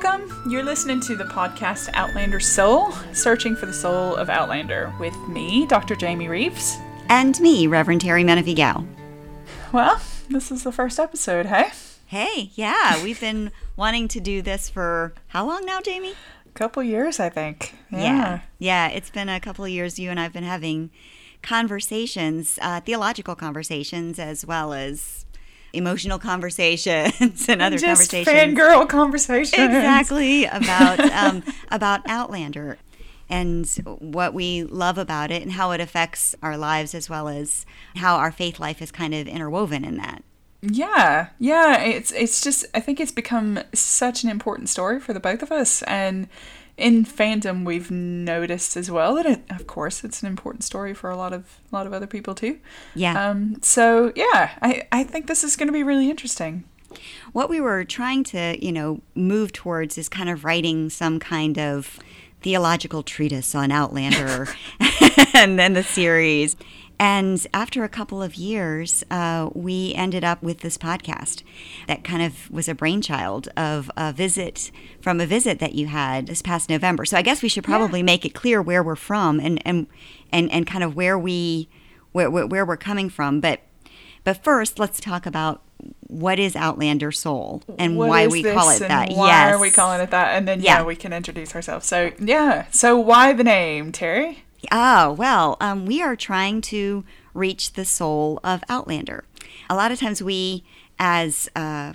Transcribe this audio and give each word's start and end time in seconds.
Welcome. 0.00 0.48
You're 0.48 0.62
listening 0.62 1.00
to 1.00 1.16
the 1.16 1.24
podcast 1.24 1.90
Outlander 1.94 2.38
Soul, 2.38 2.92
searching 3.12 3.56
for 3.56 3.66
the 3.66 3.72
soul 3.72 4.14
of 4.14 4.30
Outlander, 4.30 4.92
with 5.00 5.16
me, 5.26 5.66
Dr. 5.66 5.96
Jayme 5.96 6.28
Reaves. 6.28 6.76
And 7.08 7.38
me, 7.40 7.66
Reverend 7.66 8.02
Terry 8.02 8.22
Gow. 8.22 8.84
Well, 9.72 10.00
this 10.30 10.52
is 10.52 10.62
the 10.62 10.70
first 10.70 11.00
episode, 11.00 11.46
hey? 11.46 11.70
Hey, 12.06 12.52
yeah, 12.54 13.02
we've 13.02 13.20
been 13.20 13.50
wanting 13.76 14.06
to 14.06 14.20
do 14.20 14.40
this 14.40 14.68
for 14.68 15.14
how 15.28 15.44
long 15.44 15.66
now, 15.66 15.80
Jamie? 15.80 16.14
A 16.46 16.50
couple 16.50 16.80
years, 16.84 17.18
I 17.18 17.28
think. 17.28 17.74
Yeah. 17.90 17.98
Yeah, 17.98 18.40
yeah 18.60 18.88
it's 18.90 19.10
been 19.10 19.28
a 19.28 19.40
couple 19.40 19.64
of 19.64 19.70
years 19.72 19.98
you 19.98 20.10
and 20.10 20.20
I've 20.20 20.32
been 20.32 20.44
having 20.44 20.92
conversations, 21.42 22.56
uh, 22.62 22.80
theological 22.82 23.34
conversations, 23.34 24.20
as 24.20 24.46
well 24.46 24.72
as 24.72 25.26
emotional 25.72 26.18
conversations 26.18 27.46
and 27.48 27.60
other 27.62 27.78
Just 27.78 28.10
conversations. 28.10 28.58
fangirl 28.58 28.88
conversations. 28.88 29.62
exactly 29.62 30.44
about 30.44 31.00
um, 31.12 31.42
about 31.70 32.00
Outlander 32.08 32.78
and 33.30 33.66
what 33.98 34.32
we 34.32 34.64
love 34.64 34.96
about 34.98 35.30
it 35.30 35.42
and 35.42 35.52
how 35.52 35.70
it 35.72 35.80
affects 35.80 36.34
our 36.42 36.56
lives 36.56 36.94
as 36.94 37.10
well 37.10 37.28
as 37.28 37.66
how 37.96 38.16
our 38.16 38.32
faith 38.32 38.58
life 38.58 38.80
is 38.80 38.90
kind 38.90 39.14
of 39.14 39.26
interwoven 39.28 39.84
in 39.84 39.98
that. 39.98 40.22
Yeah, 40.62 41.28
yeah. 41.38 41.80
It's 41.82 42.10
it's 42.12 42.40
just 42.40 42.64
I 42.74 42.80
think 42.80 42.98
it's 42.98 43.12
become 43.12 43.60
such 43.74 44.24
an 44.24 44.30
important 44.30 44.68
story 44.68 44.98
for 44.98 45.12
the 45.12 45.20
both 45.20 45.42
of 45.42 45.52
us, 45.52 45.82
and 45.82 46.28
in 46.78 47.04
fandom 47.04 47.64
we've 47.66 47.90
noticed 47.90 48.76
as 48.76 48.90
well 48.90 49.14
that 49.16 49.26
it, 49.26 49.42
of 49.50 49.66
course 49.66 50.04
it's 50.04 50.22
an 50.22 50.28
important 50.28 50.62
story 50.64 50.94
for 50.94 51.10
a 51.10 51.16
lot 51.16 51.32
of 51.32 51.58
a 51.70 51.74
lot 51.76 51.86
of 51.86 51.92
other 51.92 52.06
people 52.06 52.34
too. 52.34 52.58
Yeah. 52.94 53.28
Um. 53.30 53.56
So 53.62 54.12
yeah, 54.16 54.50
I 54.62 54.86
I 54.92 55.04
think 55.04 55.26
this 55.26 55.44
is 55.44 55.56
going 55.56 55.66
to 55.66 55.72
be 55.72 55.82
really 55.82 56.08
interesting. 56.08 56.64
what 57.32 57.50
we 57.50 57.60
were 57.60 57.84
trying 57.84 58.24
to, 58.24 58.56
you 58.64 58.72
know, 58.72 59.00
move 59.14 59.52
towards 59.52 59.98
is 59.98 60.08
kind 60.08 60.28
of 60.30 60.44
writing 60.44 60.88
some 60.90 61.18
kind 61.18 61.58
of 61.58 61.98
theological 62.40 63.02
treatise 63.02 63.54
on 63.54 63.70
Outlander 63.70 64.48
and 65.34 65.58
then 65.58 65.74
the 65.74 65.82
series. 65.82 66.56
And 67.00 67.46
after 67.54 67.84
a 67.84 67.88
couple 67.88 68.22
of 68.22 68.34
years, 68.34 69.04
uh, 69.10 69.50
we 69.54 69.94
ended 69.94 70.24
up 70.24 70.42
with 70.42 70.60
this 70.60 70.76
podcast 70.76 71.42
that 71.86 72.02
kind 72.02 72.22
of 72.22 72.50
was 72.50 72.68
a 72.68 72.74
brainchild 72.74 73.48
of 73.56 73.88
a 73.96 74.12
visit 74.12 74.70
from 75.00 75.20
a 75.20 75.26
visit 75.26 75.60
that 75.60 75.74
you 75.74 75.86
had 75.86 76.26
this 76.26 76.42
past 76.42 76.68
November. 76.68 77.04
So 77.04 77.16
I 77.16 77.22
guess 77.22 77.40
we 77.40 77.48
should 77.48 77.64
probably 77.64 78.02
make 78.02 78.24
it 78.24 78.34
clear 78.34 78.60
where 78.60 78.82
we're 78.82 78.96
from 78.96 79.38
and 79.38 79.62
and 79.64 79.86
and, 80.32 80.50
and 80.50 80.66
kind 80.66 80.82
of 80.82 80.96
where 80.96 81.18
we 81.18 81.68
where, 82.12 82.30
where, 82.30 82.46
where 82.46 82.64
we're 82.66 82.76
coming 82.76 83.08
from. 83.10 83.40
But 83.40 83.60
but 84.24 84.42
first, 84.42 84.78
let's 84.80 84.98
talk 85.00 85.24
about 85.24 85.62
what 86.08 86.40
is 86.40 86.56
Outlander 86.56 87.12
Soul 87.12 87.62
and 87.78 87.96
What 87.96 88.08
why 88.08 88.26
we 88.26 88.42
call 88.42 88.70
it 88.70 88.80
that. 88.80 89.10
Why 89.12 89.28
yes. 89.28 89.54
are 89.54 89.60
we 89.60 89.70
calling 89.70 90.00
it 90.00 90.10
that? 90.10 90.34
And 90.36 90.48
then 90.48 90.60
yeah, 90.60 90.78
Yeah. 90.78 90.84
we 90.84 90.96
can 90.96 91.12
introduce 91.12 91.54
ourselves. 91.54 91.86
So 91.86 92.10
yeah, 92.18 92.66
so 92.72 92.98
why 92.98 93.32
the 93.32 93.44
name, 93.44 93.92
Terry? 93.92 94.42
Oh, 94.72 95.12
well, 95.12 95.56
um, 95.60 95.86
we 95.86 96.02
are 96.02 96.16
trying 96.16 96.60
to 96.62 97.04
reach 97.34 97.72
the 97.72 97.84
soul 97.84 98.40
of 98.42 98.62
Outlander. 98.68 99.24
A 99.70 99.76
lot 99.76 99.92
of 99.92 100.00
times 100.00 100.22
we, 100.22 100.64
as 100.98 101.48
a 101.54 101.94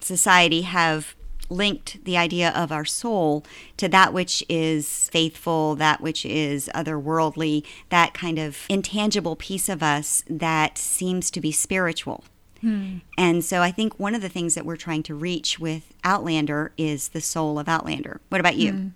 society, 0.00 0.62
have 0.62 1.14
linked 1.50 2.04
the 2.04 2.16
idea 2.16 2.50
of 2.50 2.70
our 2.70 2.84
soul 2.84 3.44
to 3.78 3.88
that 3.88 4.12
which 4.12 4.44
is 4.48 5.08
faithful, 5.08 5.74
that 5.76 6.00
which 6.00 6.26
is 6.26 6.68
otherworldly, 6.74 7.64
that 7.88 8.12
kind 8.14 8.38
of 8.38 8.66
intangible 8.68 9.36
piece 9.36 9.68
of 9.68 9.82
us 9.82 10.22
that 10.28 10.76
seems 10.76 11.30
to 11.30 11.40
be 11.40 11.52
spiritual. 11.52 12.24
Hmm. 12.60 12.98
And 13.16 13.44
so 13.44 13.62
I 13.62 13.70
think 13.70 13.98
one 13.98 14.14
of 14.14 14.20
the 14.20 14.28
things 14.28 14.54
that 14.54 14.66
we're 14.66 14.76
trying 14.76 15.04
to 15.04 15.14
reach 15.14 15.58
with 15.58 15.94
Outlander 16.04 16.72
is 16.76 17.08
the 17.08 17.20
soul 17.20 17.58
of 17.58 17.68
Outlander. 17.68 18.20
What 18.28 18.40
about 18.40 18.56
you? 18.56 18.72
Hmm. 18.72 18.88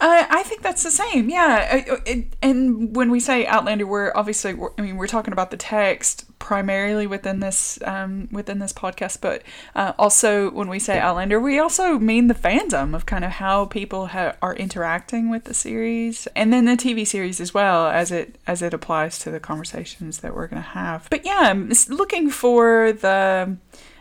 Uh, 0.00 0.26
I 0.28 0.42
think 0.42 0.62
that's 0.62 0.82
the 0.82 0.90
same. 0.90 1.30
Yeah, 1.30 1.84
Uh, 1.88 1.96
it, 2.04 2.36
and 2.42 2.94
when 2.94 3.10
we 3.10 3.20
say 3.20 3.46
Outlander, 3.46 3.86
we're 3.86 4.12
obviously, 4.14 4.52
we're, 4.52 4.70
I 4.76 4.82
mean, 4.82 4.96
we're 4.96 5.06
talking 5.06 5.32
about 5.32 5.50
the 5.50 5.56
text 5.56 6.24
primarily 6.38 7.06
within 7.06 7.40
this 7.40 7.78
um, 7.84 8.28
within 8.30 8.58
this 8.58 8.72
podcast, 8.72 9.20
but 9.22 9.42
uh, 9.74 9.92
also 9.98 10.50
when 10.50 10.68
we 10.68 10.78
say 10.78 10.98
Outlander, 10.98 11.40
we 11.40 11.58
also 11.58 11.98
mean 11.98 12.26
the 12.26 12.34
fandom 12.34 12.94
of 12.94 13.06
kind 13.06 13.24
of 13.24 13.30
how 13.32 13.64
people 13.66 14.08
ha- 14.08 14.36
are 14.42 14.54
interacting 14.56 15.30
with 15.30 15.44
the 15.44 15.54
series, 15.54 16.26
and 16.36 16.52
then 16.52 16.66
the 16.66 16.72
TV 16.76 17.06
series 17.06 17.40
as 17.40 17.54
well 17.54 17.86
as 17.86 18.10
it 18.10 18.36
as 18.46 18.60
it 18.60 18.74
applies 18.74 19.18
to 19.20 19.30
the 19.30 19.40
conversations 19.40 20.18
that 20.20 20.34
we're 20.34 20.48
going 20.48 20.62
to 20.62 20.68
have. 20.70 21.08
But 21.08 21.24
yeah, 21.24 21.54
looking 21.88 22.28
for 22.28 22.92
the 22.92 23.56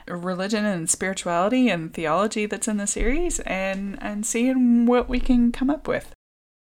religion 0.08 0.66
and 0.66 0.90
spirituality 0.90 1.70
and 1.70 1.94
theology 1.94 2.46
that's 2.46 2.68
in 2.68 2.78
the 2.78 2.88
series 2.88 3.40
and 3.42 3.98
and 4.02 4.26
seeing 4.26 4.86
what 4.86 5.08
we 5.10 5.20
can 5.20 5.52
come 5.52 5.70
up 5.70 5.88
with. 5.88 6.14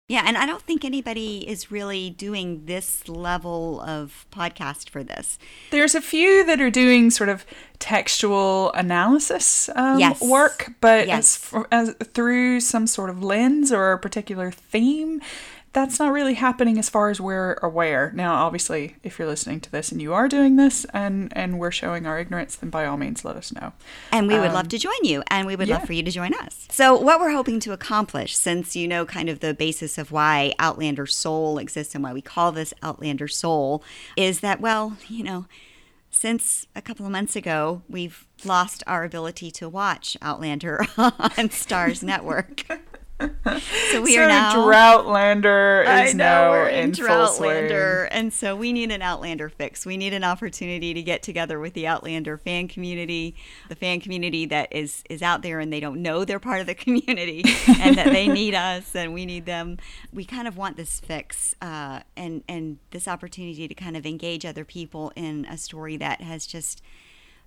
Yeah, 0.07 0.23
and 0.25 0.39
I 0.39 0.47
don't 0.47 0.63
think 0.63 0.83
anybody 0.83 1.47
is 1.47 1.69
really 1.69 2.09
doing 2.09 2.65
this 2.65 3.07
level 3.07 3.79
of 3.81 4.25
podcast 4.31 4.89
for 4.89 5.03
this. 5.03 5.37
There's 5.69 5.93
a 5.93 6.01
few 6.01 6.43
that 6.45 6.59
are 6.59 6.71
doing 6.71 7.11
sort 7.11 7.29
of 7.29 7.45
textual 7.77 8.71
analysis 8.73 9.69
um, 9.75 9.99
Yes. 9.99 10.19
work, 10.19 10.71
but 10.81 11.05
Yes. 11.05 11.53
as, 11.71 11.89
as 11.91 11.95
through 12.07 12.59
some 12.61 12.87
sort 12.87 13.11
of 13.11 13.21
lens 13.23 13.71
or 13.71 13.91
a 13.91 13.99
particular 13.99 14.49
theme, 14.49 15.21
that's 15.71 15.99
not 15.99 16.11
really 16.11 16.33
happening 16.33 16.79
as 16.79 16.89
far 16.89 17.09
as 17.09 17.21
we're 17.21 17.53
aware. 17.61 18.11
Now, 18.15 18.33
obviously, 18.45 18.95
if 19.03 19.19
you're 19.19 19.27
listening 19.27 19.59
to 19.61 19.71
this 19.71 19.91
and 19.91 20.01
you 20.01 20.13
are 20.13 20.27
doing 20.27 20.55
this 20.55 20.85
and 20.93 21.31
and 21.35 21.59
we're 21.59 21.69
showing 21.71 22.05
our 22.07 22.17
ignorance, 22.19 22.55
then 22.55 22.69
by 22.69 22.85
all 22.85 22.97
means, 22.97 23.23
let 23.23 23.35
us 23.35 23.53
know. 23.53 23.73
And 24.11 24.27
we 24.27 24.39
would 24.39 24.51
love 24.51 24.67
to 24.69 24.77
join 24.79 25.03
you, 25.03 25.23
and 25.27 25.45
we 25.45 25.55
would 25.55 25.67
Um, 25.67 25.69
yeah. 25.69 25.77
love 25.77 25.85
for 25.87 25.93
you 25.93 26.03
to 26.03 26.11
join 26.11 26.33
us. 26.33 26.67
So, 26.71 26.99
what 26.99 27.19
we're 27.19 27.31
hoping 27.31 27.59
to 27.61 27.71
accomplish, 27.73 28.35
since 28.35 28.75
you 28.75 28.87
know 28.87 29.05
kind 29.05 29.29
of 29.29 29.41
the 29.41 29.53
basis 29.53 29.97
of 29.97 30.11
why 30.11 30.53
Outlander 30.57 31.05
Soul 31.05 31.57
exists 31.59 31.93
and 31.93 32.03
why 32.03 32.13
we 32.13 32.21
call 32.21 32.51
this 32.51 32.73
Outlander 32.81 33.27
Soul, 33.27 33.83
is 34.17 34.39
that, 34.39 34.59
well, 34.59 34.97
you 35.07 35.23
know, 35.23 35.45
since 36.09 36.65
a 36.75 36.81
couple 36.81 37.05
of 37.05 37.11
months 37.11 37.35
ago, 37.35 37.83
we've 37.87 38.25
lost 38.43 38.81
our 38.87 39.03
ability 39.03 39.51
to 39.51 39.69
watch 39.69 40.17
Outlander 40.23 40.81
on 40.97 41.49
Starz 41.49 42.01
Network. 42.01 42.63
So 43.19 44.01
we 44.01 44.15
so 44.15 44.21
are 44.21 44.27
now 44.27 44.55
Droughtlander 44.55 45.83
is 45.83 46.13
I 46.13 46.17
know 46.17 46.53
now 46.53 46.67
in, 46.67 46.89
in 46.89 46.93
full 46.93 47.27
swing. 47.27 47.49
Droughtlander, 47.49 48.07
and 48.11 48.31
so 48.31 48.55
we 48.55 48.71
need 48.71 48.91
an 48.91 49.01
Outlander 49.01 49.49
fix. 49.49 49.85
We 49.85 49.97
need 49.97 50.13
an 50.13 50.23
opportunity 50.23 50.93
to 50.93 51.01
get 51.01 51.21
together 51.21 51.59
with 51.59 51.73
the 51.73 51.85
Outlander 51.85 52.37
fan 52.37 52.67
community, 52.67 53.35
the 53.67 53.75
fan 53.75 53.99
community 53.99 54.45
that 54.45 54.71
is 54.71 55.03
is 55.09 55.21
out 55.21 55.41
there 55.41 55.59
and 55.59 55.73
they 55.73 55.79
don't 55.79 56.01
know 56.01 56.23
they're 56.23 56.39
part 56.39 56.61
of 56.61 56.67
the 56.67 56.75
community, 56.75 57.43
and 57.79 57.97
that 57.97 58.07
they 58.07 58.27
need 58.27 58.55
us 58.55 58.95
and 58.95 59.13
we 59.13 59.25
need 59.25 59.45
them. 59.45 59.77
We 60.13 60.23
kind 60.23 60.47
of 60.47 60.55
want 60.55 60.77
this 60.77 60.99
fix 60.99 61.55
uh, 61.61 62.01
and 62.15 62.43
and 62.47 62.77
this 62.91 63.07
opportunity 63.07 63.67
to 63.67 63.75
kind 63.75 63.97
of 63.97 64.05
engage 64.05 64.45
other 64.45 64.63
people 64.63 65.11
in 65.15 65.45
a 65.45 65.57
story 65.57 65.97
that 65.97 66.21
has 66.21 66.47
just 66.47 66.81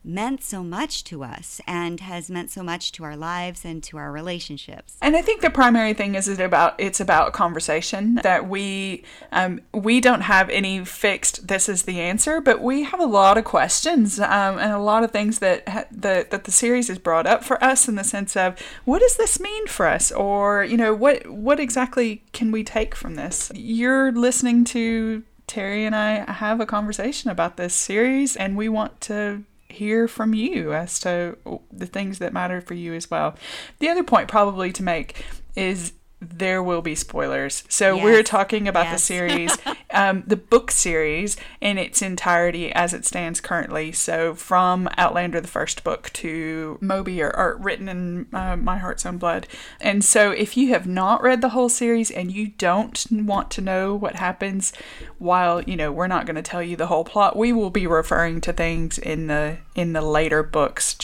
meant 0.05 0.43
so 0.43 0.63
much 0.63 1.05
to 1.05 1.23
us 1.23 1.61
and 1.67 2.01
has 2.01 2.31
meant 2.31 2.51
so 2.51 2.63
much 2.63 2.93
to 2.93 3.05
our 3.05 3.17
lives 3.17 3.65
and 3.65 3.83
to 3.85 3.97
our 3.97 4.11
relationships. 4.11 4.97
And 5.01 5.17
I 5.17 5.23
think 5.23 5.41
the 5.41 5.51
primary 5.51 5.95
thing 5.95 6.15
is 6.15 6.29
it 6.29 6.41
about 6.41 6.75
it's 6.79 7.01
about 7.01 7.33
conversation 7.33 8.17
that 8.17 8.49
we 8.49 9.05
um, 9.31 9.61
we 9.73 10.01
don't 10.01 10.23
have 10.23 10.49
any 10.51 10.85
fixed 10.85 11.47
this 11.49 11.69
is 11.69 11.85
the 11.85 12.01
answer, 12.01 12.41
but 12.41 12.61
we 12.61 12.85
have 12.85 13.01
a 13.01 13.07
lot 13.07 13.39
of 13.39 13.45
questions 13.45 14.19
um, 14.19 14.59
and 14.59 14.73
a 14.73 14.79
lot 14.79 15.05
of 15.05 15.11
things 15.11 15.39
that 15.39 15.69
ha- 15.69 15.85
the, 15.91 16.27
that 16.31 16.45
the 16.45 16.53
series 16.53 16.89
has 16.89 16.99
brought 16.99 17.27
up 17.27 17.45
for 17.45 17.63
us 17.63 17.89
in 17.89 17.95
the 17.95 18.05
sense 18.05 18.37
of 18.37 18.59
what 18.85 19.01
does 19.01 19.17
this 19.17 19.41
mean 19.41 19.67
for 19.67 19.87
us, 19.87 20.11
or 20.13 20.65
you 20.65 20.77
know 20.77 20.95
what 20.95 21.27
what 21.29 21.61
exactly 21.61 22.23
can 22.33 22.51
we 22.51 22.65
take 22.65 22.95
from 22.95 23.15
this? 23.15 23.51
You're 23.55 24.13
listening 24.13 24.65
to 24.65 25.23
Terry 25.47 25.85
and 25.85 25.95
I 25.95 26.31
have 26.33 26.61
a 26.61 26.67
conversation 26.67 27.31
about 27.31 27.57
this 27.57 27.75
series, 27.75 28.37
and 28.37 28.57
we 28.57 28.69
want 28.69 29.01
to 29.03 29.45
hear 29.73 30.07
from 30.07 30.35
you 30.35 30.73
as 30.73 30.99
to 31.01 31.37
the 31.73 31.87
things 31.87 32.19
that 32.19 32.33
matter 32.33 32.61
for 32.61 32.75
you 32.75 32.95
as 32.95 33.11
well. 33.11 33.37
The 33.79 33.89
other 33.89 34.05
point 34.05 34.29
probably 34.29 34.73
to 34.73 34.83
make 34.83 35.25
is 35.57 35.93
there 36.23 36.63
will 36.63 36.83
be 36.83 36.95
spoilers. 36.95 37.65
So 37.69 37.97
we're 37.97 38.23
talking 38.23 38.69
about 38.69 38.91
the 38.93 38.99
series, 38.99 39.57
um, 39.91 40.23
the 40.27 40.37
book 40.37 40.71
series 40.71 41.37
in 41.61 41.79
its 41.79 42.01
entirety 42.01 42.73
as 42.73 42.95
it 42.95 43.05
stands 43.05 43.41
currently. 43.41 43.93
So 43.93 44.35
from 44.35 44.89
Outlander, 44.97 45.41
the 45.41 45.49
first 45.49 45.83
book, 45.83 46.11
to 46.15 46.79
Moby, 46.81 47.21
or, 47.23 47.35
or 47.37 47.57
written 47.57 47.89
in 47.89 48.27
uh, 48.33 48.57
My 48.57 48.79
Heart's 48.79 49.05
Own 49.05 49.19
Blood. 49.19 49.47
And 49.81 50.05
so 50.05 50.31
if 50.31 50.57
you 50.57 50.69
have 50.69 50.87
not 50.87 51.23
read 51.23 51.41
the 51.41 51.51
whole 51.51 51.69
series 51.69 52.11
and 52.11 52.31
you 52.31 52.49
don't 52.49 53.05
want 53.11 53.51
to 53.53 53.61
know 53.61 53.95
what 53.95 54.17
happens, 54.17 54.73
while 55.19 55.63
you 55.63 55.77
know 55.77 55.91
we're 55.91 56.07
not 56.07 56.27
going 56.27 56.37
to 56.37 56.43
tell 56.43 56.63
you 56.63 56.77
the 56.77 56.87
whole 56.87 57.05
plot, 57.05 57.37
we 57.37 57.53
will 57.53 57.71
be 57.71 57.87
referring 57.87 58.41
to 58.43 58.53
things 58.53 58.99
in 58.99 59.27
the 59.27 59.59
in 59.75 59.93
the 59.93 60.03
later 60.03 60.43
books 60.43 60.97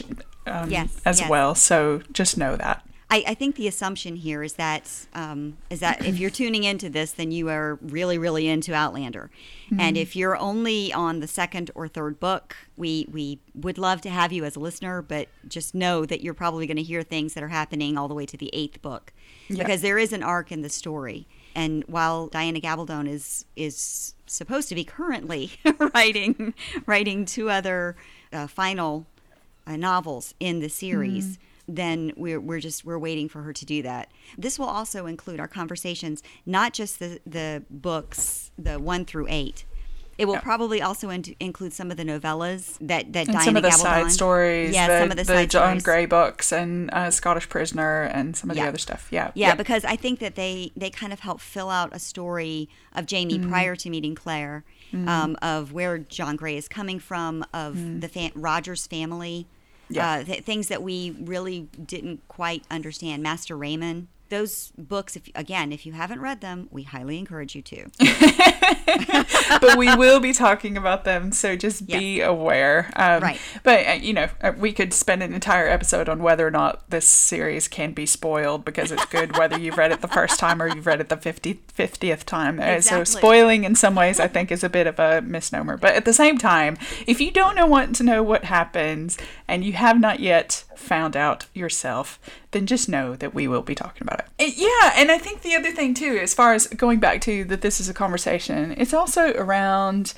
um, 0.47 0.71
Yes, 0.71 1.01
as 1.05 1.21
yes. 1.21 1.29
well. 1.29 1.55
So 1.55 2.03
just 2.13 2.39
know 2.39 2.57
that. 2.57 2.85
I, 3.11 3.25
I 3.29 3.35
think 3.35 3.57
the 3.57 3.67
assumption 3.67 4.17
here 4.17 4.43
is 4.43 4.55
that 4.55 5.07
um, 5.15 5.57
is 5.71 5.81
that 5.81 6.05
if 6.05 6.19
you're 6.19 6.31
tuning 6.31 6.65
into 6.65 6.91
this, 6.91 7.13
then 7.13 7.31
you 7.31 7.49
are 7.49 7.79
really, 7.81 8.19
really 8.19 8.49
into 8.49 8.75
Outlander. 8.75 9.31
Mm-hmm. 9.67 9.81
And 9.81 9.97
if 9.97 10.15
you're 10.15 10.37
only 10.37 10.93
on 10.93 11.21
the 11.21 11.27
second 11.27 11.71
or 11.75 11.89
third 11.89 12.21
book, 12.21 12.55
we 12.77 13.07
we 13.11 13.41
would 13.55 13.79
love 13.79 14.03
to 14.03 14.11
have 14.11 14.31
you 14.31 14.45
as 14.45 14.57
a 14.57 14.61
listener, 14.61 15.01
but 15.01 15.29
just 15.47 15.75
know 15.75 16.05
that 16.05 16.21
you're 16.21 16.35
probably 16.35 16.67
going 16.67 16.77
to 16.77 16.83
hear 16.83 17.03
things 17.03 17.33
that 17.33 17.43
are 17.43 17.49
happening 17.49 17.97
all 17.97 18.09
the 18.09 18.15
way 18.15 18.27
to 18.27 18.37
the 18.37 18.51
eighth 18.53 18.83
book, 18.83 19.15
because 19.49 19.81
there 19.81 19.97
is 19.99 20.13
an 20.13 20.23
arc 20.23 20.53
in 20.53 20.61
the 20.61 20.69
story. 20.69 21.27
And 21.55 21.85
while 21.85 22.27
Diana 22.27 22.61
Gabaldon 22.61 23.09
is 23.09 23.47
is 23.57 24.15
supposed 24.27 24.69
to 24.69 24.75
be 24.75 24.85
currently 24.85 25.53
writing 25.95 26.53
writing 26.85 27.25
two 27.25 27.49
other 27.49 27.97
uh, 28.35 28.49
final 28.49 29.07
uh, 29.67 29.77
novels 29.77 30.35
in 30.41 30.61
the 30.61 30.69
series, 30.69 31.39
then 31.69 32.13
we're, 32.17 32.41
we're 32.41 32.61
just 32.61 32.85
we're 32.85 32.99
waiting 32.99 33.29
for 33.29 33.43
her 33.43 33.53
to 33.53 33.65
do 33.67 33.83
that. 33.83 34.11
This 34.39 34.59
will 34.59 34.67
also 34.67 35.07
include 35.07 35.39
our 35.39 35.49
conversations, 35.49 36.23
not 36.47 36.73
just 36.73 36.99
the 36.99 37.21
the 37.27 37.63
books, 37.71 38.51
the 38.59 38.79
one 38.79 39.05
through 39.05 39.27
eight. 39.29 39.65
It 40.17 40.27
will 40.27 40.35
Yeah. 40.35 40.41
probably 40.41 40.83
also 40.83 41.11
in- 41.11 41.37
include 41.39 41.73
some 41.73 41.93
of 41.93 41.97
the 41.97 42.03
novellas 42.05 42.77
that 42.81 43.13
that 43.13 43.29
And 43.29 43.35
Diana 43.35 43.45
some 43.45 43.57
of 43.57 43.63
the 43.63 43.69
Gabaldon. 43.69 43.77
side 43.79 44.11
stories, 44.13 44.75
Yeah, 44.75 44.89
the, 44.89 44.99
some 45.05 45.11
of 45.13 45.17
the, 45.17 45.23
the 45.23 45.47
John 45.47 45.79
stories. 45.79 45.83
Grey 45.85 46.07
books 46.07 46.51
and 46.53 46.91
uh, 46.93 47.13
Scottish 47.13 47.49
Prisoner 47.49 48.03
and 48.13 48.37
some 48.37 48.51
of 48.51 48.57
Yeah. 48.57 48.65
the 48.65 48.69
other 48.71 48.79
stuff. 48.79 49.07
Yeah. 49.13 49.31
Yeah, 49.35 49.55
because 49.55 49.85
I 49.85 49.95
think 49.95 50.19
that 50.19 50.35
they 50.35 50.73
they 50.77 50.91
kind 50.91 51.13
of 51.13 51.21
help 51.21 51.41
fill 51.41 51.71
out 51.71 51.91
a 51.93 52.01
story 52.01 52.69
of 52.95 53.07
Jamie 53.07 53.39
Mm-hmm. 53.39 53.49
prior 53.51 53.77
to 53.77 53.91
meeting 53.91 54.17
Claire, 54.17 54.65
um, 55.07 55.37
of 55.41 55.73
where 55.73 55.99
John 55.99 56.35
Grey 56.35 56.57
is 56.57 56.67
coming 56.67 56.99
from, 56.99 57.45
of 57.53 57.77
Mm. 57.77 58.01
the 58.01 58.09
fa- 58.09 58.33
Rogers 58.35 58.89
family, 58.89 59.47
Yeah. 59.91 60.11
uh, 60.11 60.25
th- 60.25 60.45
things 60.45 60.69
that 60.69 60.83
we 60.83 61.11
really 61.21 61.63
didn't 61.85 62.27
quite 62.29 62.65
understand. 62.71 63.23
Master 63.23 63.57
Raymond. 63.57 64.09
Those 64.29 64.73
books, 64.77 65.17
if 65.17 65.29
again, 65.35 65.73
if 65.73 65.87
you 65.87 65.93
haven't 65.93 66.21
read 66.21 66.41
them, 66.41 66.69
we 66.71 66.83
highly 66.83 67.19
encourage 67.19 67.55
you 67.55 67.63
to. 67.63 67.87
but 69.61 69.77
we 69.77 69.95
will 69.97 70.21
be 70.21 70.33
talking 70.33 70.77
about 70.77 71.05
them, 71.05 71.33
so 71.33 71.57
just 71.57 71.87
be 71.87 72.21
aware. 72.21 72.91
Um, 72.97 73.23
Right. 73.23 73.41
But, 73.63 73.87
uh, 73.87 73.93
you 73.93 74.13
know, 74.13 74.29
uh, 74.41 74.53
we 74.57 74.73
could 74.73 74.93
spend 74.93 75.23
an 75.23 75.35
entire 75.35 75.67
episode 75.69 76.09
on 76.09 76.23
whether 76.23 76.47
or 76.47 76.51
not 76.51 76.89
this 76.91 77.07
series 77.07 77.69
can 77.69 77.93
be 77.93 78.07
spoiled 78.07 78.65
because 78.65 78.93
it's 78.93 79.05
good 79.07 79.37
whether 79.37 79.59
you've 79.59 79.77
read 79.77 79.93
it 79.93 80.01
the 80.01 80.09
first 80.09 80.39
time 80.41 80.63
or 80.63 80.69
you've 80.69 80.87
read 80.87 81.01
it 81.01 81.09
the 81.09 81.17
50, 81.17 81.61
50th 81.77 82.25
time. 82.25 82.61
Uh, 82.61 82.81
So, 82.81 83.05
spoiling 83.05 83.65
in 83.65 83.75
some 83.75 83.95
ways, 83.95 84.21
I 84.21 84.29
think, 84.29 84.51
is 84.53 84.63
a 84.63 84.69
bit 84.69 84.87
of 84.87 84.99
a 84.99 85.21
misnomer. 85.23 85.77
But 85.77 85.95
at 85.95 86.05
the 86.05 86.13
same 86.13 86.39
time, 86.39 86.77
if 87.07 87.21
you 87.21 87.31
don't 87.31 87.57
know 87.57 87.67
want 87.67 87.95
to 87.97 88.05
know 88.05 88.23
what 88.23 88.45
happens 88.45 89.19
and 89.47 89.65
you 89.65 89.73
have 89.75 90.01
not 90.01 90.21
yet 90.21 90.65
found 90.79 91.17
out 91.17 91.47
yourself, 91.53 92.19
then 92.53 92.67
just 92.67 92.89
know 92.89 93.17
that 93.17 93.35
we 93.35 93.49
will 93.49 93.63
be 93.63 93.75
talking 93.75 94.03
about 94.03 94.21
it. 94.21 94.27
And 94.39 94.57
yeah, 94.57 94.93
and 94.95 95.11
I 95.11 95.19
think 95.19 95.43
the 95.43 95.55
other 95.55 95.73
thing 95.73 95.95
too, 95.95 96.19
as 96.23 96.35
far 96.35 96.55
as 96.55 96.67
going 96.69 97.01
back 97.01 97.21
to 97.23 97.45
that 97.45 97.61
this 97.61 97.81
is 97.81 97.89
a 97.89 97.95
conversation, 97.95 98.75
it's 98.77 98.95
also 98.95 99.33
around 99.35 100.15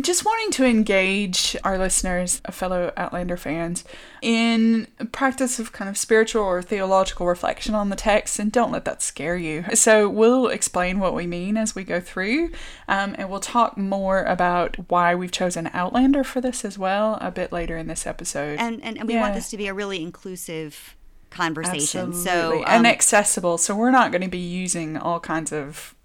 just 0.00 0.24
wanting 0.24 0.50
to 0.52 0.64
engage 0.64 1.56
our 1.64 1.78
listeners, 1.78 2.40
fellow 2.50 2.92
Outlander 2.96 3.36
fans, 3.36 3.84
in 4.20 4.88
a 4.98 5.04
practice 5.04 5.58
of 5.58 5.72
kind 5.72 5.88
of 5.88 5.96
spiritual 5.96 6.42
or 6.42 6.62
theological 6.62 7.26
reflection 7.26 7.74
on 7.74 7.88
the 7.88 7.96
text, 7.96 8.38
and 8.38 8.52
don't 8.52 8.72
let 8.72 8.84
that 8.84 9.02
scare 9.02 9.36
you. 9.36 9.64
So 9.74 10.08
we'll 10.08 10.48
explain 10.48 10.98
what 10.98 11.14
we 11.14 11.26
mean 11.26 11.56
as 11.56 11.74
we 11.74 11.84
go 11.84 12.00
through, 12.00 12.50
um, 12.88 13.14
and 13.18 13.30
we'll 13.30 13.40
talk 13.40 13.76
more 13.76 14.22
about 14.24 14.76
why 14.88 15.14
we've 15.14 15.32
chosen 15.32 15.70
Outlander 15.72 16.24
for 16.24 16.40
this 16.40 16.64
as 16.64 16.78
well 16.78 17.18
a 17.20 17.30
bit 17.30 17.52
later 17.52 17.76
in 17.76 17.86
this 17.86 18.06
episode. 18.06 18.58
And 18.58 18.82
and, 18.82 18.98
and 18.98 19.08
we 19.08 19.16
want 19.16 19.34
this 19.34 19.50
to 19.50 19.56
be 19.56 19.66
a 19.66 19.74
really 19.74 20.02
inclusive 20.02 20.96
conversation. 21.30 22.08
Absolutely. 22.08 22.22
So 22.22 22.64
and 22.64 22.80
um, 22.80 22.86
accessible. 22.86 23.58
So 23.58 23.74
we're 23.74 23.90
not 23.90 24.12
going 24.12 24.22
to 24.22 24.28
be 24.28 24.38
using 24.38 24.96
all 24.96 25.20
kinds 25.20 25.52
of 25.52 25.95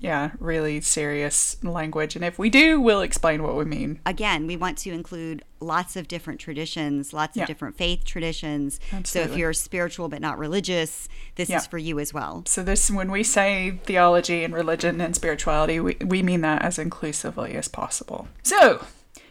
yeah, 0.00 0.30
really 0.38 0.80
serious 0.80 1.62
language. 1.64 2.14
And 2.16 2.24
if 2.24 2.38
we 2.38 2.50
do, 2.50 2.80
we'll 2.80 3.02
explain 3.02 3.42
what 3.42 3.56
we 3.56 3.64
mean. 3.64 4.00
again, 4.06 4.46
we 4.46 4.56
want 4.56 4.78
to 4.78 4.90
include 4.90 5.42
lots 5.60 5.96
of 5.96 6.08
different 6.08 6.40
traditions, 6.40 7.12
lots 7.12 7.36
Yeah. 7.36 7.44
of 7.44 7.46
different 7.46 7.76
faith 7.76 8.04
traditions. 8.04 8.80
Absolutely. 8.92 9.04
So 9.30 9.32
if 9.32 9.38
you're 9.38 9.52
spiritual 9.52 10.08
but 10.08 10.20
not 10.20 10.38
religious, 10.38 11.08
this 11.36 11.48
Yeah. 11.48 11.58
is 11.58 11.66
for 11.66 11.78
you 11.78 11.98
as 12.00 12.12
well. 12.14 12.42
So 12.46 12.62
this 12.62 12.90
when 12.90 13.10
we 13.10 13.22
say 13.22 13.78
theology 13.84 14.44
and 14.44 14.54
religion 14.54 15.00
and 15.00 15.14
spirituality, 15.14 15.78
we, 15.80 15.96
we 16.04 16.22
mean 16.22 16.40
that 16.42 16.62
as 16.62 16.78
inclusively 16.78 17.54
as 17.54 17.68
possible. 17.68 18.28
So, 18.42 18.84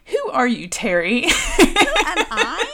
who 0.07 0.29
are 0.31 0.47
you, 0.47 0.67
Terry? 0.67 1.21
Who 1.23 1.27
am 1.27 2.25
I? 2.31 2.65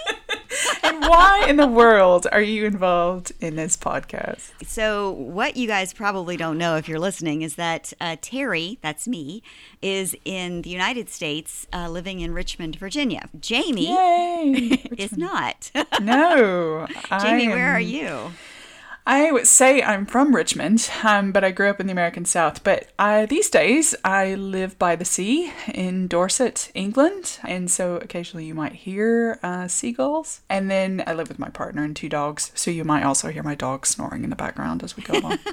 And 0.88 1.02
why 1.02 1.46
in 1.48 1.58
the 1.58 1.68
world 1.68 2.28
are 2.32 2.42
you 2.42 2.66
involved 2.66 3.32
in 3.42 3.56
this 3.56 3.76
podcast? 3.76 4.52
So, 4.66 5.12
what 5.12 5.58
you 5.58 5.68
guys 5.68 5.94
probably 5.94 6.38
don't 6.38 6.58
know 6.58 6.78
if 6.78 6.88
you're 6.88 7.00
listening 7.00 7.42
is 7.42 7.56
that 7.56 7.92
uh, 8.00 8.16
Terry, 8.22 8.80
that's 8.82 9.08
me, 9.08 9.44
is 9.82 10.16
in 10.24 10.62
the 10.62 10.70
United 10.70 11.10
States 11.10 11.68
living 11.74 12.20
in 12.20 12.34
Richmond, 12.34 12.78
Virginia. 12.78 13.30
Jayme 13.38 13.82
Yay! 13.82 14.70
is 14.98 15.18
not. 15.18 15.72
no. 16.02 16.88
Jayme, 16.90 17.50
where 17.50 17.74
are 17.74 17.80
you? 17.80 18.32
I 19.10 19.32
would 19.32 19.48
say 19.48 19.82
I'm 19.82 20.06
from 20.06 20.36
Richmond, 20.36 20.92
um, 21.02 21.32
but 21.32 21.42
I 21.42 21.52
grew 21.52 21.70
up 21.70 21.80
in 21.80 21.88
the 21.88 21.94
American 21.94 22.26
South. 22.26 22.62
But 22.62 22.90
I, 23.00 23.26
these 23.26 23.50
days, 23.50 23.96
I 24.04 24.36
live 24.36 24.78
by 24.78 24.98
the 24.98 25.06
sea 25.06 25.54
in 25.74 26.10
Dorset, 26.10 26.70
England, 26.74 27.40
and 27.46 27.72
so 27.72 27.96
occasionally 27.96 28.44
you 28.44 28.54
might 28.54 28.74
hear 28.74 29.40
uh, 29.42 29.70
seagulls. 29.70 30.42
And 30.50 30.70
then 30.70 31.06
I 31.08 31.14
live 31.14 31.30
with 31.30 31.40
my 31.40 31.48
partner 31.48 31.86
and 31.86 31.96
two 31.96 32.10
dogs, 32.10 32.52
so 32.54 32.70
you 32.70 32.84
might 32.84 33.04
also 33.04 33.30
hear 33.30 33.44
my 33.44 33.56
dog 33.56 33.86
snoring 33.86 34.26
in 34.26 34.30
the 34.30 34.36
background 34.36 34.84
as 34.84 34.98
we 34.98 35.04
go 35.04 35.18
along. 35.18 35.40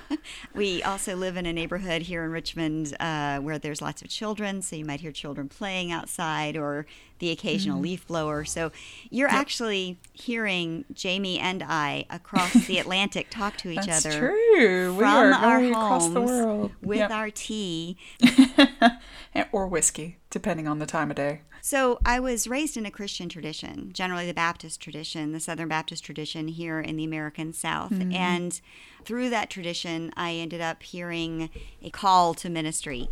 We 0.54 0.82
also 0.82 1.16
live 1.16 1.36
in 1.36 1.44
a 1.44 1.52
neighborhood 1.52 2.02
here 2.02 2.24
in 2.24 2.30
Richmond 2.30 2.96
uh, 2.98 3.40
where 3.40 3.58
there's 3.58 3.82
lots 3.82 4.00
of 4.02 4.08
children, 4.08 4.62
so 4.62 4.74
you 4.74 4.84
might 4.84 5.00
hear 5.00 5.12
children 5.12 5.48
playing 5.48 5.92
outside 5.92 6.56
or 6.56 6.86
the 7.24 7.30
occasional 7.30 7.76
mm-hmm. 7.76 7.84
leaf 7.84 8.06
blower. 8.06 8.44
So 8.44 8.70
you're 9.08 9.28
actually 9.28 9.98
hearing 10.12 10.84
Jayme 10.92 11.40
and 11.40 11.62
I 11.62 12.04
across 12.10 12.52
the 12.66 12.78
Atlantic 12.78 13.28
talk 13.30 13.56
to 13.58 13.70
each 13.70 13.86
That's 13.86 14.04
other 14.04 14.18
true. 14.18 14.92
We 14.92 14.98
from 14.98 15.06
are 15.06 15.32
our 15.32 15.60
going 15.60 15.70
across 15.72 16.02
homes 16.02 16.14
the 16.14 16.20
world 16.20 16.72
with 16.82 16.98
Yep. 16.98 17.10
our 17.10 17.30
tea. 17.30 17.96
Or 19.50 19.66
whiskey, 19.66 20.18
depending 20.30 20.68
on 20.68 20.78
the 20.78 20.86
time 20.86 21.10
of 21.10 21.16
day. 21.16 21.40
So 21.60 21.98
I 22.04 22.20
was 22.20 22.46
raised 22.46 22.76
in 22.76 22.86
a 22.86 22.90
Christian 22.90 23.28
tradition, 23.28 23.90
generally 23.92 24.26
the 24.26 24.34
Baptist 24.34 24.80
tradition, 24.80 25.32
the 25.32 25.40
Southern 25.40 25.66
Baptist 25.66 26.04
tradition 26.04 26.46
here 26.46 26.78
in 26.78 26.96
the 26.96 27.04
American 27.04 27.52
South. 27.52 27.90
Mm-hmm. 27.90 28.12
And 28.12 28.60
through 29.04 29.30
that 29.30 29.50
tradition, 29.50 30.12
I 30.16 30.34
ended 30.34 30.60
up 30.60 30.84
hearing 30.84 31.50
a 31.82 31.90
call 31.90 32.34
to 32.34 32.48
ministry. 32.48 33.08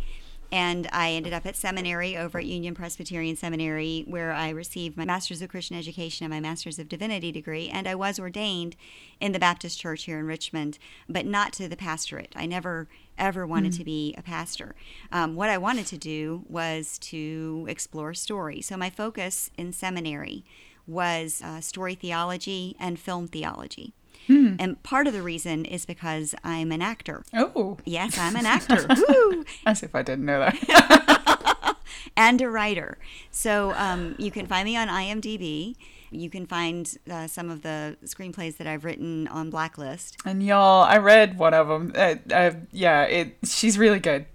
And 0.53 0.87
I 0.91 1.13
ended 1.13 1.33
up 1.33 1.47
at 1.47 1.55
seminary 1.55 2.15
over 2.15 2.37
at 2.37 2.45
Union 2.45 2.75
Presbyterian 2.75 3.35
Seminary, 3.35 4.03
where 4.05 4.31
I 4.33 4.49
received 4.49 4.95
my 4.95 5.03
Master's 5.03 5.41
of 5.41 5.49
Christian 5.49 5.75
Education 5.75 6.25
and 6.25 6.31
my 6.31 6.39
Master's 6.39 6.77
of 6.77 6.87
Divinity 6.87 7.31
degree. 7.31 7.69
And 7.69 7.87
I 7.87 7.95
was 7.95 8.19
ordained 8.19 8.75
in 9.19 9.31
the 9.31 9.39
Baptist 9.39 9.79
Church 9.79 10.03
here 10.03 10.19
in 10.19 10.27
Richmond, 10.27 10.77
but 11.09 11.25
not 11.25 11.53
to 11.53 11.67
the 11.67 11.75
pastorate. 11.75 12.31
I 12.35 12.45
never, 12.45 12.87
ever 13.17 13.47
wanted 13.47 13.73
to 13.73 13.83
be 13.83 14.13
a 14.15 14.21
pastor. 14.21 14.75
Um, 15.11 15.33
what 15.35 15.49
I 15.49 15.57
wanted 15.57 15.87
to 15.87 15.97
do 15.97 16.45
was 16.47 16.99
to 16.99 17.65
explore 17.67 18.13
story. 18.13 18.61
So 18.61 18.77
my 18.77 18.91
focus 18.91 19.49
in 19.57 19.73
seminary 19.73 20.45
was 20.85 21.41
uh, 21.43 21.61
story 21.61 21.95
theology 21.95 22.75
and 22.79 22.99
film 22.99 23.27
theology. 23.27 23.95
And 24.27 24.81
part 24.83 25.07
of 25.07 25.13
the 25.13 25.21
reason 25.21 25.65
is 25.65 25.85
because 25.85 26.33
I'm 26.43 26.71
an 26.71 26.81
actor. 26.81 27.23
Oh, 27.33 27.77
Yes, 27.85 28.17
I'm 28.17 28.35
an 28.35 28.45
actor. 28.57 28.87
As 29.65 29.83
if 29.83 29.93
I 29.95 30.01
didn't 30.01 30.25
know 30.25 30.39
that. 30.39 31.75
and 32.17 32.41
a 32.41 32.49
writer. 32.49 32.97
So 33.31 33.73
um, 33.75 34.15
you 34.17 34.31
can 34.31 34.45
find 34.47 34.65
me 34.65 34.77
on 34.77 34.87
IMDb. 34.87 35.75
You 36.11 36.29
can 36.29 36.45
find 36.45 36.95
uh, 37.11 37.25
some 37.27 37.49
of 37.49 37.63
the 37.63 37.97
screenplays 38.05 38.57
that 38.57 38.67
I've 38.67 38.85
written 38.85 39.27
on 39.29 39.49
Blacklist. 39.49 40.17
And 40.25 40.43
y'all, 40.43 40.83
I 40.83 40.97
read 40.97 41.37
one 41.39 41.53
of 41.55 41.67
them. 41.67 41.91
Uh, 41.95 42.15
uh, 42.31 42.51
yeah, 42.71 43.03
it. 43.03 43.35
She's 43.45 43.77
really 43.79 43.99
good. 43.99 44.25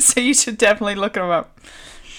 so 0.00 0.20
you 0.20 0.34
should 0.34 0.58
definitely 0.58 0.96
look 0.96 1.14
them 1.14 1.30
up. 1.30 1.58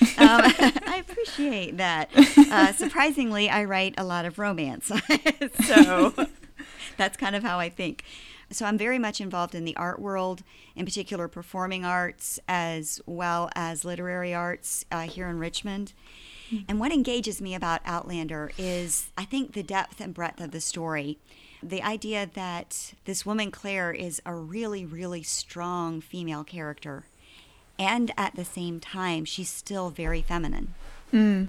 Um, 0.01 0.08
I 0.18 1.03
appreciate 1.08 1.77
that. 1.77 2.10
Uh, 2.15 2.72
surprisingly, 2.74 3.50
I 3.50 3.65
write 3.65 3.94
a 3.98 4.03
lot 4.03 4.25
of 4.25 4.39
romance. 4.39 4.91
so 5.65 6.13
that's 7.00 7.18
kind 7.18 7.36
of 7.36 7.41
how 7.44 7.58
I 7.58 7.70
think. 7.70 8.03
So 8.51 8.65
I'm 8.65 8.77
very 8.77 9.00
much 9.00 9.20
involved 9.20 9.56
in 9.56 9.65
the 9.65 9.75
art 9.75 10.00
world, 10.00 10.44
in 10.75 10.86
particular 10.86 11.27
performing 11.27 11.86
arts 11.86 12.39
as 12.48 13.01
well 13.06 13.50
as 13.56 13.86
literary 13.86 14.34
arts 14.34 14.86
uh, 14.91 15.01
here 15.01 15.27
in 15.27 15.39
Richmond. 15.39 15.94
And 16.68 16.79
what 16.79 16.91
engages 16.91 17.39
me 17.41 17.53
about 17.53 17.82
Outlander 17.86 18.51
is, 18.58 19.12
I 19.15 19.24
think, 19.24 19.53
the 19.53 19.62
depth 19.62 20.01
and 20.01 20.15
breadth 20.15 20.41
of 20.41 20.50
the 20.50 20.60
story. 20.60 21.20
The 21.62 21.84
idea 21.84 22.27
that 22.34 22.94
this 23.06 23.24
woman, 23.24 23.51
Claire, 23.51 23.91
is 23.91 24.20
a 24.25 24.34
really, 24.34 24.84
really 24.84 25.22
strong 25.22 26.01
female 26.01 26.44
character. 26.44 27.03
And 27.77 28.12
at 28.18 28.36
the 28.36 28.46
same 28.46 28.79
time, 28.79 29.25
she's 29.25 29.50
still 29.50 29.91
very 29.91 30.24
feminine. 30.24 30.74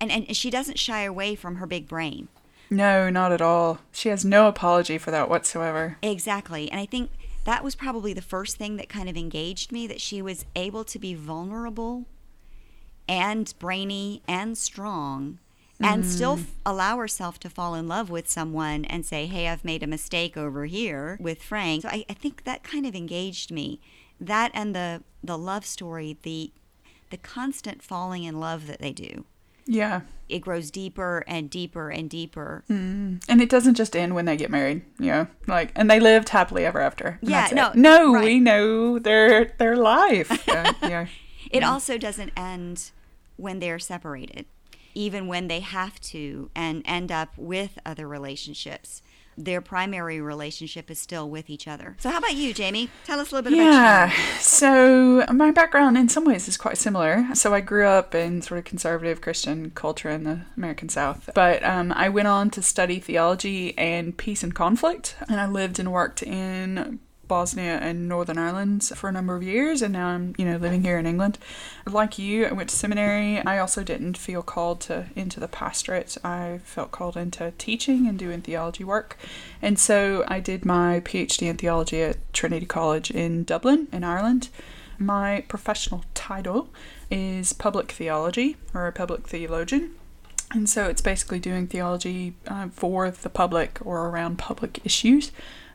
And, 0.02 0.10
and 0.12 0.36
she 0.36 0.50
doesn't 0.50 0.78
shy 0.78 1.02
away 1.04 1.34
from 1.34 1.56
her 1.56 1.66
big 1.66 1.88
brain. 1.88 2.28
No, 2.70 3.10
not 3.10 3.32
at 3.32 3.42
all. 3.42 3.80
She 3.92 4.08
has 4.10 4.24
no 4.24 4.46
apology 4.46 4.96
for 4.96 5.10
that 5.10 5.28
whatsoever. 5.28 5.98
Exactly. 6.02 6.70
And 6.70 6.80
I 6.80 6.86
think 6.86 7.10
that 7.44 7.64
was 7.64 7.74
probably 7.74 8.12
the 8.12 8.22
first 8.22 8.56
thing 8.56 8.76
that 8.76 8.88
kind 8.88 9.08
of 9.08 9.16
engaged 9.16 9.72
me 9.72 9.86
that 9.88 10.00
she 10.00 10.22
was 10.22 10.44
able 10.54 10.84
to 10.84 10.98
be 10.98 11.14
vulnerable 11.14 12.06
and 13.08 13.52
brainy 13.58 14.22
and 14.28 14.56
strong 14.56 15.38
and 15.82 16.04
still 16.04 16.36
mm. 16.36 16.40
f- 16.40 16.54
allow 16.66 16.98
herself 16.98 17.40
to 17.40 17.48
fall 17.48 17.74
in 17.74 17.88
love 17.88 18.10
with 18.10 18.28
someone 18.28 18.84
and 18.84 19.06
say, 19.06 19.26
Hey, 19.26 19.48
I've 19.48 19.64
made 19.64 19.82
a 19.82 19.86
mistake 19.86 20.36
over 20.36 20.66
here 20.66 21.16
with 21.20 21.42
Frank. 21.42 21.82
So 21.82 21.88
I, 21.88 22.04
I 22.08 22.12
think 22.12 22.44
that 22.44 22.62
kind 22.62 22.86
of 22.86 22.94
engaged 22.94 23.50
me. 23.50 23.80
That 24.20 24.50
and 24.52 24.74
the 24.74 25.02
the 25.24 25.38
love 25.38 25.64
story, 25.64 26.18
the 26.22 26.52
the 27.08 27.16
constant 27.16 27.82
falling 27.82 28.24
in 28.24 28.38
love 28.38 28.66
that 28.66 28.80
they 28.80 28.92
do. 28.92 29.24
Yeah. 29.70 30.00
It 30.28 30.40
grows 30.40 30.70
deeper 30.70 31.24
and 31.28 31.48
deeper 31.48 31.90
and 31.90 32.10
deeper. 32.10 32.64
Mm. 32.68 33.22
And 33.28 33.40
it 33.40 33.48
doesn't 33.48 33.74
just 33.74 33.94
end 33.96 34.16
when 34.16 34.24
they 34.24 34.36
get 34.36 34.50
married, 34.50 34.82
you 34.98 35.06
know, 35.06 35.26
like, 35.46 35.70
and 35.76 35.88
they 35.88 36.00
lived 36.00 36.28
happily 36.28 36.66
ever 36.66 36.80
after. 36.80 37.18
Yeah, 37.22 37.48
that's 37.48 37.52
it. 37.52 37.54
no, 37.54 37.72
no, 37.74 38.14
right. 38.14 38.24
we 38.24 38.40
know 38.40 38.98
their 38.98 39.46
their 39.58 39.76
life. 39.76 40.44
yeah, 40.48 40.72
yeah. 40.82 41.06
It 41.50 41.62
also 41.62 41.98
doesn't 41.98 42.32
end 42.36 42.90
when 43.36 43.60
they're 43.60 43.78
separated, 43.78 44.46
even 44.94 45.26
when 45.26 45.48
they 45.48 45.60
have 45.60 46.00
to 46.00 46.50
and 46.54 46.82
end 46.84 47.10
up 47.10 47.36
with 47.36 47.78
other 47.86 48.06
relationships. 48.06 49.02
Their 49.44 49.60
primary 49.60 50.20
relationship 50.20 50.90
is 50.90 50.98
still 50.98 51.28
with 51.28 51.48
each 51.48 51.66
other. 51.66 51.96
So, 51.98 52.10
how 52.10 52.18
about 52.18 52.34
you, 52.34 52.52
Jayme? 52.54 52.88
Tell 53.04 53.18
us 53.20 53.32
a 53.32 53.34
little 53.34 53.50
bit 53.50 53.58
about 53.58 53.72
Yeah. 53.72 54.12
So 54.40 55.24
my 55.32 55.50
background 55.50 55.96
in 55.96 56.08
some 56.08 56.24
ways 56.24 56.48
is 56.48 56.56
quite 56.56 56.78
similar. 56.78 57.26
So 57.34 57.54
I 57.54 57.60
grew 57.60 57.86
up 57.86 58.14
in 58.14 58.42
sort 58.42 58.58
of 58.58 58.64
conservative 58.64 59.20
Christian 59.20 59.70
culture 59.70 60.10
in 60.10 60.24
the 60.24 60.40
American 60.56 60.88
South. 60.88 61.30
But 61.34 61.62
um, 61.64 61.92
I 61.92 62.08
went 62.08 62.28
on 62.28 62.50
to 62.50 62.62
study 62.62 63.00
theology 63.00 63.76
and 63.78 64.16
peace 64.16 64.42
and 64.42 64.54
conflict. 64.54 65.16
And 65.28 65.40
I 65.40 65.46
lived 65.46 65.78
and 65.78 65.92
worked 65.92 66.22
in 66.22 67.00
Bosnia 67.30 67.78
and 67.78 68.08
Northern 68.08 68.38
Ireland 68.38 68.82
for 68.96 69.08
a 69.08 69.12
number 69.12 69.36
of 69.36 69.42
years, 69.44 69.82
and 69.82 69.92
now 69.92 70.08
I'm, 70.08 70.34
you 70.36 70.44
know, 70.44 70.56
living 70.56 70.82
here 70.82 70.98
in 70.98 71.06
England. 71.06 71.38
Like 71.86 72.18
you, 72.18 72.44
I 72.44 72.52
went 72.52 72.70
to 72.70 72.76
seminary. 72.76 73.38
I 73.38 73.58
also 73.60 73.84
didn't 73.84 74.18
feel 74.18 74.42
called 74.42 74.80
to 74.82 75.06
into 75.14 75.38
the 75.38 75.46
pastorate. 75.46 76.16
I 76.24 76.58
felt 76.64 76.90
called 76.90 77.16
into 77.16 77.52
teaching 77.56 78.08
and 78.08 78.18
doing 78.18 78.40
theology 78.42 78.82
work, 78.82 79.16
and 79.62 79.78
so 79.78 80.24
I 80.26 80.40
did 80.40 80.64
my 80.64 81.00
PhD 81.04 81.46
in 81.46 81.56
theology 81.56 82.02
at 82.02 82.18
Trinity 82.32 82.66
College 82.66 83.12
in 83.12 83.44
Dublin, 83.44 83.86
in 83.92 84.02
Ireland. 84.02 84.48
My 84.98 85.44
professional 85.46 86.04
title 86.14 86.68
is 87.10 87.52
public 87.52 87.92
theology 87.92 88.56
or 88.74 88.88
a 88.88 88.92
public 88.92 89.28
theologian. 89.28 89.94
And 90.52 90.68
so 90.68 90.86
it's 90.86 91.00
basically 91.00 91.38
doing 91.38 91.68
theology 91.68 92.34
uh, 92.48 92.68
for 92.72 93.08
the 93.10 93.30
public 93.30 93.78
or 93.84 94.08
around 94.08 94.38
public 94.38 94.80
issues. 94.84 95.30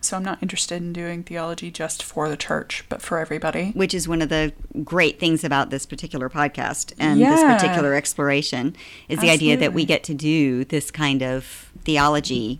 So 0.05 0.17
I'm 0.17 0.23
not 0.23 0.37
interested 0.41 0.75
in 0.81 0.93
doing 0.93 1.23
theology 1.23 1.71
just 1.71 2.03
for 2.03 2.29
the 2.29 2.37
church, 2.37 2.83
but 2.89 3.01
for 3.01 3.17
everybody. 3.19 3.71
Which 3.71 3.93
is 3.93 4.07
one 4.07 4.21
of 4.21 4.29
the 4.29 4.53
great 4.83 5.19
things 5.19 5.43
about 5.43 5.69
this 5.71 5.85
particular 5.85 6.29
podcast 6.29 6.93
and 6.99 7.19
this 7.19 7.41
particular 7.41 7.93
exploration 7.95 8.75
is 9.09 9.19
the 9.19 9.29
idea 9.29 9.57
that 9.57 9.73
we 9.73 9.83
get 9.85 10.03
to 10.05 10.13
do 10.13 10.63
this 10.65 10.91
kind 10.91 11.21
of 11.23 11.71
theology 11.83 12.59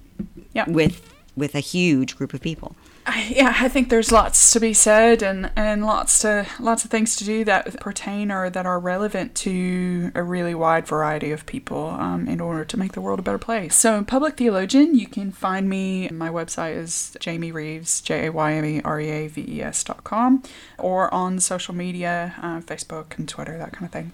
Yeah. 0.53 0.69
with 0.69 1.11
with 1.37 1.53
a 1.53 1.59
huge 1.59 2.15
group 2.15 2.33
of 2.33 2.39
people. 2.41 2.75
I, 3.07 3.33
yeah, 3.35 3.53
I 3.59 3.69
think 3.69 3.89
there's 3.89 4.11
lots 4.11 4.51
to 4.53 4.59
be 4.59 4.73
said 4.73 5.21
and, 5.21 5.51
and 5.55 5.85
lots 5.85 6.19
to 6.19 6.47
lots 6.59 6.83
of 6.85 6.89
things 6.89 7.15
to 7.17 7.23
do 7.23 7.43
that 7.45 7.79
pertain 7.79 8.31
or 8.31 8.49
that 8.49 8.65
are 8.65 8.79
relevant 8.79 9.35
to 9.35 10.11
a 10.15 10.23
really 10.23 10.55
wide 10.55 10.87
variety 10.87 11.31
of 11.31 11.45
people 11.45 11.89
um, 11.89 12.27
in 12.27 12.41
order 12.41 12.65
to 12.65 12.77
make 12.77 12.93
the 12.93 13.01
world 13.01 13.19
a 13.19 13.21
better 13.21 13.37
place. 13.37 13.75
So, 13.75 14.03
public 14.03 14.37
theologian, 14.37 14.95
you 14.95 15.07
can 15.07 15.31
find 15.31 15.69
me. 15.69 16.09
My 16.09 16.29
website 16.29 16.75
is 16.77 17.15
Jayme 17.19 17.53
Reaves, 17.53 18.01
J 18.01 18.25
A 18.25 18.31
Y 18.31 18.53
M 18.53 18.65
E 18.65 18.81
R 18.83 18.99
E 18.99 19.09
A 19.09 19.27
V 19.27 19.45
E 19.47 19.61
S 19.61 19.83
dot 19.83 20.03
com, 20.03 20.41
or 20.79 21.13
on 21.13 21.39
social 21.39 21.75
media, 21.75 22.33
uh, 22.41 22.59
Facebook 22.61 23.17
and 23.19 23.29
Twitter, 23.29 23.57
that 23.59 23.71
kind 23.71 23.85
of 23.85 23.91
thing. 23.91 24.13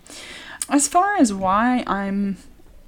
As 0.70 0.88
far 0.88 1.16
as 1.16 1.34
why 1.34 1.84
I'm 1.88 2.38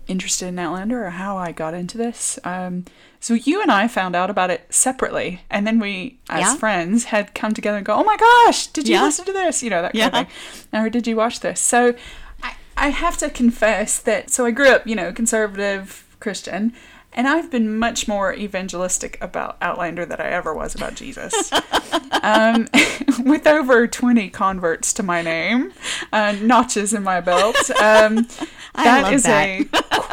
interested 0.07 0.47
in 0.47 0.59
Outlander 0.59 1.05
or 1.05 1.09
how 1.11 1.37
I 1.37 1.51
got 1.51 1.73
into 1.73 1.97
this. 1.97 2.37
Um, 2.43 2.85
so 3.19 3.33
you 3.35 3.61
and 3.61 3.71
I 3.71 3.87
found 3.87 4.15
out 4.15 4.29
about 4.29 4.49
it 4.51 4.65
separately, 4.73 5.41
and 5.49 5.65
then 5.65 5.79
we, 5.79 6.17
as 6.29 6.41
Yeah. 6.41 6.55
friends, 6.55 7.05
had 7.05 7.33
come 7.33 7.53
together 7.53 7.77
and 7.77 7.85
go, 7.85 7.93
"Oh 7.95 8.03
my 8.03 8.17
gosh, 8.17 8.67
did 8.67 8.87
you 8.87 8.95
Yeah. 8.95 9.03
listen 9.03 9.25
to 9.25 9.33
this?" 9.33 9.63
You 9.63 9.69
know 9.69 9.81
that 9.81 9.93
kind 9.93 10.13
Yeah. 10.13 10.21
of 10.21 10.27
thing, 10.27 10.79
or 10.81 10.89
did 10.89 11.07
you 11.07 11.15
watch 11.15 11.39
this? 11.39 11.61
So 11.61 11.95
I, 12.43 12.53
I 12.75 12.89
have 12.89 13.17
to 13.17 13.29
confess 13.29 13.97
that. 13.99 14.29
So 14.29 14.45
I 14.45 14.51
grew 14.51 14.67
up, 14.69 14.85
you 14.85 14.95
know, 14.95 15.13
conservative 15.13 16.03
Christian. 16.19 16.73
And 17.15 17.27
I've 17.27 17.51
been 17.51 17.77
much 17.77 18.07
more 18.07 18.33
evangelistic 18.33 19.17
about 19.21 19.57
Outlander 19.61 20.05
than 20.05 20.19
I 20.19 20.29
ever 20.29 20.53
was 20.53 20.75
about 20.75 20.95
Jesus. 20.95 21.51
um, 22.23 22.67
with 23.25 23.45
over 23.45 23.87
20 23.87 24.29
converts 24.29 24.93
to 24.93 25.03
my 25.03 25.21
name, 25.21 25.73
uh, 26.11 26.35
notches 26.41 26.93
in 26.93 27.03
my 27.03 27.21
belt. 27.21 27.55
Um, 27.71 28.27
that 28.75 29.13
is 29.13 29.23
that. 29.23 29.61
a 29.61 29.65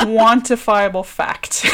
quantifiable 0.04 1.04
fact. 1.04 1.64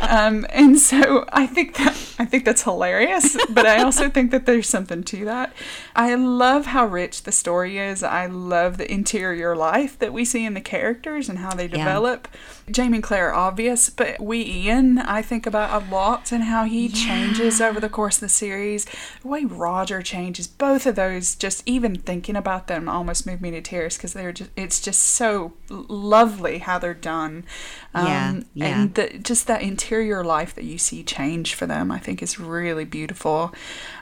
um, 0.00 0.46
and 0.50 0.78
so 0.78 1.26
I 1.32 1.46
think 1.46 1.76
that 1.76 1.98
I 2.18 2.24
think 2.24 2.44
that's 2.44 2.62
hilarious, 2.62 3.36
but 3.50 3.66
I 3.66 3.82
also 3.82 4.08
think 4.08 4.30
that 4.30 4.46
there's 4.46 4.68
something 4.68 5.02
to 5.04 5.24
that. 5.24 5.52
I 5.96 6.14
love 6.14 6.66
how 6.66 6.86
rich 6.86 7.24
the 7.24 7.32
story 7.32 7.78
is. 7.78 8.02
I 8.02 8.26
love 8.26 8.78
the 8.78 8.90
interior 8.90 9.56
life 9.56 9.98
that 9.98 10.12
we 10.12 10.24
see 10.24 10.44
in 10.44 10.54
the 10.54 10.60
characters 10.60 11.28
and 11.28 11.38
how 11.38 11.54
they 11.54 11.66
Yeah. 11.66 11.84
Jamie 12.70 12.98
and 12.98 13.04
Claire 13.04 13.30
are 13.30 13.34
obvious, 13.34 13.90
but 13.90 14.20
we 14.20 14.44
Ian 14.44 14.98
I 14.98 15.22
think 15.22 15.46
about 15.46 15.82
a 15.82 15.90
lot 15.90 16.32
and 16.32 16.44
how 16.44 16.64
he 16.64 16.88
changes 16.88 17.60
over 17.60 17.80
the 17.80 17.88
course 17.88 18.16
of 18.16 18.20
the 18.20 18.28
series. 18.28 18.86
The 19.22 19.28
way 19.28 19.44
Roger 19.44 20.02
changes, 20.02 20.46
both 20.46 20.86
of 20.86 20.94
those 20.94 21.34
just 21.34 21.62
even 21.66 21.96
thinking 21.96 22.36
about 22.36 22.68
them 22.68 22.88
almost 22.88 23.26
move 23.26 23.40
me 23.40 23.50
to 23.52 23.60
tears 23.60 23.96
because 23.96 24.12
they're 24.12 24.32
just 24.32 24.50
it's 24.56 24.80
just 24.80 25.02
so 25.02 25.54
lovely 25.68 26.58
how 26.58 26.78
they're 26.78 26.94
done. 26.94 27.44
Yeah, 27.94 28.28
um, 28.30 28.46
yeah. 28.54 28.66
And 28.66 28.94
the, 28.94 29.18
just 29.18 29.46
that 29.48 29.62
interior 29.62 30.24
life 30.24 30.54
that 30.54 30.64
you 30.64 30.78
see 30.78 31.02
change 31.02 31.54
for 31.54 31.66
them, 31.66 31.90
I 31.90 31.98
think 31.98 32.22
is 32.22 32.38
really 32.38 32.84
beautiful. 32.84 33.52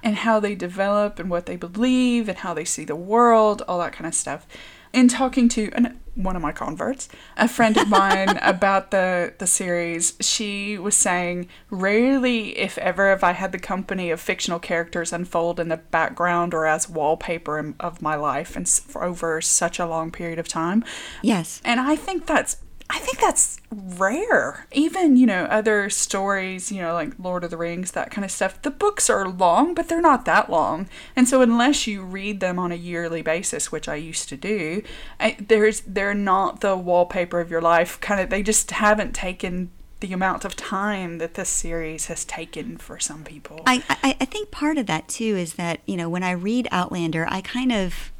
And 0.02 0.16
how 0.16 0.40
they 0.40 0.54
develop 0.54 1.18
and 1.18 1.30
what 1.30 1.46
they 1.46 1.56
believe 1.56 2.28
and 2.28 2.38
how 2.38 2.54
they 2.54 2.64
see 2.64 2.84
the 2.84 2.96
world, 2.96 3.62
all 3.66 3.78
that 3.78 3.92
kind 3.92 4.06
of 4.06 4.14
stuff. 4.14 4.46
In 4.92 5.08
talking 5.08 5.48
to 5.50 5.70
an, 5.74 6.00
one 6.14 6.36
of 6.36 6.42
my 6.42 6.52
converts, 6.52 7.08
a 7.36 7.48
friend 7.48 7.76
of 7.76 7.88
mine 7.88 8.38
about 8.42 8.90
the, 8.90 9.34
the 9.38 9.46
series, 9.46 10.14
she 10.20 10.78
was 10.78 10.96
saying, 10.96 11.48
rarely, 11.70 12.58
if 12.58 12.76
ever, 12.78 13.10
have 13.10 13.24
I 13.24 13.32
had 13.32 13.52
the 13.52 13.58
company 13.58 14.10
of 14.10 14.20
fictional 14.20 14.58
characters 14.58 15.12
unfold 15.12 15.60
in 15.60 15.68
the 15.68 15.76
background 15.76 16.54
or 16.54 16.66
as 16.66 16.88
wallpaper 16.88 17.74
of 17.78 18.02
my 18.02 18.16
life 18.16 18.56
and 18.56 18.68
for 18.68 19.04
over 19.04 19.40
such 19.40 19.78
a 19.78 19.86
long 19.86 20.10
period 20.10 20.38
of 20.38 20.48
time. 20.48 20.84
Yes. 21.22 21.60
And 21.64 21.80
I 21.80 21.96
think 21.96 22.26
that's 22.26 22.56
think 23.00 23.18
that's 23.20 23.60
rare. 23.70 24.66
Even, 24.72 25.16
you 25.16 25.26
know, 25.26 25.44
other 25.44 25.90
stories, 25.90 26.70
you 26.70 26.80
know, 26.80 26.94
like 26.94 27.12
Lord 27.18 27.44
of 27.44 27.50
the 27.50 27.56
Rings, 27.56 27.92
that 27.92 28.10
kind 28.10 28.24
of 28.24 28.30
stuff. 28.30 28.62
The 28.62 28.70
books 28.70 29.10
are 29.10 29.28
long, 29.28 29.74
but 29.74 29.88
they're 29.88 30.00
not 30.00 30.24
that 30.26 30.48
long. 30.48 30.88
And 31.16 31.28
so 31.28 31.42
unless 31.42 31.86
you 31.86 32.02
read 32.02 32.40
them 32.40 32.58
on 32.58 32.72
a 32.72 32.76
yearly 32.76 33.22
basis, 33.22 33.72
which 33.72 33.88
I 33.88 33.96
used 33.96 34.28
to 34.28 34.36
do, 34.36 34.82
I, 35.18 35.36
there's 35.40 35.80
they're 35.80 36.14
not 36.14 36.60
the 36.60 36.76
wallpaper 36.76 37.40
of 37.40 37.50
your 37.50 37.62
life. 37.62 38.00
Kind 38.00 38.20
of 38.20 38.30
they 38.30 38.42
just 38.42 38.70
haven't 38.70 39.14
taken 39.14 39.70
the 40.00 40.12
amount 40.12 40.44
of 40.44 40.56
time 40.56 41.18
that 41.18 41.34
this 41.34 41.48
series 41.48 42.06
has 42.06 42.24
taken 42.24 42.78
for 42.78 42.98
some 42.98 43.22
people. 43.22 43.60
I, 43.66 43.82
I, 43.88 44.16
I 44.20 44.24
think 44.24 44.50
part 44.50 44.78
of 44.78 44.86
that 44.86 45.08
too 45.08 45.36
is 45.36 45.54
that, 45.54 45.80
you 45.86 45.96
know, 45.96 46.08
when 46.08 46.22
I 46.22 46.30
read 46.30 46.68
Outlander, 46.70 47.26
I 47.28 47.42
kind 47.42 47.70
of, 47.70 48.10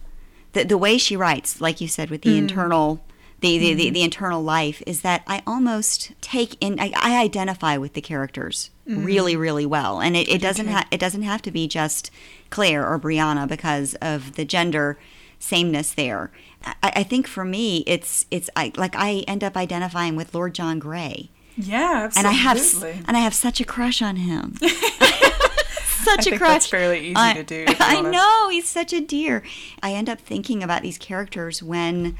the, 0.53 0.65
the 0.65 0.77
way 0.77 0.99
she 0.99 1.17
writes, 1.17 1.61
like 1.61 1.81
you 1.81 1.89
said, 1.89 2.11
with 2.11 2.23
the 2.23 2.35
mm. 2.35 2.39
internal. 2.39 3.03
The, 3.40 3.56
the, 3.59 3.75
the, 3.75 3.85
mm-hmm. 3.87 3.94
the 3.94 4.02
internal 4.02 4.42
life 4.42 4.82
is 4.87 5.00
that 5.00 5.23
I 5.26 5.42
almost 5.47 6.12
take 6.20 6.56
in 6.61 6.78
I, 6.78 6.92
I 6.97 7.23
identify 7.23 7.78
with 7.78 7.94
the 7.94 8.02
characters 8.02 8.70
mm-hmm. 8.87 9.04
really 9.04 9.35
really 9.35 9.64
well 9.64 10.00
and 10.00 10.14
it, 10.14 10.28
it 10.28 10.42
doesn't 10.42 10.68
ha- 10.68 10.87
it 10.90 11.00
doesn't 11.00 11.23
have 11.23 11.40
to 11.42 11.50
be 11.50 11.66
just 11.66 12.11
Claire 12.50 12.87
or 12.87 12.99
Brianna 12.99 13.49
because 13.49 13.94
of 14.02 14.37
the 14.37 14.44
gender 14.44 14.99
sameness 15.38 15.94
there 15.94 16.30
I, 16.64 16.92
I 16.97 17.02
think 17.02 17.26
for 17.26 17.44
me 17.44 17.82
it's 17.87 18.26
it's 18.30 18.50
I, 18.56 18.73
like 18.76 18.94
I 18.94 19.25
end 19.26 19.42
up 19.42 19.56
identifying 19.56 20.16
with 20.16 20.35
Lord 20.35 20.54
John 20.54 20.78
Grey 20.78 21.30
yeah, 21.56 22.11
and 22.16 22.26
I 22.26 22.32
have 22.32 22.59
and 22.82 23.16
I 23.16 23.20
have 23.20 23.35
such 23.35 23.61
a 23.61 23.64
crush 23.64 24.00
on 24.02 24.16
him. 24.16 24.56
such 24.61 24.70
I 24.70 26.12
a 26.14 26.23
think 26.23 26.37
crush. 26.38 26.50
that's 26.50 26.66
fairly 26.66 27.00
easy 27.00 27.16
I, 27.16 27.35
to 27.35 27.42
do, 27.42 27.64
to 27.66 27.76
I 27.82 27.97
honest. 27.97 28.12
know 28.12 28.49
he's 28.50 28.68
such 28.68 28.92
a 28.92 29.00
dear. 29.00 29.42
I 29.82 29.92
end 29.92 30.09
up 30.09 30.20
thinking 30.20 30.62
about 30.62 30.82
these 30.82 30.99
characters 30.99 31.62
when 31.62 32.16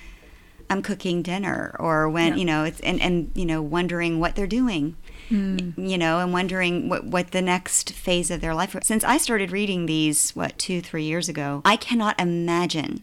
I'm 0.71 0.81
cooking 0.83 1.21
dinner, 1.23 1.77
or 1.79 2.09
when 2.09 2.29
Yeah. 2.33 2.39
you 2.39 2.45
know, 2.47 2.65
it's 2.65 2.81
and 2.81 3.01
and 3.03 3.31
you 3.35 3.45
know, 3.45 3.61
wondering 3.61 4.21
what 4.21 4.37
they're 4.37 4.47
doing. 4.47 4.97
Mm. 5.31 5.75
You 5.77 5.99
know, 5.99 6.19
and 6.21 6.33
wondering 6.33 6.89
what 6.89 7.05
what 7.05 7.31
the 7.33 7.43
next 7.43 7.93
phase 7.93 8.31
of 8.31 8.41
their 8.41 8.55
life. 8.55 8.75
Since 8.83 9.05
I 9.05 9.19
started 9.19 9.53
reading 9.53 9.87
these, 9.87 10.31
what 10.35 10.59
two, 10.59 10.81
three 10.81 11.05
years 11.05 11.29
ago, 11.29 11.61
I 11.65 11.77
cannot 11.77 12.19
imagine 12.21 13.03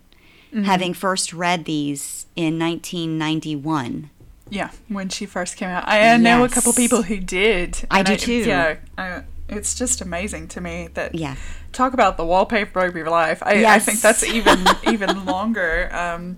Mm-hmm. 0.54 0.64
having 0.64 0.94
first 0.94 1.34
read 1.34 1.66
these 1.66 2.26
in 2.38 2.58
1991 2.58 4.10
Yeah, 4.50 4.70
when 4.88 5.10
she 5.10 5.26
first 5.26 5.58
came 5.58 5.68
out, 5.68 5.86
I, 5.86 6.14
I 6.14 6.16
know 6.18 6.46
a 6.46 6.50
couple 6.50 6.72
people 6.72 7.02
who 7.02 7.18
did. 7.20 7.86
I 7.92 8.02
do 8.02 8.16
too. 8.16 8.46
Yeah, 8.46 8.78
I, 8.98 9.24
it's 9.50 9.76
just 9.76 10.00
amazing 10.00 10.48
to 10.50 10.62
me 10.62 10.88
that. 10.94 11.16
Yeah. 11.16 11.36
Talk 11.74 11.94
about 11.94 12.16
the 12.16 12.26
wallpaper 12.26 12.80
of 12.86 12.96
your 12.96 13.10
life. 13.10 13.44
I, 13.44 13.66
I 13.66 13.80
think 13.80 14.00
that's 14.00 14.24
even 14.24 14.66
even 14.90 15.26
longer. 15.26 15.90
Um, 15.94 16.38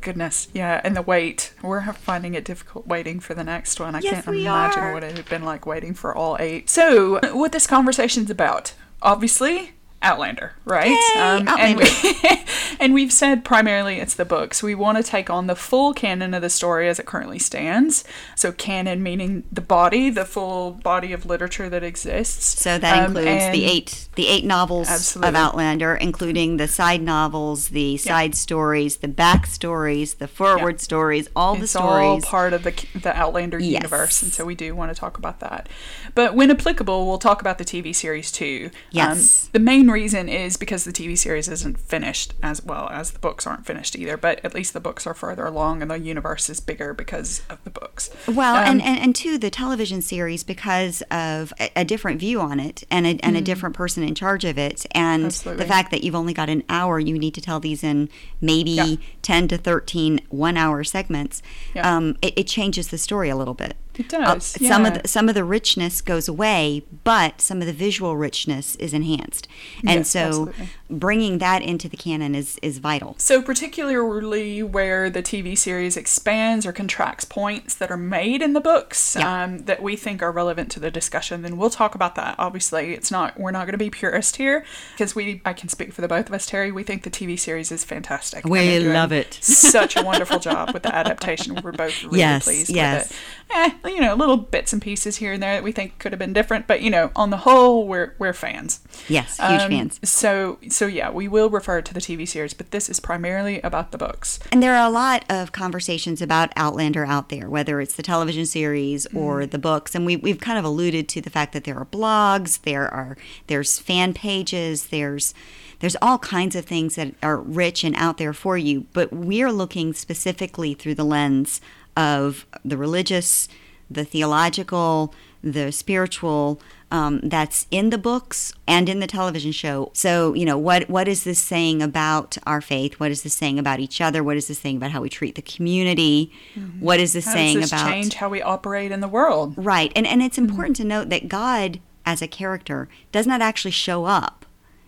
goodness, 0.00 0.48
yeah, 0.52 0.80
and 0.84 0.96
the 0.96 1.02
wait. 1.02 1.52
We're 1.62 1.80
finding 1.92 2.34
it 2.34 2.44
difficult 2.44 2.86
waiting 2.86 3.20
for 3.20 3.34
the 3.34 3.44
next 3.44 3.80
one. 3.80 3.94
I 3.94 4.00
Yes, 4.00 4.24
can't 4.24 4.36
imagine 4.36 4.82
are. 4.82 4.92
what 4.92 5.04
it 5.04 5.16
had 5.16 5.28
been 5.28 5.44
like 5.44 5.66
waiting 5.66 5.94
for 5.94 6.14
all 6.14 6.36
eight. 6.40 6.68
So, 6.70 7.20
what 7.34 7.52
this 7.52 7.66
conversation's 7.66 8.30
about? 8.30 8.74
Obviously, 9.02 9.72
Outlander, 10.00 10.52
right? 10.64 10.92
Um, 11.18 11.46
Yay, 11.48 11.54
And, 11.72 11.78
we, 11.78 12.44
and 12.80 12.94
we've 12.94 13.12
said 13.12 13.44
primarily 13.44 13.96
it's 13.98 14.14
the 14.14 14.24
books. 14.24 14.62
We 14.62 14.76
want 14.76 14.96
to 14.96 15.02
take 15.02 15.28
on 15.28 15.48
the 15.48 15.56
full 15.56 15.92
canon 15.92 16.34
of 16.34 16.42
the 16.42 16.50
story 16.50 16.88
as 16.88 17.00
it 17.00 17.06
currently 17.06 17.40
stands. 17.40 18.04
So, 18.36 18.52
canon 18.52 19.02
meaning 19.02 19.42
the 19.50 19.60
body, 19.60 20.08
the 20.08 20.24
full 20.24 20.70
body 20.70 21.12
of 21.12 21.26
literature 21.26 21.68
that 21.68 21.82
exists. 21.82 22.60
So 22.62 22.78
that 22.78 22.96
Um, 22.98 23.16
includes 23.16 23.50
the 23.50 23.64
eight 23.64 24.08
the 24.14 24.28
eight 24.28 24.44
novels 24.44 24.88
Absolutely. 24.88 25.28
of 25.30 25.34
Outlander, 25.34 25.94
including 25.96 26.56
the 26.58 26.68
side 26.68 27.02
novels, 27.02 27.68
the 27.68 27.96
side 27.96 28.34
stories, 28.36 28.96
the 28.98 29.08
back 29.08 29.46
stories, 29.46 30.14
the 30.14 30.28
forward 30.28 30.80
stories, 30.80 31.28
all 31.34 31.54
the 31.56 31.62
It's 31.64 31.74
all 31.76 32.20
stories. 32.20 32.24
part 32.24 32.52
of 32.52 32.62
the 32.62 32.72
the 32.94 33.16
Outlander 33.16 33.58
Yes. 33.58 33.82
universe, 33.82 34.22
and 34.22 34.32
so 34.32 34.44
we 34.44 34.54
do 34.54 34.76
want 34.76 34.94
to 34.94 34.98
talk 34.98 35.18
about 35.18 35.40
that. 35.40 35.68
But 36.14 36.34
when 36.34 36.50
applicable, 36.52 37.06
we'll 37.06 37.18
talk 37.18 37.40
about 37.40 37.58
the 37.58 37.64
TV 37.64 37.92
series 37.92 38.30
too. 38.30 38.70
Yes. 38.92 39.44
Um, 39.46 39.50
the 39.54 39.58
main 39.60 39.87
reason 39.90 40.28
is 40.28 40.56
because 40.56 40.84
the 40.84 40.92
TV 40.92 41.16
series 41.16 41.48
isn't 41.48 41.78
finished 41.78 42.34
as 42.42 42.62
well 42.64 42.88
as 42.90 43.10
the 43.12 43.18
books 43.18 43.46
aren't 43.46 43.66
finished 43.66 43.96
either. 43.96 44.16
But 44.16 44.44
at 44.44 44.54
least 44.54 44.72
the 44.72 44.80
books 44.80 45.06
are 45.06 45.14
further 45.14 45.46
along, 45.46 45.82
and 45.82 45.90
the 45.90 45.98
universe 45.98 46.48
is 46.50 46.60
bigger 46.60 46.94
because 46.94 47.42
of 47.50 47.62
the 47.64 47.70
books. 47.70 48.10
Well, 48.26 48.56
Um, 48.56 48.64
and, 48.64 48.82
and, 48.82 48.98
and 49.00 49.16
two, 49.16 49.38
the 49.38 49.50
television 49.50 50.02
series, 50.02 50.44
because 50.44 51.02
of 51.10 51.52
a, 51.60 51.70
a 51.76 51.84
different 51.84 52.20
view 52.20 52.40
on 52.40 52.60
it 52.60 52.84
and 52.90 53.06
a, 53.06 53.18
and 53.22 53.36
a 53.36 53.40
different 53.40 53.74
person 53.76 54.02
in 54.02 54.14
charge 54.14 54.44
of 54.44 54.58
it, 54.58 54.86
and 54.92 55.18
Mm-hmm. 55.22 55.26
Absolutely. 55.26 55.64
the 55.64 55.68
fact 55.68 55.90
that 55.90 56.04
you've 56.04 56.14
only 56.14 56.32
got 56.34 56.48
an 56.48 56.62
hour, 56.68 56.98
you 57.00 57.18
need 57.18 57.34
to 57.34 57.40
tell 57.40 57.60
these 57.60 57.82
in 57.82 58.08
maybe 58.40 58.70
Yeah. 58.70 58.96
10 59.22 59.48
to 59.48 59.58
13 59.58 60.20
one 60.30 60.56
hour 60.56 60.84
segments, 60.84 61.42
Yeah. 61.74 61.96
um, 61.96 62.16
it, 62.22 62.34
it 62.36 62.46
changes 62.46 62.88
the 62.88 62.98
story 62.98 63.28
a 63.28 63.36
little 63.36 63.54
bit. 63.54 63.76
It 63.98 64.14
Uh, 64.14 64.34
does, 64.34 64.46
Some 64.66 64.86
of 64.86 64.94
the, 65.02 65.08
some 65.08 65.28
of 65.28 65.34
the 65.34 65.44
richness 65.44 66.00
goes 66.00 66.28
away, 66.28 66.84
but 67.04 67.40
some 67.40 67.60
of 67.60 67.66
the 67.66 67.72
visual 67.72 68.16
richness 68.16 68.76
is 68.76 68.94
enhanced, 68.94 69.48
and 69.80 69.98
Yes, 70.00 70.10
so 70.10 70.20
absolutely. 70.20 70.68
bringing 70.88 71.38
that 71.38 71.62
into 71.62 71.88
the 71.88 71.96
canon 71.96 72.34
is 72.34 72.58
is 72.62 72.78
vital. 72.78 73.16
So, 73.18 73.42
particularly 73.42 74.62
where 74.62 75.10
the 75.10 75.22
TV 75.22 75.56
series 75.56 75.96
expands 75.96 76.64
or 76.66 76.72
contracts 76.72 77.24
points 77.24 77.74
that 77.74 77.90
are 77.90 77.96
made 77.96 78.40
in 78.42 78.52
the 78.52 78.60
books 78.60 79.16
Yeah. 79.18 79.42
um, 79.44 79.58
that 79.64 79.82
we 79.82 79.96
think 79.96 80.22
are 80.22 80.30
relevant 80.32 80.70
to 80.72 80.80
the 80.80 80.90
discussion, 80.90 81.42
then 81.42 81.56
we'll 81.56 81.70
talk 81.70 81.94
about 81.94 82.14
that. 82.14 82.36
Obviously, 82.38 82.94
it's 82.94 83.10
not 83.10 83.38
we're 83.38 83.50
not 83.50 83.64
going 83.66 83.72
to 83.72 83.78
be 83.78 83.90
purist 83.90 84.36
here 84.36 84.64
because 84.92 85.14
we 85.14 85.40
I 85.44 85.52
can 85.52 85.68
speak 85.68 85.92
for 85.92 86.00
the 86.02 86.08
both 86.08 86.28
of 86.28 86.34
us, 86.34 86.46
Terry. 86.46 86.70
We 86.70 86.82
think 86.84 87.02
the 87.02 87.10
TV 87.10 87.38
series 87.38 87.72
is 87.72 87.84
fantastic. 87.84 88.44
We 88.44 88.78
love 88.80 89.12
it. 89.12 89.38
such 89.42 89.96
a 89.96 90.02
wonderful 90.02 90.38
job 90.38 90.72
with 90.72 90.84
the 90.84 90.94
adaptation. 90.94 91.58
We're 91.62 91.72
both 91.72 92.02
really 92.04 92.18
Yes, 92.28 92.44
pleased 92.44 92.70
yes. 92.70 93.08
with 93.08 93.10
it. 93.12 93.16
Eh, 93.50 93.70
you 93.88 94.00
know, 94.00 94.14
little 94.14 94.36
bits 94.36 94.72
and 94.72 94.80
pieces 94.82 95.16
here 95.16 95.32
and 95.32 95.42
there 95.42 95.54
that 95.54 95.62
we 95.64 95.72
think 95.72 95.98
could 95.98 96.12
have 96.12 96.18
been 96.18 96.32
different, 96.32 96.66
but 96.66 96.82
you 96.82 96.90
know, 96.90 97.10
on 97.16 97.30
the 97.30 97.38
whole, 97.38 97.86
we're 97.88 98.14
we're 98.18 98.32
fans. 98.32 98.80
Yes, 99.08 99.38
huge 99.38 99.62
Um, 99.62 99.70
fans. 99.70 100.00
So 100.04 100.58
so 100.68 100.86
yeah, 100.86 101.10
we 101.10 101.28
will 101.28 101.50
refer 101.50 101.80
to 101.82 101.94
the 101.94 102.00
TV 102.00 102.26
series, 102.28 102.54
but 102.54 102.70
this 102.70 102.88
is 102.88 103.00
primarily 103.00 103.60
about 103.62 103.90
the 103.92 103.98
books. 103.98 104.38
And 104.52 104.62
there 104.62 104.74
are 104.74 104.86
a 104.86 104.90
lot 104.90 105.24
of 105.30 105.52
conversations 105.52 106.20
about 106.22 106.52
Outlander 106.56 107.04
out 107.06 107.28
there, 107.28 107.48
whether 107.48 107.80
it's 107.80 107.94
the 107.94 108.02
television 108.02 108.46
series 108.46 109.06
or 109.14 109.40
Mm-hmm. 109.40 109.50
the 109.50 109.58
books. 109.58 109.94
And 109.94 110.04
we, 110.06 110.16
we've 110.16 110.40
kind 110.40 110.58
of 110.58 110.64
alluded 110.64 111.08
to 111.10 111.20
the 111.20 111.30
fact 111.30 111.52
that 111.52 111.64
there 111.64 111.76
are 111.78 111.84
blogs, 111.86 112.62
there 112.62 112.92
are 112.92 113.16
there's 113.46 113.78
fan 113.78 114.14
pages, 114.14 114.86
there's 114.88 115.34
there's 115.80 115.96
all 116.02 116.18
kinds 116.18 116.56
of 116.56 116.64
things 116.64 116.96
that 116.96 117.14
are 117.22 117.36
rich 117.36 117.84
and 117.84 117.94
out 117.96 118.18
there 118.18 118.32
for 118.32 118.58
you. 118.58 118.86
But 118.92 119.12
we're 119.12 119.52
looking 119.52 119.92
specifically 119.94 120.74
through 120.74 120.96
the 120.96 121.04
lens 121.04 121.60
of 121.96 122.46
the 122.64 122.76
religious, 122.76 123.48
the 123.90 124.04
theological, 124.04 125.14
the 125.42 125.72
spiritual 125.72 126.60
um, 126.90 127.20
that's 127.22 127.66
in 127.70 127.90
the 127.90 127.98
books 127.98 128.52
and 128.66 128.88
in 128.88 129.00
the 129.00 129.06
television 129.06 129.52
show. 129.52 129.90
So, 129.92 130.32
you 130.34 130.44
know, 130.44 130.56
what 130.56 130.88
what 130.88 131.06
is 131.06 131.24
this 131.24 131.38
saying 131.38 131.82
about 131.82 132.38
our 132.46 132.60
faith? 132.60 132.94
What 132.94 133.10
is 133.10 133.22
this 133.22 133.34
saying 133.34 133.58
about 133.58 133.80
each 133.80 134.00
other? 134.00 134.24
What 134.24 134.36
is 134.36 134.48
this 134.48 134.58
saying 134.58 134.78
about 134.78 134.92
how 134.92 135.02
we 135.02 135.10
treat 135.10 135.34
the 135.34 135.42
community? 135.42 136.32
What 136.80 136.98
is 136.98 137.12
this 137.12 137.26
How 137.26 137.34
saying 137.34 137.60
does 137.60 137.70
this 137.70 137.80
about 137.80 137.90
change 137.90 138.14
how 138.14 138.28
we 138.28 138.40
operate 138.40 138.90
in 138.90 139.00
the 139.00 139.08
world? 139.08 139.54
right? 139.56 139.92
And 139.94 140.06
and 140.06 140.22
it's 140.22 140.38
important 140.38 140.76
to 140.76 140.84
note 140.84 141.10
that 141.10 141.28
God 141.28 141.80
as 142.06 142.22
a 142.22 142.28
character 142.28 142.88
does 143.12 143.26
not 143.26 143.42
actually 143.42 143.70
show 143.72 144.06
up 144.06 144.37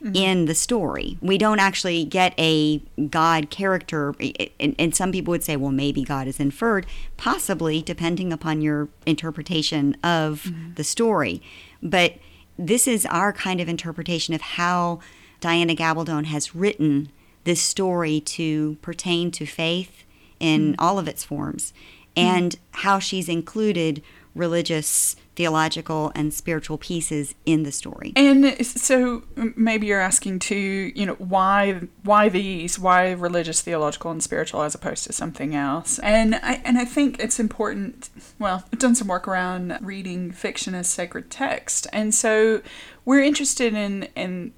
Mm-hmm. 0.02 0.16
in 0.16 0.44
the 0.46 0.54
story. 0.54 1.18
We 1.20 1.36
don't 1.36 1.58
actually 1.58 2.06
get 2.06 2.32
a 2.38 2.78
God 3.10 3.50
character, 3.50 4.14
and, 4.58 4.74
and 4.78 4.94
some 4.96 5.12
people 5.12 5.32
would 5.32 5.44
say, 5.44 5.56
well, 5.56 5.72
maybe 5.72 6.04
God 6.04 6.26
is 6.26 6.40
inferred, 6.40 6.86
possibly, 7.18 7.82
depending 7.82 8.32
upon 8.32 8.62
your 8.62 8.88
interpretation 9.04 9.94
of 10.02 10.44
mm-hmm. 10.44 10.72
the 10.76 10.84
story. 10.84 11.42
But 11.82 12.14
this 12.58 12.88
is 12.88 13.04
our 13.04 13.30
kind 13.34 13.60
of 13.60 13.68
interpretation 13.68 14.32
of 14.32 14.40
how 14.40 15.00
Diana 15.40 15.74
Gabaldon 15.74 16.24
has 16.24 16.54
written 16.54 17.10
this 17.44 17.60
story 17.60 18.20
to 18.20 18.78
pertain 18.80 19.30
to 19.32 19.44
faith 19.44 20.04
in 20.38 20.72
mm-hmm. 20.72 20.80
all 20.80 20.98
of 20.98 21.08
its 21.08 21.24
forms 21.24 21.74
and 22.16 22.56
how 22.72 22.98
she's 22.98 23.28
included 23.28 24.02
religious, 24.34 25.16
theological, 25.34 26.12
and 26.14 26.32
spiritual 26.32 26.78
pieces 26.78 27.34
in 27.46 27.62
the 27.62 27.72
story. 27.72 28.12
And 28.16 28.64
so 28.66 29.22
maybe 29.56 29.86
you're 29.86 30.00
asking 30.00 30.40
too, 30.40 30.92
you 30.94 31.06
know, 31.06 31.14
why 31.14 31.80
why 32.02 32.28
these? 32.28 32.78
Why 32.78 33.12
religious, 33.12 33.60
theological, 33.60 34.10
and 34.10 34.22
spiritual 34.22 34.62
as 34.62 34.74
opposed 34.74 35.06
to 35.06 35.12
something 35.12 35.54
else? 35.54 35.98
And 36.00 36.36
I 36.36 36.60
and 36.64 36.78
I 36.78 36.84
think 36.84 37.18
it's 37.18 37.40
important. 37.40 38.10
Well, 38.38 38.64
I've 38.72 38.78
done 38.78 38.94
some 38.94 39.08
work 39.08 39.26
around 39.26 39.78
reading 39.80 40.30
fiction 40.30 40.74
as 40.74 40.88
sacred 40.88 41.30
text, 41.30 41.86
and 41.92 42.14
so 42.14 42.62
we're 43.04 43.22
interested 43.22 43.74
in 43.74 44.08
in 44.14 44.52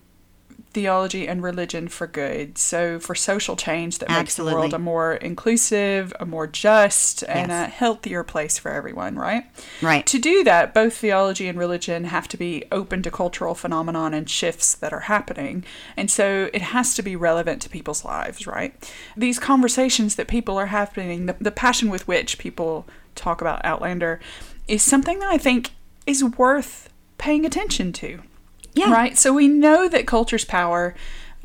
theology 0.73 1.29
and 1.29 1.43
religion 1.43 1.89
for 1.89 2.07
good. 2.07 2.59
So 2.59 2.99
for 2.99 3.15
social 3.15 3.57
change 3.57 3.99
that 3.99 4.09
makes 4.09 4.37
the 4.37 4.45
world 4.45 4.75
a 4.75 4.79
more 4.79 5.15
inclusive, 5.15 6.13
a 6.19 6.27
more 6.27 6.47
just, 6.47 7.23
and 7.25 7.51
Yes. 7.51 7.69
a 7.69 7.71
healthier 7.71 8.23
place 8.25 8.59
for 8.59 8.71
everyone, 8.71 9.17
right? 9.17 9.45
Right. 9.81 10.07
To 10.07 10.19
do 10.19 10.43
that, 10.45 10.75
both 10.75 10.95
theology 10.95 11.49
and 11.49 11.59
religion 11.59 12.05
have 12.05 12.29
to 12.29 12.37
be 12.37 12.65
open 12.73 13.03
to 13.03 13.11
cultural 13.11 13.55
phenomenon 13.55 14.15
and 14.15 14.29
shifts 14.29 14.75
that 14.75 14.93
are 14.93 15.01
happening. 15.01 15.65
And 15.97 16.11
so 16.11 16.49
it 16.53 16.63
has 16.63 16.95
to 16.95 17.03
be 17.03 17.17
relevant 17.17 17.63
to 17.63 17.69
people's 17.69 18.05
lives, 18.05 18.47
right? 18.47 18.75
These 19.17 19.39
conversations 19.39 20.17
that 20.17 20.29
people 20.29 20.59
are 20.59 20.67
having, 20.67 21.27
the, 21.27 21.37
the 21.41 21.51
passion 21.51 21.91
with 21.91 22.09
which 22.09 22.39
people 22.39 22.87
talk 23.15 23.41
about 23.41 23.65
Outlander, 23.65 24.21
is 24.69 24.83
something 24.83 25.19
that 25.19 25.29
I 25.31 25.39
think 25.39 25.71
is 26.07 26.25
worth 26.25 26.89
paying 27.19 27.45
attention 27.45 27.93
to. 27.93 28.21
Yeah. 28.75 28.93
Right? 28.93 29.17
So 29.19 29.33
we 29.33 29.49
know 29.49 29.89
that 29.89 30.07
culture's 30.07 30.45
power 30.45 30.95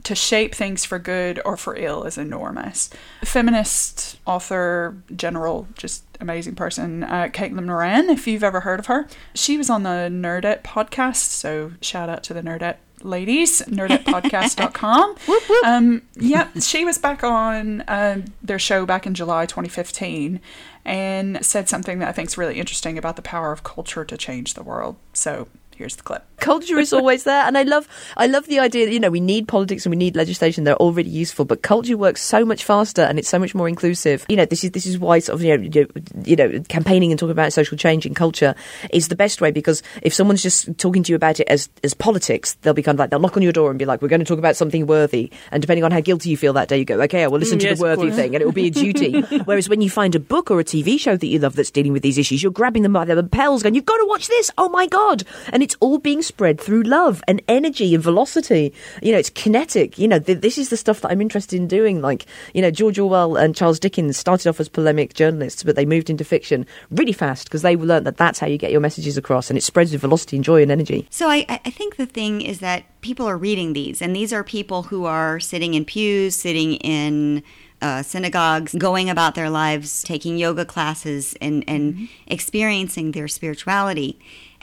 to 0.04 0.16
shape 0.16 0.56
things 0.56 0.86
for 0.86 1.00
good 1.00 1.42
or 1.44 1.58
for 1.58 1.76
ill 1.76 2.04
is 2.04 2.18
enormous. 2.18 2.90
Feminist 3.24 4.18
author, 4.26 4.96
general, 5.16 5.68
just 5.76 6.04
amazing 6.22 6.56
person, 6.56 7.04
uh, 7.04 7.28
Caitlin 7.34 7.66
Moran, 7.66 8.10
if 8.10 8.28
you've 8.28 8.44
ever 8.44 8.62
heard 8.62 8.80
of 8.80 8.86
her, 8.86 9.08
she 9.34 9.58
was 9.58 9.70
on 9.70 9.84
the 9.84 10.10
Nerdette 10.10 10.64
podcast. 10.64 11.32
So 11.32 11.74
shout 11.82 12.10
out 12.10 12.24
to 12.24 12.34
the 12.34 12.42
Nerdette 12.42 12.78
ladies, 13.04 13.62
nerdettepodcast.com. 13.64 15.16
Whoop, 15.28 15.50
whoop. 15.50 15.66
Um, 15.66 16.02
yeah, 16.16 16.48
she 16.60 16.86
was 16.86 16.98
back 16.98 17.24
on 17.24 17.84
um, 17.88 18.26
their 18.42 18.60
show 18.60 18.86
back 18.86 19.06
in 19.06 19.14
July 19.14 19.46
2015 19.46 20.40
and 20.86 21.46
said 21.46 21.70
something 21.70 22.00
that 22.00 22.10
I 22.10 22.12
think 22.12 22.30
is 22.30 22.38
really 22.38 22.60
interesting 22.60 22.98
about 22.98 23.16
the 23.16 23.22
power 23.22 23.52
of 23.52 23.64
culture 23.64 24.06
to 24.06 24.18
change 24.18 24.54
the 24.54 24.64
world. 24.64 24.96
So 25.14 25.48
here's 25.78 25.96
the 25.96 26.04
clip. 26.04 26.24
culture 26.40 26.78
is 26.80 26.92
always 26.92 27.24
there 27.24 27.44
and 27.46 27.58
i 27.58 27.64
love 27.64 27.88
i 28.18 28.26
love 28.28 28.46
the 28.48 28.60
idea 28.60 28.86
that 28.86 28.92
you 28.92 29.00
know 29.00 29.10
we 29.10 29.20
need 29.20 29.48
politics 29.48 29.86
and 29.86 29.92
we 29.92 29.98
need 29.98 30.16
legislation 30.16 30.64
they're 30.64 30.76
all 30.76 30.92
really 30.92 31.10
useful 31.10 31.46
but 31.46 31.62
culture 31.62 31.96
works 31.98 32.22
so 32.22 32.44
much 32.44 32.64
faster 32.64 33.02
and 33.04 33.20
it's 33.20 33.30
so 33.30 33.40
much 33.40 33.54
more 33.56 33.68
inclusive. 33.70 34.26
You 34.30 34.36
know 34.36 34.46
this 34.46 34.64
is 34.64 34.72
this 34.72 34.86
is 34.86 34.98
why 35.00 35.20
sort 35.20 35.36
of 35.36 35.44
you 35.44 35.58
know, 35.58 35.86
you 36.24 36.36
know, 36.36 36.60
campaigning 36.68 37.12
and 37.12 37.20
talking 37.20 37.32
about 37.32 37.54
social 37.54 37.78
change 37.78 38.06
in 38.06 38.14
culture 38.14 38.56
is 38.92 39.08
the 39.08 39.16
best 39.16 39.40
way 39.42 39.52
because 39.52 39.84
if 40.02 40.14
someone's 40.14 40.42
just 40.44 40.78
talking 40.78 41.04
to 41.04 41.12
you 41.12 41.16
about 41.16 41.40
it 41.40 41.48
as 41.48 41.70
as 41.84 41.94
politics 41.94 42.56
they'll 42.62 42.74
be 42.74 42.82
kind 42.84 42.96
of 42.96 43.00
like 43.00 43.10
they'll 43.10 43.20
knock 43.20 43.38
on 43.38 43.44
your 43.44 43.52
door 43.54 43.70
and 43.70 43.78
be 43.80 43.86
like 43.86 44.02
we're 44.02 44.08
going 44.08 44.20
to 44.20 44.26
talk 44.26 44.40
about 44.40 44.56
something 44.56 44.88
worthy. 44.88 45.32
And 45.52 45.62
depending 45.62 45.84
on 45.84 45.92
how 45.92 46.02
guilty 46.02 46.30
you 46.30 46.38
feel 46.38 46.54
that 46.54 46.68
day 46.68 46.78
you 46.80 46.86
go 46.86 47.00
okay 47.02 47.24
i 47.24 47.28
will 47.28 47.40
listen 47.40 47.58
Mm, 47.58 47.62
to 47.62 47.68
yes, 47.68 47.78
the 47.80 47.84
worthy 47.84 48.12
thing 48.12 48.36
and 48.36 48.42
it 48.42 48.46
will 48.46 48.52
be 48.52 48.68
a 48.68 48.72
duty. 48.72 49.22
Whereas 49.46 49.70
when 49.70 49.82
you 49.82 49.90
find 49.90 50.14
a 50.16 50.20
book 50.20 50.50
or 50.52 50.60
a 50.60 50.64
tv 50.64 51.00
show 51.00 51.16
that 51.16 51.28
you 51.28 51.40
love 51.40 51.56
that's 51.56 51.72
dealing 51.72 51.94
with 51.94 52.04
these 52.04 52.18
issues 52.18 52.42
you're 52.44 52.52
grabbing 52.52 52.84
them 52.84 52.94
by 52.94 53.06
the 53.06 53.16
lapels 53.16 53.64
going 53.64 53.76
you've 53.76 53.86
got 53.86 53.98
to 53.98 54.06
watch 54.08 54.28
this! 54.28 54.52
Oh 54.58 54.70
my 54.70 54.88
god! 54.88 55.24
And 55.52 55.64
it's 55.68 55.76
all 55.82 55.98
being 55.98 56.22
spread 56.22 56.62
through 56.62 56.84
love 56.84 57.22
and 57.28 57.42
energy 57.50 57.94
and 57.94 58.02
velocity. 58.02 58.74
You 59.02 59.12
know, 59.12 59.18
it's 59.18 59.30
kinetic. 59.30 60.00
You 60.00 60.08
know, 60.08 60.18
th- 60.18 60.40
this 60.40 60.58
is 60.58 60.70
the 60.70 60.78
stuff 60.78 61.02
that 61.02 61.12
I'm 61.12 61.20
interested 61.20 61.58
in 61.58 61.68
doing. 61.68 62.02
Like, 62.02 62.26
you 62.54 62.62
know, 62.62 62.72
George 62.72 62.98
Orwell 62.98 63.36
and 63.36 63.54
Charles 63.54 63.78
Dickens 63.78 64.16
started 64.16 64.48
off 64.48 64.62
as 64.62 64.70
polemic 64.70 65.14
journalists, 65.14 65.64
but 65.64 65.76
they 65.76 65.86
moved 65.86 66.10
into 66.10 66.24
fiction 66.24 66.66
really 66.90 67.12
fast 67.12 67.48
because 67.48 67.64
they 67.64 67.76
learned 67.76 68.06
that 68.06 68.16
that's 68.16 68.40
how 68.40 68.48
you 68.48 68.58
get 68.58 68.72
your 68.72 68.80
messages 68.80 69.18
across 69.18 69.50
and 69.50 69.58
it 69.58 69.62
spreads 69.62 69.92
with 69.92 70.00
velocity 70.00 70.38
and 70.38 70.46
joy 70.46 70.62
and 70.62 70.72
energy. 70.72 71.06
So 71.10 71.28
I, 71.28 71.46
I 71.50 71.70
think 71.70 71.98
the 71.98 72.06
thing 72.06 72.40
is 72.40 72.60
that 72.60 72.86
people 73.02 73.28
are 73.28 73.38
reading 73.38 73.74
these, 73.74 74.02
and 74.02 74.16
these 74.16 74.32
are 74.32 74.46
people 74.46 74.84
who 74.84 75.04
are 75.04 75.38
sitting 75.42 75.74
in 75.74 75.84
pews, 75.84 76.34
sitting 76.34 76.76
in 76.76 77.44
uh, 77.82 78.04
synagogues, 78.04 78.74
going 78.74 79.10
about 79.10 79.36
their 79.36 79.50
lives, 79.50 80.02
taking 80.04 80.38
yoga 80.38 80.64
classes, 80.64 81.36
and, 81.42 81.66
and 81.68 81.94
mm-hmm. 81.94 82.06
experiencing 82.28 83.12
their 83.12 83.28
spirituality. 83.28 84.18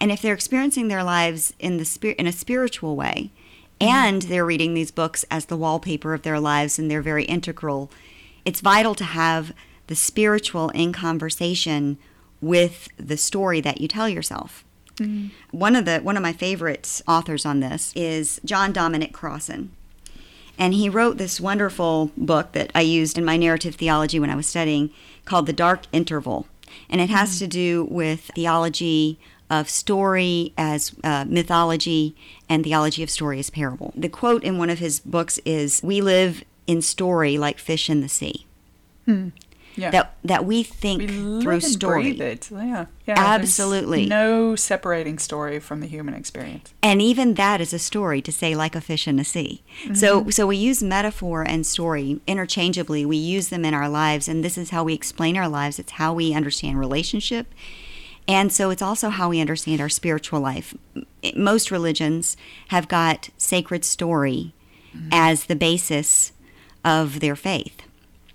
And 0.04 0.12
if 0.12 0.20
they're 0.20 0.34
experiencing 0.34 0.88
their 0.88 1.02
lives 1.02 1.54
in 1.58 1.78
the 1.78 1.84
spirit 1.86 2.18
in 2.18 2.26
a 2.26 2.32
spiritual 2.32 2.94
way, 2.94 3.30
mm-hmm. 3.80 3.88
and 3.88 4.20
they're 4.20 4.44
reading 4.44 4.74
these 4.74 4.90
books 4.90 5.24
as 5.30 5.46
the 5.46 5.56
wallpaper 5.56 6.12
of 6.12 6.20
their 6.20 6.38
lives, 6.38 6.78
and 6.78 6.90
they're 6.90 7.00
very 7.00 7.24
integral, 7.24 7.90
it's 8.44 8.60
vital 8.60 8.94
to 8.96 9.04
have 9.04 9.54
the 9.86 9.94
spiritual 9.94 10.68
in 10.68 10.92
conversation 10.92 11.96
with 12.42 12.90
the 12.98 13.16
story 13.16 13.62
that 13.62 13.80
you 13.80 13.88
tell 13.88 14.06
yourself. 14.06 14.62
Mm-hmm. 14.96 15.28
One 15.56 15.74
of 15.74 15.86
the 15.86 16.00
one 16.00 16.18
of 16.18 16.22
my 16.22 16.34
favorite 16.34 17.00
authors 17.08 17.46
on 17.46 17.60
this 17.60 17.90
is 17.96 18.42
John 18.44 18.74
Dominic 18.74 19.14
Crossan. 19.14 19.70
And 20.58 20.74
he 20.74 20.90
wrote 20.90 21.16
this 21.16 21.40
wonderful 21.40 22.10
book 22.14 22.52
that 22.52 22.70
I 22.74 22.82
used 22.82 23.16
in 23.16 23.24
my 23.24 23.38
narrative 23.38 23.76
theology 23.76 24.20
when 24.20 24.28
I 24.28 24.36
was 24.36 24.46
studying 24.46 24.90
called 25.24 25.46
The 25.46 25.54
Dark 25.54 25.84
Interval. 25.92 26.46
And 26.90 27.00
it 27.00 27.08
has 27.08 27.30
mm-hmm. 27.30 27.38
to 27.38 27.46
do 27.46 27.88
with 27.90 28.30
theology 28.34 29.18
of 29.60 29.70
story 29.70 30.52
as 30.56 30.92
uh, 31.04 31.24
mythology 31.28 32.14
and 32.48 32.64
theology 32.64 33.02
of 33.02 33.10
story 33.10 33.38
as 33.38 33.50
parable. 33.50 33.92
The 33.96 34.08
quote 34.08 34.44
in 34.44 34.58
one 34.58 34.70
of 34.70 34.78
his 34.78 35.00
books 35.00 35.38
is 35.44 35.82
We 35.82 36.00
live 36.00 36.44
in 36.66 36.82
story 36.82 37.38
like 37.38 37.58
fish 37.58 37.88
in 37.88 38.00
the 38.00 38.08
sea. 38.08 38.46
Hmm. 39.04 39.28
Yeah. 39.76 39.90
That 39.90 40.14
that 40.22 40.44
we 40.44 40.62
think 40.62 41.02
we 41.02 41.42
through 41.42 41.60
story. 41.60 42.10
It. 42.20 42.48
Yeah. 42.50 42.86
yeah. 43.06 43.14
Absolutely. 43.16 44.06
No 44.06 44.54
separating 44.54 45.18
story 45.18 45.58
from 45.58 45.80
the 45.80 45.88
human 45.88 46.14
experience. 46.14 46.72
And 46.80 47.02
even 47.02 47.34
that 47.34 47.60
is 47.60 47.72
a 47.72 47.78
story 47.80 48.22
to 48.22 48.30
say 48.30 48.54
like 48.54 48.76
a 48.76 48.80
fish 48.80 49.08
in 49.08 49.16
the 49.16 49.24
sea. 49.24 49.62
Mm-hmm. 49.82 49.94
So 49.94 50.30
so 50.30 50.46
we 50.46 50.56
use 50.56 50.82
metaphor 50.82 51.42
and 51.42 51.66
story 51.66 52.20
interchangeably. 52.26 53.04
We 53.04 53.16
use 53.16 53.48
them 53.48 53.64
in 53.64 53.74
our 53.74 53.88
lives 53.88 54.28
and 54.28 54.44
this 54.44 54.56
is 54.56 54.70
how 54.70 54.84
we 54.84 54.94
explain 54.94 55.36
our 55.36 55.48
lives. 55.48 55.80
It's 55.80 55.92
how 55.92 56.14
we 56.14 56.34
understand 56.34 56.78
relationship. 56.78 57.48
And 58.26 58.52
so 58.52 58.70
it's 58.70 58.82
also 58.82 59.10
how 59.10 59.28
we 59.28 59.40
understand 59.40 59.80
our 59.80 59.88
spiritual 59.88 60.40
life. 60.40 60.74
Most 61.36 61.70
religions 61.70 62.36
have 62.68 62.88
got 62.88 63.28
sacred 63.36 63.84
story 63.84 64.54
mm-hmm. 64.96 65.08
as 65.12 65.44
the 65.44 65.56
basis 65.56 66.32
of 66.84 67.20
their 67.20 67.36
faith. 67.36 67.82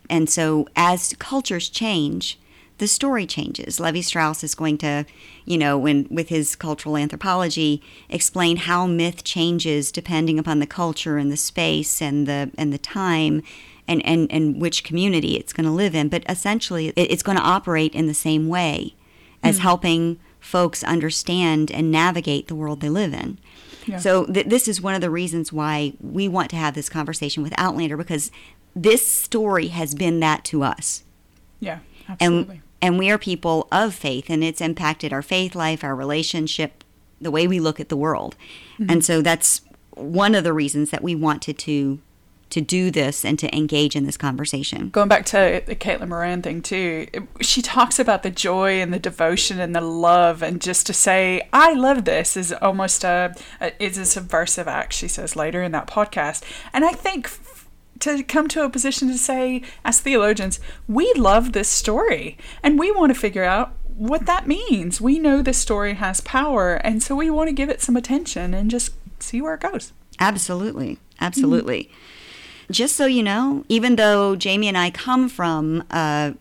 And 0.10 0.30
so 0.30 0.67
as 0.75 1.13
cultures 1.19 1.69
change, 1.69 2.39
the 2.78 2.88
story 2.88 3.25
changes. 3.25 3.80
Lévi-Strauss 3.80 4.43
is 4.43 4.56
going 4.56 4.78
to, 4.80 5.06
you 5.45 5.58
know, 5.58 5.78
when 5.78 6.08
with 6.10 6.30
his 6.30 6.56
cultural 6.56 6.95
anthropology, 6.95 7.82
explain 8.10 8.58
how 8.58 8.86
myth 8.88 9.23
changes 9.23 9.91
depending 9.91 10.39
upon 10.39 10.60
the 10.60 10.67
culture 10.67 11.17
and 11.17 11.32
the 11.32 11.38
space 11.38 12.02
and 12.02 12.25
the 12.25 12.52
and 12.58 12.71
the 12.71 12.78
time 12.78 13.43
and, 13.88 14.06
and, 14.06 14.32
and 14.32 14.62
which 14.62 14.84
community 14.84 15.36
it's 15.36 15.52
going 15.52 15.65
to 15.65 15.71
live 15.71 15.93
in. 15.93 16.08
But 16.10 16.23
essentially, 16.30 16.89
it's 16.95 17.23
going 17.23 17.38
to 17.38 17.43
operate 17.43 17.93
in 17.93 18.08
the 18.08 18.13
same 18.13 18.47
way 18.47 18.95
as 19.43 19.56
mm-hmm. 19.56 19.63
helping 19.63 20.19
folks 20.39 20.84
understand 20.84 21.71
and 21.71 21.91
navigate 21.91 22.47
the 22.47 22.56
world 22.56 22.82
they 22.82 22.89
live 22.89 23.13
in. 23.13 23.39
Yeah. 23.86 23.97
So 23.97 24.25
th- 24.25 24.47
this 24.47 24.67
is 24.67 24.82
one 24.82 24.95
of 24.95 25.02
the 25.02 25.10
reasons 25.10 25.52
why 25.52 25.93
we 25.99 26.28
want 26.28 26.49
to 26.52 26.56
have 26.56 26.75
this 26.75 26.89
conversation 26.89 27.43
with 27.43 27.54
Outlander 27.58 27.97
because 27.97 28.32
this 28.75 29.06
story 29.10 29.67
has 29.67 29.95
been 29.95 30.19
that 30.19 30.43
to 30.45 30.63
us. 30.63 31.04
Yeah, 31.60 31.80
absolutely. 32.08 32.56
And, 32.56 32.63
and 32.82 32.99
we 32.99 33.10
are 33.10 33.17
people 33.17 33.67
of 33.71 33.93
faith, 33.93 34.30
and 34.30 34.43
it's 34.43 34.62
impacted 34.62 35.12
our 35.12 35.21
faith 35.21 35.56
life, 35.56 35.84
our 35.84 35.95
relationship, 35.95 36.84
the 37.19 37.32
way 37.32 37.47
we 37.47 37.60
look 37.60 37.80
at 37.80 37.89
the 37.89 37.97
world. 37.97 38.36
Mm-hmm. 38.78 38.91
And 38.91 39.06
so 39.06 39.21
that's 39.21 39.62
one 39.91 40.36
of 40.36 40.43
the 40.43 40.54
reasons 40.54 40.91
that 40.91 41.04
we 41.04 41.15
wanted 41.15 41.58
to 41.60 41.99
to 42.49 42.62
do 42.62 42.91
this 42.91 43.23
and 43.23 43.38
to 43.39 43.55
engage 43.55 43.95
in 43.95 44.05
this 44.05 44.17
conversation. 44.17 44.89
Going 44.89 45.07
back 45.07 45.25
to 45.27 45.62
the 45.65 45.75
Caitlin 45.75 46.09
Moran 46.09 46.41
thing 46.41 46.62
too, 46.62 47.07
she 47.41 47.62
talks 47.62 47.99
about 47.99 48.23
the 48.23 48.29
joy 48.29 48.81
and 48.81 48.93
the 48.93 48.99
devotion 48.99 49.59
and 49.59 49.75
the 49.75 49.81
love, 49.81 50.41
and 50.41 50.62
just 50.62 50.88
to 50.88 50.93
say 50.93 51.47
I 51.53 51.73
love 51.73 52.05
this 52.05 52.35
is 52.35 52.51
almost 52.53 53.03
a, 53.03 53.35
a 53.62 53.83
is 53.83 53.97
a 53.97 54.05
subversive 54.05 54.67
act. 54.67 54.93
She 54.93 55.07
says 55.07 55.35
later 55.35 55.62
in 55.62 55.71
that 55.73 55.88
podcast, 55.88 56.43
and 56.73 56.85
I 56.85 56.91
think 56.91 57.29
to 57.99 58.23
come 58.23 58.47
to 58.47 58.63
a 58.63 58.69
position 58.69 59.09
to 59.09 59.17
say, 59.17 59.62
as 59.83 59.99
theologians, 59.99 60.59
we 60.88 61.12
love 61.15 61.51
this 61.51 61.67
story 61.67 62.38
and 62.63 62.79
we 62.79 62.91
want 62.91 63.13
to 63.13 63.19
figure 63.19 63.43
out 63.43 63.75
what 63.99 64.25
that 64.25 64.47
means. 64.47 65.01
We 65.01 65.19
know 65.19 65.41
this 65.41 65.57
story 65.57 65.95
has 65.95 66.21
power, 66.21 66.75
and 66.75 67.03
so 67.03 67.15
we 67.15 67.29
want 67.29 67.49
to 67.49 67.53
give 67.53 67.69
it 67.69 67.81
some 67.81 67.97
attention 67.97 68.53
and 68.53 68.71
just 68.71 68.93
see 69.19 69.41
where 69.41 69.55
it 69.55 69.59
goes. 69.59 69.91
Absolutely. 70.19 70.99
Absolutely. 71.19 71.83
Mm-hmm. 71.83 72.18
Just 72.71 72.95
so 72.95 73.05
you 73.05 73.23
know, 73.23 73.65
even 73.67 73.95
though 73.95 74.36
Jayme 74.36 74.65
and 74.65 74.77
I 74.77 74.91
come 74.91 75.27
from 75.29 75.84
a 75.89 76.36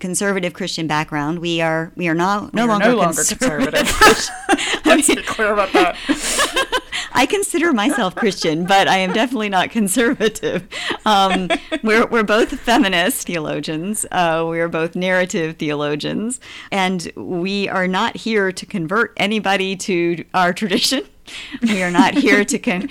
conservative 0.00 0.54
Christian 0.54 0.86
background, 0.86 1.40
we 1.40 1.60
are 1.60 1.92
we 1.96 2.08
are 2.08 2.14
not 2.14 2.54
no, 2.54 2.66
longer, 2.66 2.88
no 2.88 2.96
longer 2.96 3.22
conservative. 3.22 3.86
conservative. 3.86 4.30
Let's 4.86 5.06
be 5.08 5.22
clear 5.22 5.52
about 5.52 5.72
that. 5.72 5.96
I 7.12 7.26
consider 7.26 7.72
myself 7.72 8.14
Christian, 8.14 8.64
but 8.64 8.86
I 8.86 8.98
am 8.98 9.12
definitely 9.12 9.48
not 9.48 9.70
conservative. 9.70 10.68
Um, 11.04 11.48
we're, 11.82 12.06
we're 12.06 12.22
both 12.22 12.58
feminist 12.60 13.26
theologians. 13.26 14.06
Uh, 14.12 14.46
we 14.48 14.60
are 14.60 14.68
both 14.68 14.94
narrative 14.94 15.56
theologians. 15.56 16.38
And 16.70 17.10
we 17.16 17.68
are 17.68 17.88
not 17.88 18.16
here 18.16 18.52
to 18.52 18.66
convert 18.66 19.14
anybody 19.16 19.74
to 19.76 20.24
our 20.34 20.52
tradition. 20.52 21.02
We 21.62 21.82
are 21.82 21.90
not 21.90 22.14
here 22.14 22.44
to 22.44 22.58
con. 22.58 22.88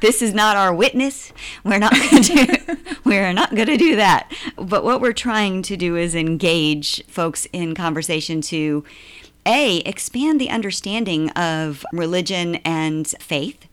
This 0.00 0.22
is 0.22 0.34
not 0.34 0.56
our 0.56 0.74
witness. 0.74 1.32
We're 1.64 1.78
not 1.78 1.92
going 1.92 2.22
to. 2.22 2.78
We're 3.04 3.32
not 3.32 3.54
going 3.54 3.68
to 3.68 3.76
do 3.76 3.96
that. 3.96 4.32
But 4.56 4.82
what 4.82 5.00
we're 5.00 5.12
trying 5.12 5.62
to 5.62 5.76
do 5.76 5.96
is 5.96 6.14
engage 6.14 7.04
folks 7.06 7.46
in 7.52 7.74
conversation 7.74 8.40
to 8.42 8.84
a, 9.46 9.76
expand 9.78 10.40
the 10.40 10.50
understanding 10.50 11.30
of 11.30 11.84
religion 11.92 12.56
and 12.56 13.06
faith. 13.20 13.66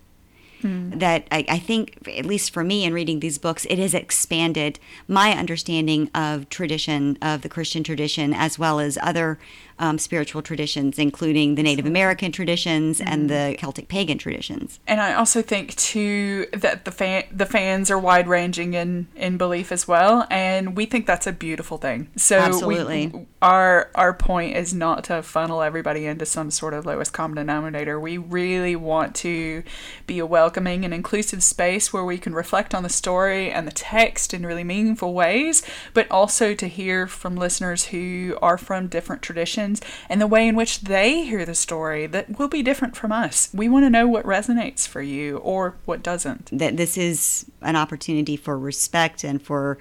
Hmm. 0.61 0.91
That 0.91 1.27
I, 1.29 1.45
I, 1.49 1.59
think, 1.59 2.07
at 2.07 2.25
least 2.25 2.53
for 2.53 2.63
me, 2.63 2.85
in 2.85 2.93
reading 2.93 3.19
these 3.19 3.37
books, 3.37 3.65
it 3.69 3.79
has 3.79 3.93
expanded 3.93 4.79
my 5.09 5.35
understanding 5.35 6.09
of 6.15 6.47
tradition, 6.47 7.17
of 7.21 7.41
the 7.41 7.49
Christian 7.49 7.83
tradition, 7.83 8.33
as 8.33 8.57
well 8.57 8.79
as 8.79 8.97
other 9.01 9.39
um, 9.79 9.97
spiritual 9.97 10.41
traditions, 10.41 10.99
including 10.99 11.55
the 11.55 11.63
Native 11.63 11.85
American 11.85 12.31
traditions 12.31 12.99
mm-hmm. 12.99 13.11
and 13.11 13.29
the 13.29 13.55
Celtic 13.57 13.87
pagan 13.87 14.17
traditions. 14.17 14.79
And 14.87 15.01
I 15.01 15.13
also 15.13 15.41
think 15.41 15.75
too 15.75 16.47
that 16.53 16.85
the 16.85 16.91
fan 16.91 17.23
the 17.31 17.45
fans 17.45 17.89
are 17.89 17.99
wide 17.99 18.27
ranging 18.27 18.73
in 18.73 19.07
in 19.15 19.37
belief 19.37 19.71
as 19.71 19.87
well, 19.87 20.27
and 20.29 20.75
we 20.75 20.85
think 20.85 21.05
that's 21.05 21.27
a 21.27 21.31
beautiful 21.31 21.77
thing. 21.77 22.09
So 22.15 22.37
absolutely, 22.37 23.07
we, 23.07 23.25
our 23.41 23.89
our 23.95 24.13
point 24.13 24.55
is 24.55 24.73
not 24.73 25.03
to 25.05 25.23
funnel 25.23 25.61
everybody 25.61 26.05
into 26.05 26.25
some 26.25 26.51
sort 26.51 26.73
of 26.73 26.85
lowest 26.85 27.13
common 27.13 27.37
denominator. 27.37 27.99
We 27.99 28.17
really 28.17 28.75
want 28.75 29.15
to 29.15 29.63
be 30.07 30.19
a 30.19 30.25
welcoming 30.25 30.85
and 30.85 30.93
inclusive 30.93 31.43
space 31.43 31.91
where 31.91 32.03
we 32.03 32.17
can 32.17 32.33
reflect 32.33 32.73
on 32.73 32.83
the 32.83 32.89
story 32.89 33.51
and 33.51 33.67
the 33.67 33.71
text 33.71 34.33
in 34.33 34.45
really 34.45 34.63
meaningful 34.63 35.13
ways, 35.13 35.63
but 35.93 36.09
also 36.11 36.53
to 36.53 36.67
hear 36.67 37.07
from 37.07 37.35
listeners 37.35 37.85
who 37.85 38.37
are 38.41 38.57
from 38.57 38.87
different 38.87 39.21
traditions 39.21 39.62
and 40.09 40.21
the 40.21 40.27
way 40.27 40.47
in 40.47 40.55
which 40.55 40.81
they 40.81 41.23
hear 41.23 41.45
the 41.45 41.55
story 41.55 42.05
that 42.07 42.37
will 42.37 42.47
be 42.47 42.61
different 42.61 42.95
from 42.95 43.11
us. 43.11 43.49
We 43.53 43.69
want 43.69 43.85
to 43.85 43.89
know 43.89 44.07
what 44.07 44.25
resonates 44.25 44.87
for 44.87 45.01
you 45.01 45.37
or 45.37 45.75
what 45.85 46.03
doesn't. 46.03 46.49
That 46.57 46.77
this 46.77 46.97
is 46.97 47.45
an 47.61 47.75
opportunity 47.75 48.35
for 48.35 48.57
respect 48.57 49.23
and 49.23 49.41
for 49.41 49.77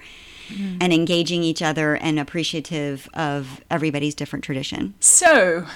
mm. 0.49 0.77
and 0.81 0.93
engaging 0.93 1.43
each 1.43 1.61
other 1.61 1.95
and 1.95 2.19
appreciative 2.19 3.09
of 3.13 3.61
everybody's 3.69 4.15
different 4.15 4.43
tradition. 4.43 4.93
So, 4.99 5.67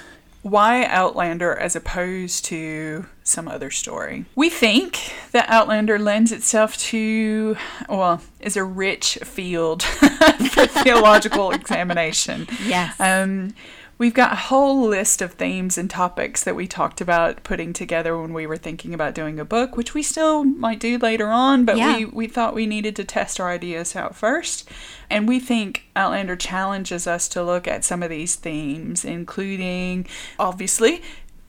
why 0.42 0.86
Outlander 0.86 1.54
as 1.56 1.76
opposed 1.76 2.46
to 2.46 3.06
some 3.24 3.48
other 3.48 3.70
story? 3.70 4.26
We 4.36 4.50
think 4.50 5.14
that 5.32 5.50
Outlander 5.50 6.00
lends 6.00 6.32
itself 6.32 6.78
to, 6.78 7.58
well, 7.90 8.22
is 8.40 8.56
a 8.56 8.64
rich 8.64 9.18
field 9.24 9.84
for 9.84 10.68
theological 10.68 11.52
examination. 11.52 12.48
Yes. 12.66 13.00
Um, 13.00 13.54
We've 14.00 14.14
got 14.14 14.34
a 14.34 14.36
whole 14.36 14.88
list 14.88 15.24
of 15.24 15.34
themes 15.34 15.78
and 15.78 15.90
topics 15.90 16.44
that 16.44 16.56
we 16.56 16.68
talked 16.68 17.02
about 17.02 17.44
putting 17.44 17.74
together 17.74 18.20
when 18.20 18.32
we 18.32 18.46
were 18.46 18.58
thinking 18.58 18.94
about 18.94 19.16
doing 19.16 19.40
a 19.40 19.46
book, 19.46 19.76
which 19.76 19.96
we 19.96 20.04
still 20.04 20.44
might 20.44 20.80
do 20.80 21.00
later 21.00 21.30
on, 21.30 21.66
but 21.66 21.78
yeah. 21.78 21.98
we, 21.98 22.06
we 22.06 22.28
thought 22.28 22.54
we 22.54 22.68
needed 22.68 22.96
to 22.98 23.04
test 23.04 23.40
our 23.40 23.50
ideas 23.50 23.96
out 23.96 24.16
first. 24.16 24.70
And 25.10 25.28
we 25.28 25.40
think 25.40 25.86
Outlander 25.96 26.36
challenges 26.36 27.08
us 27.08 27.28
to 27.30 27.44
look 27.44 27.68
at 27.68 27.84
some 27.84 28.04
of 28.04 28.10
these 28.10 28.36
themes, 28.36 29.04
including, 29.04 30.06
obviously, 30.38 31.02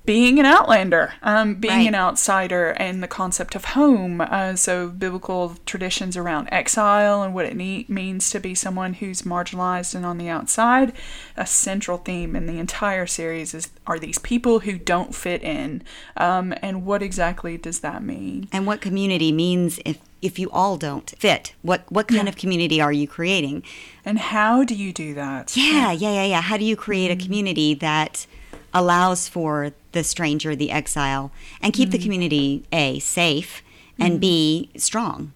being 0.09 0.39
an 0.41 0.47
outlander, 0.47 1.13
um, 1.23 1.57
being 1.57 1.81
Right. 1.81 1.89
an 1.89 1.95
outsider, 1.95 2.71
and 2.79 3.03
the 3.03 3.07
concept 3.07 3.55
of 3.55 3.67
home. 3.77 4.23
Uh, 4.23 4.57
so, 4.57 4.89
biblical 4.89 5.57
traditions 5.67 6.17
around 6.17 6.49
exile 6.51 7.23
and 7.23 7.35
what 7.35 7.45
it 7.45 7.55
ne- 7.55 7.85
means 7.89 8.31
to 8.31 8.41
be 8.41 8.55
someone 8.55 8.95
who's 8.95 9.21
marginalized 9.23 9.95
and 9.95 10.07
on 10.07 10.17
the 10.17 10.31
outside. 10.31 10.95
A 11.37 11.45
central 11.45 11.99
theme 11.99 12.35
in 12.35 12.47
the 12.47 12.59
entire 12.59 13.07
series 13.07 13.53
is 13.53 13.69
are 13.87 13.99
these 13.99 14.19
people 14.19 14.61
who 14.61 14.79
don't 14.79 15.15
fit 15.15 15.43
in, 15.43 15.83
um, 16.17 16.55
and 16.63 16.87
what 16.87 17.03
exactly 17.03 17.59
does 17.59 17.81
that 17.81 18.03
mean? 18.03 18.49
And 18.51 18.67
what 18.67 18.81
community 18.81 19.31
means 19.31 19.79
if 19.85 19.99
if 20.23 20.37
you 20.39 20.51
all 20.51 20.79
don't 20.79 21.11
fit? 21.19 21.53
What 21.61 21.83
what 21.91 22.09
kind 22.09 22.23
Yeah. 22.25 22.31
of 22.31 22.37
community 22.37 22.81
are 22.81 22.93
you 22.93 23.07
creating? 23.07 23.63
And 24.07 24.19
how 24.19 24.65
do 24.65 24.75
you 24.75 24.91
do 24.95 25.13
that? 25.15 25.55
Yeah, 25.55 25.93
yeah, 25.93 26.13
yeah, 26.15 26.25
yeah. 26.25 26.41
How 26.41 26.57
do 26.57 26.65
you 26.65 26.77
create 26.77 27.11
a 27.11 27.17
community 27.25 27.75
that 27.75 28.27
allows 28.73 29.29
for 29.29 29.73
the 29.93 30.05
stranger, 30.05 30.55
the 30.55 30.71
exile, 30.71 31.31
and 31.63 31.73
keep 31.73 31.91
the 31.91 31.99
mm. 31.99 32.03
community 32.03 32.65
A 32.73 32.99
safe 32.99 33.63
and 33.99 34.21
B 34.21 34.71
mm. 34.73 34.81
strong? 34.81 35.33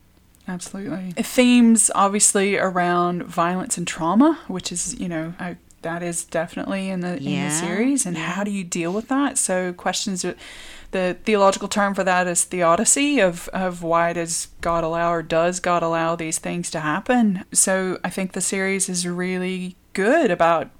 Absolutely. 0.46 1.12
Themes 1.22 1.90
obviously 1.94 2.56
around 2.56 3.22
violence 3.24 3.78
and 3.78 3.86
trauma, 3.86 4.40
which 4.48 4.72
is, 4.72 4.98
you 4.98 5.08
know, 5.08 5.34
I, 5.38 5.56
that 5.82 6.02
is 6.02 6.24
definitely 6.24 6.88
in 6.88 7.00
the 7.00 7.16
in 7.18 7.44
the 7.44 7.50
series 7.50 8.06
and 8.06 8.16
how 8.16 8.44
do 8.44 8.50
you 8.50 8.64
deal 8.64 8.92
with 8.92 9.08
that? 9.08 9.36
So 9.38 9.72
questions 9.72 10.24
uh, 10.24 10.34
the 10.92 11.16
theological 11.24 11.68
term 11.68 11.94
for 11.94 12.04
that 12.04 12.26
is 12.26 12.44
theodicy 12.44 13.20
of 13.20 13.48
of 13.48 13.82
why 13.82 14.12
does 14.12 14.48
God 14.60 14.84
allow 14.84 15.12
or 15.12 15.22
does 15.22 15.60
God 15.60 15.82
allow 15.82 16.16
these 16.16 16.38
things 16.38 16.70
to 16.70 16.80
happen? 16.80 17.44
So 17.52 17.98
I 18.04 18.10
think 18.10 18.32
the 18.32 18.40
series 18.40 18.88
is 18.88 19.06
really 19.06 19.76
good 19.92 20.30
about 20.30 20.70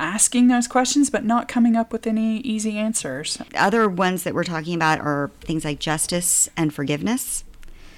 asking 0.00 0.48
those 0.48 0.66
questions 0.66 1.10
but 1.10 1.24
not 1.24 1.46
coming 1.46 1.76
up 1.76 1.92
with 1.92 2.06
any 2.06 2.38
easy 2.38 2.76
answers. 2.78 3.40
Other 3.54 3.88
ones 3.88 4.24
that 4.24 4.34
we're 4.34 4.44
talking 4.44 4.74
about 4.74 5.00
are 5.00 5.30
things 5.42 5.64
like 5.64 5.78
justice 5.78 6.48
and 6.56 6.72
forgiveness, 6.74 7.44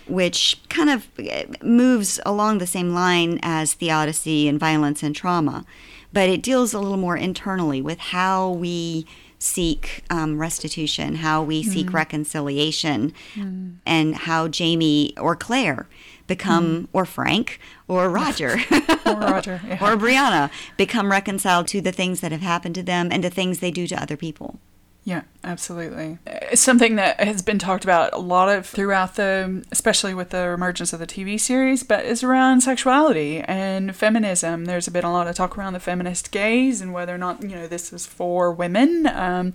which 0.06 0.60
kind 0.68 0.90
of 0.90 1.08
eh, 1.18 1.46
moves 1.62 2.20
along 2.26 2.58
the 2.58 2.66
same 2.66 2.92
line 2.92 3.38
as 3.42 3.74
theodicy 3.74 4.48
and 4.48 4.58
violence 4.58 5.02
and 5.02 5.14
trauma, 5.14 5.64
but 6.12 6.28
it 6.28 6.42
deals 6.42 6.74
a 6.74 6.80
little 6.80 6.98
more 6.98 7.16
internally 7.16 7.80
with 7.80 7.98
how 7.98 8.50
we 8.50 9.06
seek 9.42 10.04
um, 10.08 10.38
restitution, 10.38 11.16
how 11.16 11.42
we 11.42 11.62
seek 11.64 11.88
mm. 11.88 11.94
reconciliation, 11.94 13.12
mm. 13.34 13.74
and 13.84 14.14
how 14.14 14.46
Jamie 14.46 15.12
or 15.18 15.34
Claire 15.34 15.88
become, 16.28 16.84
mm. 16.84 16.88
or 16.92 17.04
Frank 17.04 17.58
or 17.88 18.08
Roger. 18.08 18.58
Or 19.04 19.18
Roger. 19.18 19.60
yeah. 19.66 19.74
or 19.74 19.96
Brianna 19.96 20.48
become 20.76 21.10
reconciled 21.10 21.66
to 21.68 21.80
the 21.80 21.90
things 21.90 22.20
that 22.20 22.30
have 22.30 22.40
happened 22.40 22.76
to 22.76 22.84
them 22.84 23.08
and 23.10 23.22
the 23.22 23.28
things 23.28 23.58
they 23.58 23.72
do 23.72 23.86
to 23.88 24.00
other 24.00 24.16
people. 24.16 24.60
Yeah, 25.04 25.22
absolutely. 25.42 26.18
It's 26.26 26.60
something 26.60 26.94
that 26.94 27.18
has 27.18 27.42
been 27.42 27.58
talked 27.58 27.82
about 27.82 28.12
a 28.12 28.18
lot 28.18 28.48
of 28.48 28.66
throughout 28.66 29.16
the, 29.16 29.64
especially 29.72 30.14
with 30.14 30.30
the 30.30 30.50
emergence 30.50 30.92
of 30.92 31.00
the 31.00 31.08
TV 31.08 31.40
series, 31.40 31.82
but 31.82 32.04
is 32.04 32.22
around 32.22 32.60
sexuality 32.60 33.40
and 33.40 33.96
feminism. 33.96 34.66
There's 34.66 34.88
been 34.88 35.04
a 35.04 35.12
lot 35.12 35.26
of 35.26 35.34
talk 35.34 35.58
around 35.58 35.72
the 35.72 35.80
feminist 35.80 36.30
gaze 36.30 36.80
and 36.80 36.92
whether 36.92 37.12
or 37.12 37.18
not, 37.18 37.42
you 37.42 37.48
know, 37.48 37.66
this 37.66 37.92
is 37.92 38.06
for 38.06 38.52
women. 38.52 39.08
Um, 39.08 39.54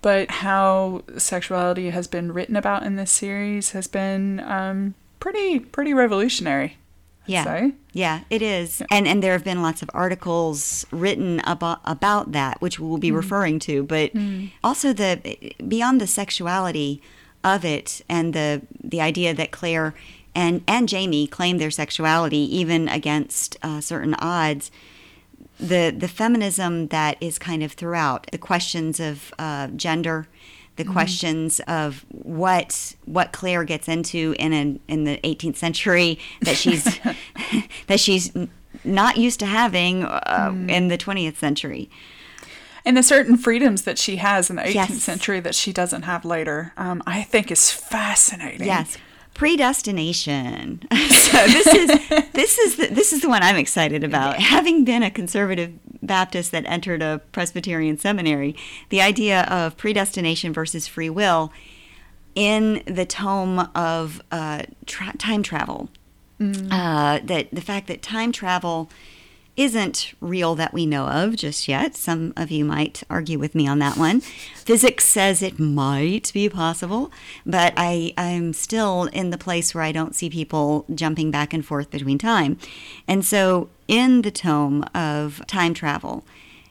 but 0.00 0.30
how 0.30 1.02
sexuality 1.18 1.90
has 1.90 2.06
been 2.06 2.30
written 2.30 2.54
about 2.54 2.84
in 2.84 2.94
this 2.94 3.10
series 3.10 3.72
has 3.72 3.88
been 3.88 4.38
um, 4.40 4.94
pretty, 5.18 5.58
pretty 5.58 5.92
revolutionary. 5.92 6.76
Yeah. 7.26 7.44
say. 7.44 7.72
Yeah, 7.92 8.20
it 8.30 8.42
is. 8.42 8.82
And 8.90 9.06
and 9.06 9.22
there 9.22 9.32
have 9.32 9.44
been 9.44 9.62
lots 9.62 9.82
of 9.82 9.90
articles 9.94 10.86
written 10.90 11.40
about 11.44 11.80
about 11.84 12.32
that 12.32 12.60
which 12.60 12.78
we'll 12.80 12.98
be 12.98 13.12
referring 13.12 13.58
to, 13.60 13.82
but 13.84 14.10
also 14.62 14.92
the 14.92 15.54
beyond 15.66 16.00
the 16.00 16.06
sexuality 16.06 17.00
of 17.42 17.64
it 17.64 18.02
and 18.08 18.32
the 18.34 18.62
the 18.82 19.00
idea 19.00 19.34
that 19.34 19.50
Claire 19.50 19.94
and 20.34 20.62
and 20.66 20.88
Jamie 20.88 21.26
claim 21.26 21.58
their 21.58 21.70
sexuality 21.70 22.56
even 22.56 22.88
against 22.88 23.56
uh, 23.62 23.80
certain 23.80 24.14
odds. 24.14 24.70
The 25.60 25.94
the 25.96 26.08
feminism 26.08 26.88
that 26.88 27.16
is 27.20 27.38
kind 27.38 27.62
of 27.62 27.72
throughout 27.72 28.26
the 28.32 28.38
questions 28.38 28.98
of 28.98 29.32
uh, 29.38 29.68
gender, 29.68 30.26
the 30.76 30.84
questions 30.84 31.60
of 31.68 32.04
what 32.10 32.94
what 33.04 33.32
Claire 33.32 33.64
gets 33.64 33.88
into 33.88 34.34
in 34.38 34.52
an, 34.52 34.80
in 34.88 35.04
the 35.04 35.18
18th 35.18 35.56
century 35.56 36.18
that 36.42 36.56
she's 36.56 36.84
that 37.86 38.00
she's 38.00 38.32
not 38.82 39.16
used 39.16 39.40
to 39.40 39.46
having 39.46 40.04
uh, 40.04 40.52
in 40.68 40.88
the 40.88 40.98
20th 40.98 41.36
century. 41.36 41.88
And 42.86 42.96
the 42.98 43.02
certain 43.02 43.38
freedoms 43.38 43.82
that 43.82 43.96
she 43.98 44.16
has 44.16 44.50
in 44.50 44.56
the 44.56 44.62
18th 44.62 44.74
Yes. 44.74 45.02
century 45.02 45.40
that 45.40 45.54
she 45.54 45.72
doesn't 45.72 46.02
have 46.02 46.24
later, 46.26 46.72
um, 46.76 47.02
I 47.06 47.22
think 47.22 47.50
is 47.50 47.70
fascinating. 47.70 48.66
Yes. 48.66 48.98
Predestination. 49.32 50.82
so 50.92 51.46
this 51.46 51.66
is 51.66 51.88
this 52.32 52.58
is 52.58 52.76
the, 52.76 52.88
this 52.88 53.12
is 53.12 53.22
the 53.22 53.28
one 53.28 53.42
I'm 53.42 53.56
excited 53.56 54.04
about. 54.04 54.38
Having 54.38 54.84
been 54.84 55.02
a 55.02 55.10
conservative 55.10 55.72
Baptist 56.06 56.52
that 56.52 56.64
entered 56.66 57.02
a 57.02 57.20
Presbyterian 57.32 57.98
seminary, 57.98 58.54
the 58.88 59.00
idea 59.00 59.42
of 59.42 59.76
predestination 59.76 60.52
versus 60.52 60.86
free 60.86 61.10
will 61.10 61.52
in 62.34 62.82
the 62.86 63.06
tome 63.06 63.60
of 63.74 64.20
uh, 64.30 64.62
tra- 64.86 65.16
time 65.18 65.42
travel. 65.42 65.88
Uh, 66.70 67.20
that 67.24 67.48
the 67.52 67.60
fact 67.60 67.86
that 67.86 68.02
time 68.02 68.32
travel 68.32 68.90
isn't 69.56 70.14
real 70.20 70.54
that 70.56 70.72
we 70.72 70.84
know 70.84 71.06
of 71.06 71.36
just 71.36 71.68
yet. 71.68 71.94
Some 71.94 72.32
of 72.36 72.50
you 72.50 72.64
might 72.64 73.04
argue 73.08 73.38
with 73.38 73.54
me 73.54 73.68
on 73.68 73.78
that 73.78 73.96
one. 73.96 74.20
Physics 74.20 75.04
says 75.04 75.42
it 75.42 75.60
might 75.60 76.32
be 76.34 76.48
possible, 76.48 77.12
but 77.46 77.72
I, 77.76 78.12
I'm 78.16 78.52
still 78.52 79.04
in 79.04 79.30
the 79.30 79.38
place 79.38 79.74
where 79.74 79.84
I 79.84 79.92
don't 79.92 80.14
see 80.14 80.28
people 80.28 80.84
jumping 80.92 81.30
back 81.30 81.52
and 81.52 81.64
forth 81.64 81.90
between 81.90 82.18
time. 82.18 82.58
And 83.06 83.24
so, 83.24 83.68
in 83.88 84.22
the 84.22 84.30
tome 84.30 84.84
of 84.94 85.42
time 85.46 85.74
travel, 85.74 86.24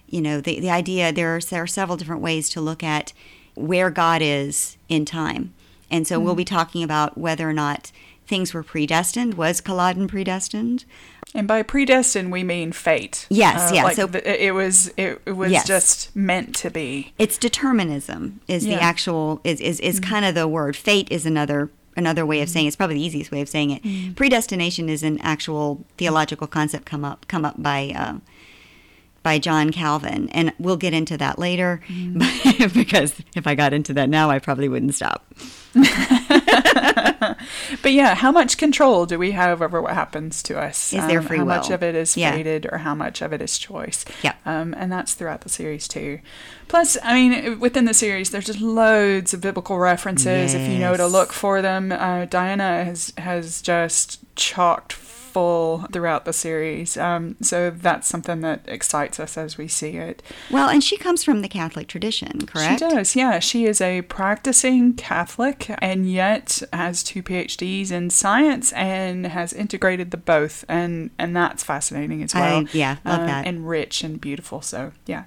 you 0.08 0.21
know, 0.21 0.41
the, 0.41 0.60
the 0.60 0.69
idea 0.69 1.12
there 1.12 1.36
are, 1.36 1.39
there 1.39 1.63
are 1.63 1.67
several 1.67 1.97
different 1.97 2.21
ways 2.21 2.49
to 2.49 2.62
look 2.62 2.84
at 2.84 3.13
where 3.56 3.89
God 3.89 4.21
is 4.21 4.78
in 4.89 5.06
time. 5.06 5.54
And 5.89 6.08
so, 6.08 6.19
we'll 6.19 6.34
be 6.36 6.45
mm. 6.45 6.47
talking 6.47 6.84
about 6.84 7.17
whether 7.17 7.47
or 7.47 7.54
not 7.54 7.91
things 8.26 8.54
were 8.54 8.63
predestined. 8.63 9.36
Was 9.36 9.62
Culloden 9.62 10.08
predestined? 10.08 10.86
And 11.36 11.47
by 11.47 11.63
predestined, 11.63 12.32
we 12.32 12.43
mean 12.43 12.71
fate. 12.71 13.28
Yes, 13.30 13.71
uh, 13.71 13.76
yeah, 13.76 13.84
Like 13.84 13.95
so- 13.95 14.08
the, 14.08 14.45
it 14.45 14.52
was, 14.52 14.89
it, 14.97 15.21
it 15.26 15.32
was 15.34 15.52
Yes. 15.52 15.67
just 15.67 16.15
meant 16.15 16.56
to 16.58 16.69
be. 16.69 17.13
it's 17.17 17.38
determinism 17.38 18.39
is 18.47 18.65
Yeah. 18.65 18.78
the 18.78 18.84
actual 18.84 19.41
is 19.43 19.60
is, 19.60 19.80
is 19.80 19.99
mm. 19.99 20.04
kind 20.10 20.26
of 20.26 20.36
the 20.36 20.47
word 20.47 20.76
fate 20.76 21.08
is 21.12 21.26
another 21.26 21.69
another 21.95 22.25
way 22.25 22.41
of 22.41 22.49
saying 22.49 22.65
it. 22.65 22.69
it's 22.69 22.75
probably 22.75 22.95
the 22.95 23.03
easiest 23.06 23.32
way 23.32 23.41
of 23.41 23.49
saying 23.49 23.71
it. 23.71 24.15
Predestination 24.15 24.89
is 24.89 25.03
an 25.03 25.19
actual 25.21 25.86
theological 25.97 26.47
concept 26.47 26.86
come 26.86 27.03
up 27.06 27.25
come 27.27 27.45
up 27.45 27.62
by 27.62 27.91
uh, 27.95 28.15
by 29.23 29.39
John 29.39 29.71
Calvin 29.71 30.29
and 30.29 30.53
we'll 30.60 30.77
get 30.77 30.93
into 30.93 31.17
that 31.17 31.39
later. 31.39 31.82
Because 32.73 33.15
if 33.36 33.47
I 33.47 33.56
got 33.56 33.73
into 33.73 33.93
that 33.93 34.10
now 34.10 34.29
I 34.29 34.39
probably 34.39 34.69
wouldn't 34.69 34.93
stop 34.95 35.25
But 37.82 37.92
yeah, 37.94 38.16
how 38.16 38.32
much 38.32 38.58
control 38.58 39.06
do 39.06 39.18
we 39.18 39.32
have 39.32 39.62
over 39.62 39.82
what 39.82 39.94
happens 39.94 40.44
to 40.44 40.60
us? 40.60 40.94
Is 40.94 41.06
there 41.08 41.20
Um, 41.20 41.26
free 41.26 41.38
How 41.38 41.46
much 41.46 41.70
of 41.70 41.82
it 41.84 41.96
is 41.96 42.16
Yeah. 42.16 42.32
fated 42.32 42.68
or 42.72 42.78
how 42.80 42.94
much 42.96 43.22
of 43.22 43.34
it 43.34 43.42
is 43.42 43.58
choice? 43.58 44.06
Yeah. 44.22 44.34
Um, 44.46 44.74
and 44.78 44.92
that's 44.92 45.13
throughout 45.13 45.42
the 45.42 45.50
series 45.50 45.88
too. 45.88 46.20
Plus, 46.68 46.98
I 47.04 47.13
mean, 47.13 47.60
within 47.60 47.86
the 47.86 47.94
series, 47.94 48.30
there's 48.30 48.46
just 48.46 48.62
loads 48.62 49.34
of 49.34 49.42
biblical 49.42 49.78
references 49.80 50.54
if 50.54 50.68
you 50.70 50.80
know 50.80 50.96
to 50.96 51.08
look 51.08 51.34
for 51.34 51.62
them. 51.62 51.92
Uh, 51.92 52.26
Diana 52.26 52.84
has 52.86 53.13
has 53.18 53.62
just 53.62 54.20
chocked 54.36 54.94
full 55.34 55.86
throughout 55.91 56.26
the 56.26 56.34
series. 56.34 56.96
Um, 56.98 57.36
so 57.41 57.69
that's 57.72 58.08
something 58.08 58.41
that 58.41 58.62
excites 58.67 59.19
us 59.19 59.38
as 59.38 59.58
we 59.58 59.67
see 59.67 59.98
it. 59.98 60.22
well 60.52 60.69
and 60.69 60.84
she 60.84 60.96
comes 60.98 61.24
from 61.24 61.41
the 61.41 61.50
Catholic 61.50 61.88
tradition 61.88 62.46
correct 62.46 62.80
She 62.80 62.88
does, 62.89 63.15
yeah. 63.15 63.39
She 63.39 63.65
is 63.65 63.82
a 63.82 64.02
practicing 64.04 64.93
Catholic 64.93 65.60
and 65.80 66.10
yet 66.12 66.62
has 66.72 67.04
two 67.04 67.24
PhDs 67.24 67.91
in 67.91 68.10
science 68.10 68.72
and 68.74 69.26
has 69.28 69.52
integrated 69.54 70.12
the 70.12 70.17
both, 70.17 70.63
and 70.69 71.10
and 71.17 71.36
that's 71.36 71.63
fascinating 71.63 72.22
as 72.24 72.34
I- 72.36 72.39
well. 72.39 72.65
yeah, 72.72 72.98
love 73.04 73.22
Uh, 73.22 73.26
that. 73.26 73.48
and 73.48 73.67
rich 73.67 74.04
and 74.04 74.22
beautiful. 74.22 74.62
So 74.62 74.91
yeah. 75.06 75.24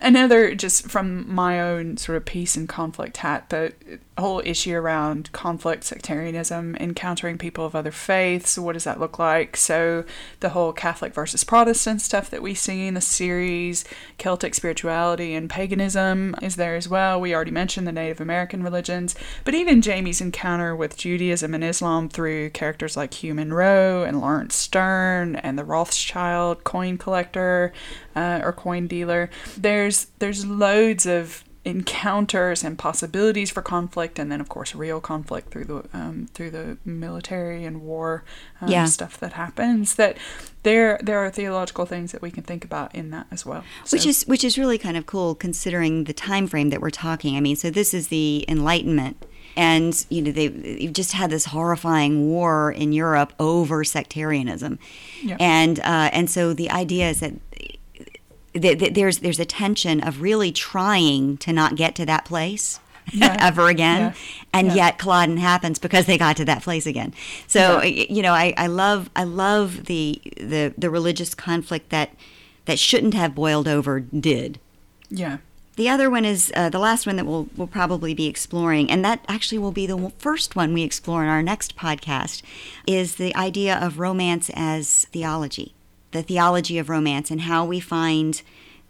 Another, 0.00 0.54
just 0.54 0.90
from 0.90 1.32
my 1.34 1.58
own 1.60 1.96
sort 1.96 2.16
of 2.16 2.26
peace 2.26 2.56
and 2.56 2.68
conflict 2.68 3.16
hat, 3.18 3.48
the 3.48 3.72
whole 4.16 4.40
issue 4.44 4.74
around 4.74 5.32
conflict, 5.32 5.82
sectarianism, 5.82 6.76
encountering 6.76 7.36
people 7.36 7.66
of 7.66 7.74
other 7.74 7.90
faiths. 7.90 8.56
What 8.56 8.74
does 8.74 8.84
that 8.84 9.00
look 9.00 9.18
like? 9.18 9.56
So, 9.56 10.04
the 10.40 10.50
whole 10.50 10.72
Catholic 10.72 11.12
versus 11.12 11.42
Protestant 11.42 12.00
stuff 12.00 12.30
that 12.30 12.42
we 12.42 12.54
see 12.54 12.86
in 12.86 12.94
the 12.94 13.00
series, 13.00 13.84
Celtic 14.18 14.54
spirituality 14.54 15.34
and 15.34 15.50
paganism 15.50 16.36
is 16.40 16.56
there 16.56 16.76
as 16.76 16.88
well. 16.88 17.20
We 17.20 17.34
already 17.34 17.50
mentioned 17.50 17.86
the 17.86 17.92
Native 17.92 18.20
American 18.20 18.62
religions, 18.62 19.16
but 19.44 19.54
even 19.54 19.82
Jamie's 19.82 20.20
encounter 20.20 20.76
with 20.76 20.96
Judaism 20.96 21.52
and 21.52 21.64
Islam 21.64 22.08
through 22.08 22.50
characters 22.50 22.96
like 22.96 23.14
Hugh 23.14 23.34
Munro 23.34 24.04
and 24.04 24.20
Lawrence 24.20 24.54
Stern 24.54 25.36
and 25.36 25.58
the 25.58 25.64
Rothschild 25.64 26.62
coin 26.62 26.98
collector 26.98 27.72
uh, 28.14 28.40
or 28.44 28.52
coin 28.52 28.86
dealer. 28.86 29.28
There's 29.56 30.06
there's 30.18 30.46
loads 30.46 31.04
of 31.04 31.44
encounters 31.64 32.62
and 32.62 32.78
possibilities 32.78 33.50
for 33.50 33.62
conflict, 33.62 34.18
and 34.18 34.30
then 34.30 34.40
of 34.40 34.48
course 34.48 34.74
real 34.74 35.00
conflict 35.00 35.50
through 35.50 35.64
the 35.64 35.84
um, 35.92 36.28
through 36.34 36.50
the 36.50 36.76
military 36.84 37.64
and 37.64 37.80
war 37.82 38.24
um, 38.60 38.68
Yeah. 38.70 38.84
stuff 38.86 39.18
that 39.20 39.32
happens. 39.32 39.94
That 39.94 40.16
there 40.62 40.98
there 41.02 41.18
are 41.18 41.30
theological 41.30 41.86
things 41.86 42.12
that 42.12 42.22
we 42.22 42.30
can 42.30 42.42
think 42.42 42.64
about 42.64 42.94
in 42.94 43.10
that 43.10 43.26
as 43.30 43.46
well. 43.46 43.64
which 43.90 44.06
is 44.06 44.24
which 44.26 44.44
is 44.44 44.58
really 44.58 44.78
kind 44.78 44.96
of 44.96 45.06
cool 45.06 45.34
considering 45.34 46.04
the 46.04 46.12
time 46.12 46.46
frame 46.46 46.70
that 46.70 46.80
we're 46.80 46.90
talking. 46.90 47.36
I 47.36 47.40
mean, 47.40 47.56
so 47.56 47.70
this 47.70 47.94
is 47.94 48.08
the 48.08 48.44
Enlightenment, 48.48 49.24
and 49.56 50.04
you 50.10 50.20
know 50.22 50.32
they 50.32 50.48
you've 50.48 50.92
just 50.92 51.12
had 51.12 51.30
this 51.30 51.46
horrifying 51.46 52.26
war 52.28 52.70
in 52.72 52.92
Europe 52.92 53.32
over 53.40 53.84
sectarianism, 53.84 54.78
Yeah. 55.22 55.36
and 55.40 55.80
uh, 55.80 56.10
and 56.12 56.28
so 56.28 56.52
the 56.54 56.70
idea 56.70 57.08
is 57.10 57.20
that. 57.20 57.32
Th- 58.54 58.78
th- 58.78 58.94
There's 58.94 59.18
there's 59.18 59.40
a 59.40 59.44
tension 59.44 60.00
of 60.00 60.20
really 60.22 60.52
trying 60.52 61.36
to 61.38 61.52
not 61.52 61.76
get 61.76 61.94
to 61.96 62.06
that 62.06 62.24
place 62.24 62.80
Yeah. 63.12 63.36
ever 63.40 63.68
again, 63.68 64.00
Yeah. 64.00 64.12
and 64.52 64.68
Yeah. 64.68 64.74
yet 64.74 64.98
Culloden 64.98 65.36
happens 65.38 65.78
because 65.78 66.06
they 66.06 66.16
got 66.18 66.36
to 66.38 66.44
that 66.46 66.62
place 66.62 66.86
again. 66.86 67.12
So 67.46 67.82
you 67.82 68.22
know, 68.22 68.32
I, 68.32 68.54
I 68.56 68.66
love 68.66 69.10
I 69.14 69.24
love 69.24 69.84
the 69.86 70.20
the 70.38 70.72
the 70.78 70.88
religious 70.90 71.34
conflict 71.34 71.90
that 71.90 72.10
that 72.66 72.78
shouldn't 72.78 73.12
have 73.14 73.34
boiled 73.34 73.68
over 73.68 74.00
did. 74.00 74.58
yeah. 75.10 75.38
The 75.76 75.88
other 75.88 76.08
one 76.08 76.24
is 76.24 76.52
uh, 76.54 76.68
the 76.68 76.78
last 76.78 77.04
one 77.04 77.16
that 77.16 77.26
we'll, 77.26 77.48
we'll 77.56 77.66
probably 77.66 78.14
be 78.14 78.26
exploring, 78.28 78.88
and 78.88 79.04
that 79.04 79.24
actually 79.26 79.58
will 79.58 79.72
be 79.72 79.88
the 79.88 80.12
first 80.18 80.54
one 80.54 80.72
we 80.72 80.82
explore 80.84 81.24
in 81.24 81.28
our 81.28 81.42
next 81.42 81.74
podcast, 81.76 82.42
is 82.86 83.16
the 83.16 83.34
idea 83.34 83.76
of 83.76 83.98
romance 83.98 84.52
as 84.54 85.06
theology, 85.12 85.73
the 86.14 86.22
theology 86.22 86.78
of 86.78 86.88
romance, 86.88 87.30
and 87.30 87.42
how 87.42 87.66
we 87.66 87.80
find 87.80 88.40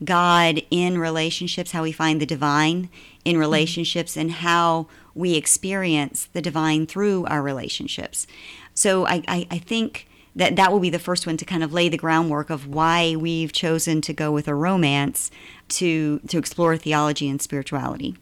God 0.04 0.62
in 0.70 0.98
relationships, 0.98 1.72
how 1.72 1.82
we 1.82 1.92
find 1.92 2.20
the 2.20 2.26
divine 2.26 2.88
in 3.24 3.32
mm-hmm. 3.32 3.40
relationships, 3.40 4.16
and 4.16 4.30
how 4.30 4.86
we 5.14 5.34
experience 5.34 6.28
the 6.32 6.42
divine 6.42 6.86
through 6.86 7.24
our 7.26 7.42
relationships. 7.42 8.26
So 8.74 9.06
I, 9.06 9.22
I, 9.26 9.46
I 9.50 9.58
think 9.58 10.08
that 10.36 10.56
that 10.56 10.72
will 10.72 10.80
be 10.80 10.90
the 10.90 10.98
first 10.98 11.26
one 11.26 11.36
to 11.36 11.44
kind 11.44 11.62
of 11.62 11.72
lay 11.72 11.88
the 11.88 11.96
groundwork 11.96 12.50
of 12.50 12.66
why 12.66 13.14
we've 13.16 13.52
chosen 13.52 14.00
to 14.02 14.12
go 14.12 14.32
with 14.32 14.48
a 14.48 14.54
romance 14.54 15.30
to 15.68 16.18
to 16.28 16.38
explore 16.38 16.76
theology 16.76 17.28
and 17.28 17.40
spirituality. 17.40 18.16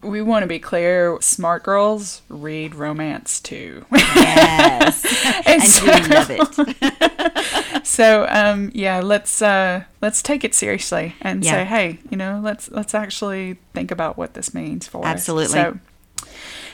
We 0.00 0.22
want 0.22 0.44
to 0.44 0.46
be 0.46 0.60
clear. 0.60 1.18
Smart 1.20 1.64
girls 1.64 2.22
read 2.28 2.74
romance 2.76 3.40
too. 3.40 3.84
Yes, 3.92 5.04
and 5.46 5.46
and 5.46 5.62
so, 5.64 5.84
we 5.84 5.90
love 6.08 6.30
it. 6.30 7.86
so 7.86 8.26
um, 8.30 8.70
yeah, 8.74 9.00
let's 9.00 9.42
uh, 9.42 9.84
let's 10.00 10.22
take 10.22 10.44
it 10.44 10.54
seriously 10.54 11.16
and 11.20 11.44
Yeah. 11.44 11.50
say, 11.50 11.64
hey, 11.64 11.98
you 12.10 12.16
know, 12.16 12.40
let's 12.42 12.70
let's 12.70 12.94
actually 12.94 13.58
think 13.74 13.90
about 13.90 14.16
what 14.16 14.34
this 14.34 14.54
means 14.54 14.86
for 14.86 15.04
us. 15.04 15.06
Absolutely. 15.06 15.54
So, 15.54 15.78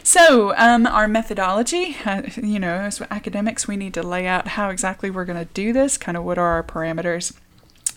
so 0.02 0.54
um, 0.56 0.86
our 0.86 1.08
methodology, 1.08 1.96
uh, 2.04 2.22
you 2.36 2.58
know, 2.58 2.74
as 2.74 3.00
academics, 3.10 3.66
we 3.66 3.76
need 3.78 3.94
to 3.94 4.02
lay 4.02 4.26
out 4.26 4.48
how 4.48 4.68
exactly 4.68 5.10
we're 5.10 5.24
going 5.24 5.38
to 5.38 5.50
do 5.54 5.72
this. 5.72 5.96
Kind 5.96 6.18
of 6.18 6.24
what 6.24 6.36
are 6.36 6.48
our 6.48 6.62
parameters. 6.62 7.32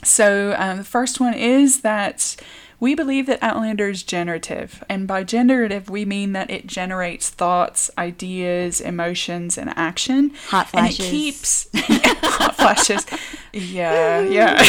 So 0.04 0.56
um, 0.58 0.78
the 0.78 0.84
first 0.84 1.20
one 1.20 1.34
is 1.34 1.82
that 1.82 2.36
we 2.80 2.94
believe 2.96 3.26
that 3.26 3.42
Outlander 3.42 3.90
is 3.90 4.04
generative, 4.04 4.84
and 4.88 5.08
by 5.08 5.24
generative 5.24 5.90
we 5.90 6.06
mean 6.06 6.34
that 6.34 6.50
it 6.50 6.68
generates 6.68 7.30
thoughts, 7.30 7.90
ideas, 7.98 8.80
emotions, 8.82 9.58
and 9.58 9.74
action. 9.76 10.32
Hot 10.50 10.68
And 10.74 10.86
it 10.88 10.94
flashes. 10.96 11.10
keeps 11.10 11.70
hot 11.76 12.56
flashes. 12.56 13.06
Yeah, 13.54 14.22
yeah. 14.22 14.64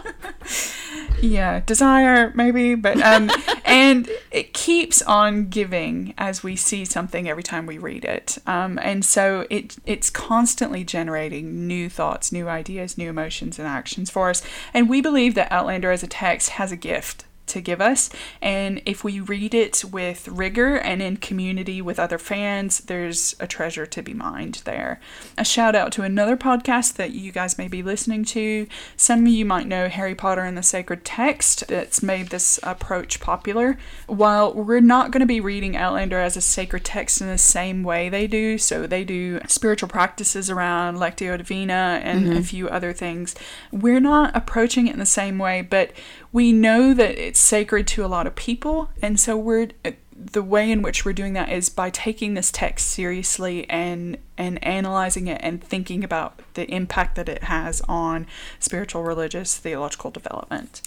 yeah, 1.20 1.60
desire 1.60 2.32
maybe, 2.34 2.74
but 2.74 3.00
um 3.02 3.30
and 3.72 4.08
it 4.30 4.52
keeps 4.52 5.02
on 5.02 5.48
giving 5.48 6.14
as 6.18 6.42
we 6.42 6.56
see 6.56 6.84
something 6.84 7.28
every 7.28 7.42
time 7.42 7.66
we 7.66 7.78
read 7.78 8.04
it. 8.04 8.38
Um 8.46 8.78
and 8.82 9.04
so 9.04 9.46
it 9.50 9.76
it's 9.86 10.10
constantly 10.10 10.84
generating 10.84 11.66
new 11.66 11.88
thoughts, 11.88 12.32
new 12.32 12.48
ideas, 12.48 12.98
new 12.98 13.08
emotions 13.10 13.58
and 13.58 13.66
actions 13.66 14.10
for 14.10 14.30
us. 14.30 14.42
And 14.74 14.88
we 14.88 15.00
believe 15.00 15.34
that 15.34 15.50
Outlander 15.50 15.90
as 15.90 16.02
a 16.02 16.06
text 16.06 16.50
has 16.50 16.72
a 16.72 16.76
gift 16.76 17.24
to 17.46 17.60
give 17.60 17.80
us. 17.80 18.10
And 18.40 18.82
if 18.86 19.04
we 19.04 19.20
read 19.20 19.54
it 19.54 19.84
with 19.84 20.28
rigor 20.28 20.76
and 20.76 21.02
in 21.02 21.16
community 21.16 21.82
with 21.82 21.98
other 21.98 22.18
fans, 22.18 22.80
there's 22.80 23.34
a 23.40 23.46
treasure 23.46 23.86
to 23.86 24.02
be 24.02 24.14
mined 24.14 24.62
there. 24.64 25.00
A 25.36 25.44
shout 25.44 25.74
out 25.74 25.92
to 25.92 26.02
another 26.02 26.36
podcast 26.36 26.94
that 26.94 27.12
you 27.12 27.32
guys 27.32 27.58
may 27.58 27.68
be 27.68 27.82
listening 27.82 28.24
to. 28.26 28.66
Some 28.96 29.26
of 29.26 29.28
you 29.28 29.44
might 29.44 29.66
know 29.66 29.88
Harry 29.88 30.14
Potter 30.14 30.42
and 30.42 30.56
the 30.56 30.62
Sacred 30.62 31.04
Text 31.04 31.66
that's 31.68 32.02
made 32.02 32.28
this 32.28 32.58
approach 32.62 33.20
popular. 33.20 33.76
While 34.06 34.54
we're 34.54 34.80
not 34.80 35.10
going 35.10 35.20
to 35.20 35.26
be 35.26 35.40
reading 35.40 35.76
Outlander 35.76 36.18
as 36.18 36.36
a 36.36 36.40
sacred 36.40 36.84
text 36.84 37.20
in 37.20 37.26
the 37.26 37.38
same 37.38 37.82
way 37.82 38.08
they 38.08 38.26
do, 38.26 38.58
so 38.58 38.86
they 38.86 39.04
do 39.04 39.40
spiritual 39.46 39.88
practices 39.88 40.50
around 40.50 40.96
Lectio 40.96 41.36
Divina 41.36 42.00
and 42.02 42.26
a 42.26 42.30
mm-hmm. 42.30 42.40
few 42.42 42.68
other 42.68 42.92
things, 42.92 43.34
we're 43.70 44.00
not 44.00 44.34
approaching 44.36 44.86
it 44.86 44.92
in 44.92 44.98
the 44.98 45.06
same 45.06 45.38
way, 45.38 45.62
but 45.62 45.92
we 46.32 46.52
know 46.52 46.94
that 46.94 47.18
it's 47.18 47.38
sacred 47.38 47.86
to 47.88 48.04
a 48.04 48.08
lot 48.08 48.26
of 48.26 48.34
people, 48.34 48.88
and 49.02 49.20
so 49.20 49.36
we're 49.36 49.68
the 50.14 50.42
way 50.42 50.70
in 50.70 50.82
which 50.82 51.04
we're 51.04 51.12
doing 51.12 51.32
that 51.32 51.48
is 51.48 51.68
by 51.68 51.90
taking 51.90 52.34
this 52.34 52.52
text 52.52 52.86
seriously 52.88 53.68
and 53.68 54.16
and 54.38 54.62
analyzing 54.64 55.26
it 55.26 55.40
and 55.42 55.62
thinking 55.62 56.04
about 56.04 56.40
the 56.54 56.64
impact 56.70 57.16
that 57.16 57.28
it 57.28 57.44
has 57.44 57.82
on 57.88 58.26
spiritual, 58.58 59.02
religious, 59.02 59.56
theological 59.58 60.10
development. 60.10 60.82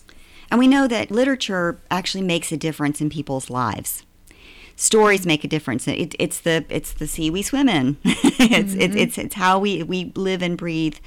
And 0.50 0.60
we 0.60 0.68
know 0.68 0.88
that 0.88 1.12
literature 1.12 1.80
actually 1.92 2.24
makes 2.24 2.52
a 2.52 2.58
difference 2.58 3.02
in 3.02 3.10
people's 3.10 3.50
lives. 3.50 4.04
Stories 4.76 5.26
make 5.26 5.44
a 5.44 5.48
difference. 5.48 5.88
It, 5.88 6.16
it's 6.20 6.40
the 6.40 6.66
it's 6.70 6.94
the 6.94 7.08
sea 7.08 7.30
we 7.30 7.42
swim 7.42 7.70
in. 7.70 7.98
it's, 8.04 8.74
it's 8.74 8.96
it's 8.96 9.18
it's 9.18 9.36
how 9.36 9.60
we 9.60 9.84
we 9.84 10.12
live 10.16 10.42
and 10.42 10.58
breathe 10.58 10.98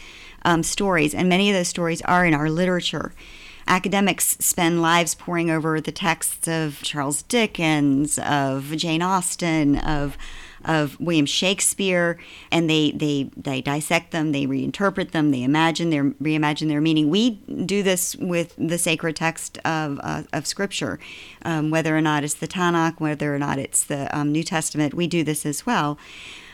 um, 0.44 0.62
stories, 0.62 1.14
and 1.14 1.28
many 1.28 1.50
of 1.50 1.56
those 1.56 1.68
stories 1.68 2.02
are 2.02 2.24
in 2.24 2.34
our 2.34 2.48
literature. 2.48 3.12
Academics 3.68 4.36
spend 4.40 4.80
lives 4.80 5.14
poring 5.14 5.50
over 5.50 5.80
the 5.80 5.92
texts 5.92 6.48
of 6.48 6.80
Charles 6.82 7.22
Dickens, 7.22 8.18
of 8.18 8.74
Jane 8.76 9.02
Austen, 9.02 9.76
of 9.76 10.16
of 10.64 10.98
William 10.98 11.26
Shakespeare, 11.26 12.18
and 12.50 12.68
they, 12.68 12.90
they 12.90 13.30
they 13.36 13.60
dissect 13.60 14.10
them, 14.10 14.32
they 14.32 14.46
reinterpret 14.46 15.12
them, 15.12 15.30
they 15.30 15.42
imagine 15.42 15.90
their 15.90 16.04
reimagine 16.12 16.68
their 16.68 16.80
meaning. 16.80 17.10
We 17.10 17.30
do 17.30 17.82
this 17.82 18.16
with 18.16 18.54
the 18.58 18.78
sacred 18.78 19.16
text 19.16 19.58
of 19.58 20.00
uh, 20.02 20.22
of 20.32 20.46
Scripture, 20.46 20.98
um, 21.42 21.70
whether 21.70 21.96
or 21.96 22.00
not 22.00 22.24
it's 22.24 22.34
the 22.34 22.48
Tanakh, 22.48 23.00
whether 23.00 23.34
or 23.34 23.38
not 23.38 23.58
it's 23.58 23.84
the 23.84 24.14
um, 24.16 24.32
New 24.32 24.42
Testament. 24.42 24.94
We 24.94 25.06
do 25.06 25.22
this 25.22 25.46
as 25.46 25.64
well, 25.64 25.98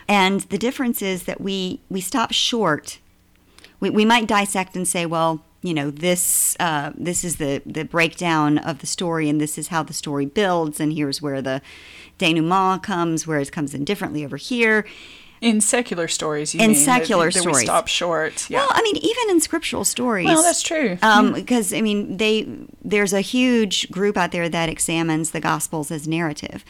and 0.09 0.41
the 0.41 0.59
difference 0.59 1.01
is 1.01 1.25
that 1.25 1.41
we 1.41 1.81
we 1.89 2.01
stop 2.01 2.33
short. 2.33 2.99
We 3.81 3.89
we 3.91 4.05
might 4.05 4.27
dissect 4.27 4.77
and 4.77 4.87
say, 4.87 5.07
well, 5.07 5.45
you 5.65 5.73
know 5.73 5.91
this 5.91 6.57
uh, 6.61 6.93
this 6.95 7.25
is 7.25 7.37
the 7.37 7.63
the 7.65 7.85
breakdown 7.85 8.59
of 8.59 8.79
the 8.81 8.87
story 8.87 9.31
and 9.31 9.41
this 9.41 9.57
is 9.57 9.69
how 9.69 9.83
the 9.83 9.95
story 9.95 10.27
builds 10.27 10.79
and 10.79 10.93
here's 10.93 11.23
where 11.23 11.41
the 11.41 11.63
denouement 12.19 12.83
comes 12.83 13.27
where 13.27 13.41
it 13.41 13.51
comes 13.51 13.75
in 13.75 13.83
differently 13.83 14.25
over 14.25 14.37
here 14.37 14.85
In 15.45 15.61
secular 15.61 16.09
stories, 16.09 16.55
you 16.55 16.61
In 16.61 16.73
mean, 16.73 16.81
secular 16.81 17.31
that, 17.31 17.39
stories. 17.41 17.57
we 17.59 17.65
stop 17.65 17.87
short. 17.89 18.49
Yeah. 18.51 18.59
well 18.59 18.69
i 18.73 18.83
mean 18.83 18.97
even 18.97 19.31
in 19.31 19.41
scriptural 19.41 19.85
stories. 19.85 20.27
Well, 20.27 20.43
that's 20.43 20.63
true. 20.63 20.99
um 21.03 21.33
because 21.35 21.73
i 21.73 21.81
mean 21.81 22.17
they 22.17 22.47
there's 22.83 23.13
a 23.13 23.21
huge 23.21 23.91
group 23.91 24.17
out 24.17 24.33
there 24.33 24.49
that 24.49 24.69
examines 24.69 25.31
the 25.31 25.41
gospels 25.41 25.91
as 25.91 26.09
narrative. 26.09 26.65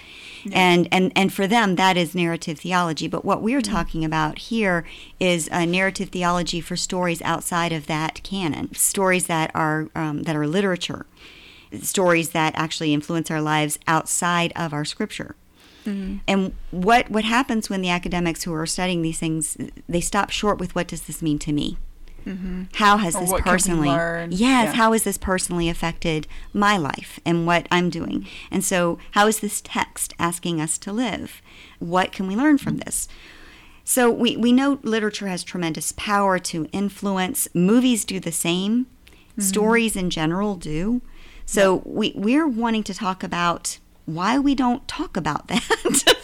And 0.52 0.88
and 0.92 1.10
and 1.16 1.32
for 1.32 1.46
them 1.46 1.76
that 1.76 1.96
is 1.96 2.14
narrative 2.14 2.58
theology. 2.60 3.08
But 3.08 3.24
what 3.24 3.40
we're 3.40 3.62
talking 3.62 4.04
about 4.04 4.38
here 4.38 4.84
is 5.18 5.48
a 5.50 5.64
narrative 5.64 6.10
theology 6.10 6.60
for 6.60 6.76
stories 6.76 7.22
outside 7.22 7.72
of 7.72 7.86
that 7.86 8.22
canon. 8.22 8.74
Stories 8.74 9.26
that 9.26 9.50
are 9.54 9.88
um, 9.94 10.24
that 10.24 10.36
are 10.36 10.46
literature. 10.46 11.06
Stories 11.80 12.30
that 12.30 12.52
actually 12.56 12.92
influence 12.92 13.30
our 13.30 13.40
lives 13.40 13.78
outside 13.88 14.52
of 14.54 14.72
our 14.72 14.84
scripture 14.84 15.34
and 15.86 16.52
what 16.70 17.10
what 17.10 17.24
happens 17.24 17.68
when 17.68 17.82
the 17.82 17.90
academics 17.90 18.44
who 18.44 18.54
are 18.54 18.66
studying 18.66 19.02
these 19.02 19.18
things 19.18 19.56
they 19.88 20.00
stop 20.00 20.30
short 20.30 20.58
with 20.58 20.74
what 20.74 20.86
does 20.88 21.02
this 21.02 21.20
mean 21.22 21.38
to 21.40 21.52
me? 21.52 21.76
How 22.76 22.96
has 22.96 23.14
Or 23.14 23.20
this 23.20 23.32
personally 23.42 23.88
yes 24.30 24.66
Yeah. 24.66 24.72
how 24.72 24.92
has 24.92 25.02
this 25.02 25.18
personally 25.18 25.68
affected 25.68 26.26
my 26.54 26.78
life 26.78 27.20
and 27.26 27.46
what 27.46 27.66
i'm 27.70 27.90
doing? 27.90 28.26
And 28.50 28.64
so 28.64 28.98
how 29.10 29.26
is 29.26 29.40
this 29.40 29.60
text 29.60 30.14
asking 30.18 30.58
us 30.60 30.78
to 30.78 30.92
live? 30.92 31.42
What 31.80 32.12
can 32.12 32.26
we 32.26 32.34
learn 32.34 32.56
from 32.58 32.78
this? 32.78 33.08
So 33.86 34.10
we, 34.10 34.38
we 34.38 34.50
know 34.52 34.78
literature 34.82 35.28
has 35.28 35.44
tremendous 35.44 35.92
power 35.92 36.38
to 36.38 36.64
influence. 36.72 37.46
Movies 37.52 38.06
do 38.06 38.18
the 38.18 38.32
same. 38.32 38.86
Stories 39.36 39.94
in 39.96 40.08
general 40.08 40.54
do. 40.54 41.02
So 41.44 41.82
we, 41.84 42.12
we're 42.16 42.46
wanting 42.48 42.84
to 42.84 42.94
talk 42.94 43.22
about 43.22 43.78
why 44.06 44.38
we 44.38 44.54
don't 44.54 44.86
talk 44.86 45.16
about 45.16 45.48
that 45.48 46.14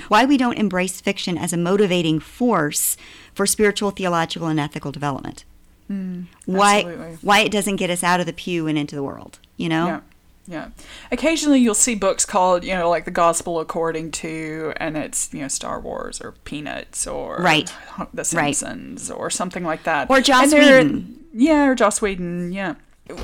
why 0.08 0.24
we 0.24 0.36
don't 0.36 0.58
embrace 0.58 1.00
fiction 1.00 1.36
as 1.38 1.52
a 1.52 1.56
motivating 1.56 2.18
force 2.20 2.96
for 3.34 3.46
spiritual, 3.46 3.90
theological, 3.90 4.48
and 4.48 4.58
ethical 4.58 4.92
development. 4.92 5.44
Hmm, 5.88 6.22
why 6.46 6.82
why 7.22 7.40
it 7.40 7.52
doesn't 7.52 7.76
get 7.76 7.90
us 7.90 8.02
out 8.02 8.20
of 8.20 8.26
the 8.26 8.32
pew 8.32 8.66
and 8.66 8.78
into 8.78 8.94
the 8.94 9.02
world, 9.02 9.38
you 9.56 9.68
know? 9.68 9.86
Yeah. 9.86 10.00
Yeah. 10.48 10.68
Occasionally 11.12 11.60
you'll 11.60 11.74
see 11.74 11.94
books 11.94 12.24
called, 12.24 12.64
you 12.64 12.74
know, 12.74 12.90
like 12.90 13.04
the 13.04 13.12
Gospel 13.12 13.60
According 13.60 14.10
to, 14.12 14.72
and 14.78 14.96
it's, 14.96 15.32
you 15.32 15.42
know, 15.42 15.48
Star 15.48 15.78
Wars 15.78 16.20
or 16.20 16.32
Peanuts 16.44 17.06
or 17.06 17.36
Right. 17.36 17.72
The 18.12 18.28
Right. 18.34 18.56
Simpsons 18.56 19.10
or 19.12 19.30
something 19.30 19.62
like 19.62 19.84
that. 19.84 20.10
Or 20.10 20.20
Joss 20.20 20.52
Whedon. 20.52 21.24
Yeah, 21.32 21.66
or 21.66 21.76
Joss 21.76 22.02
Whedon, 22.02 22.52
yeah. 22.52 22.74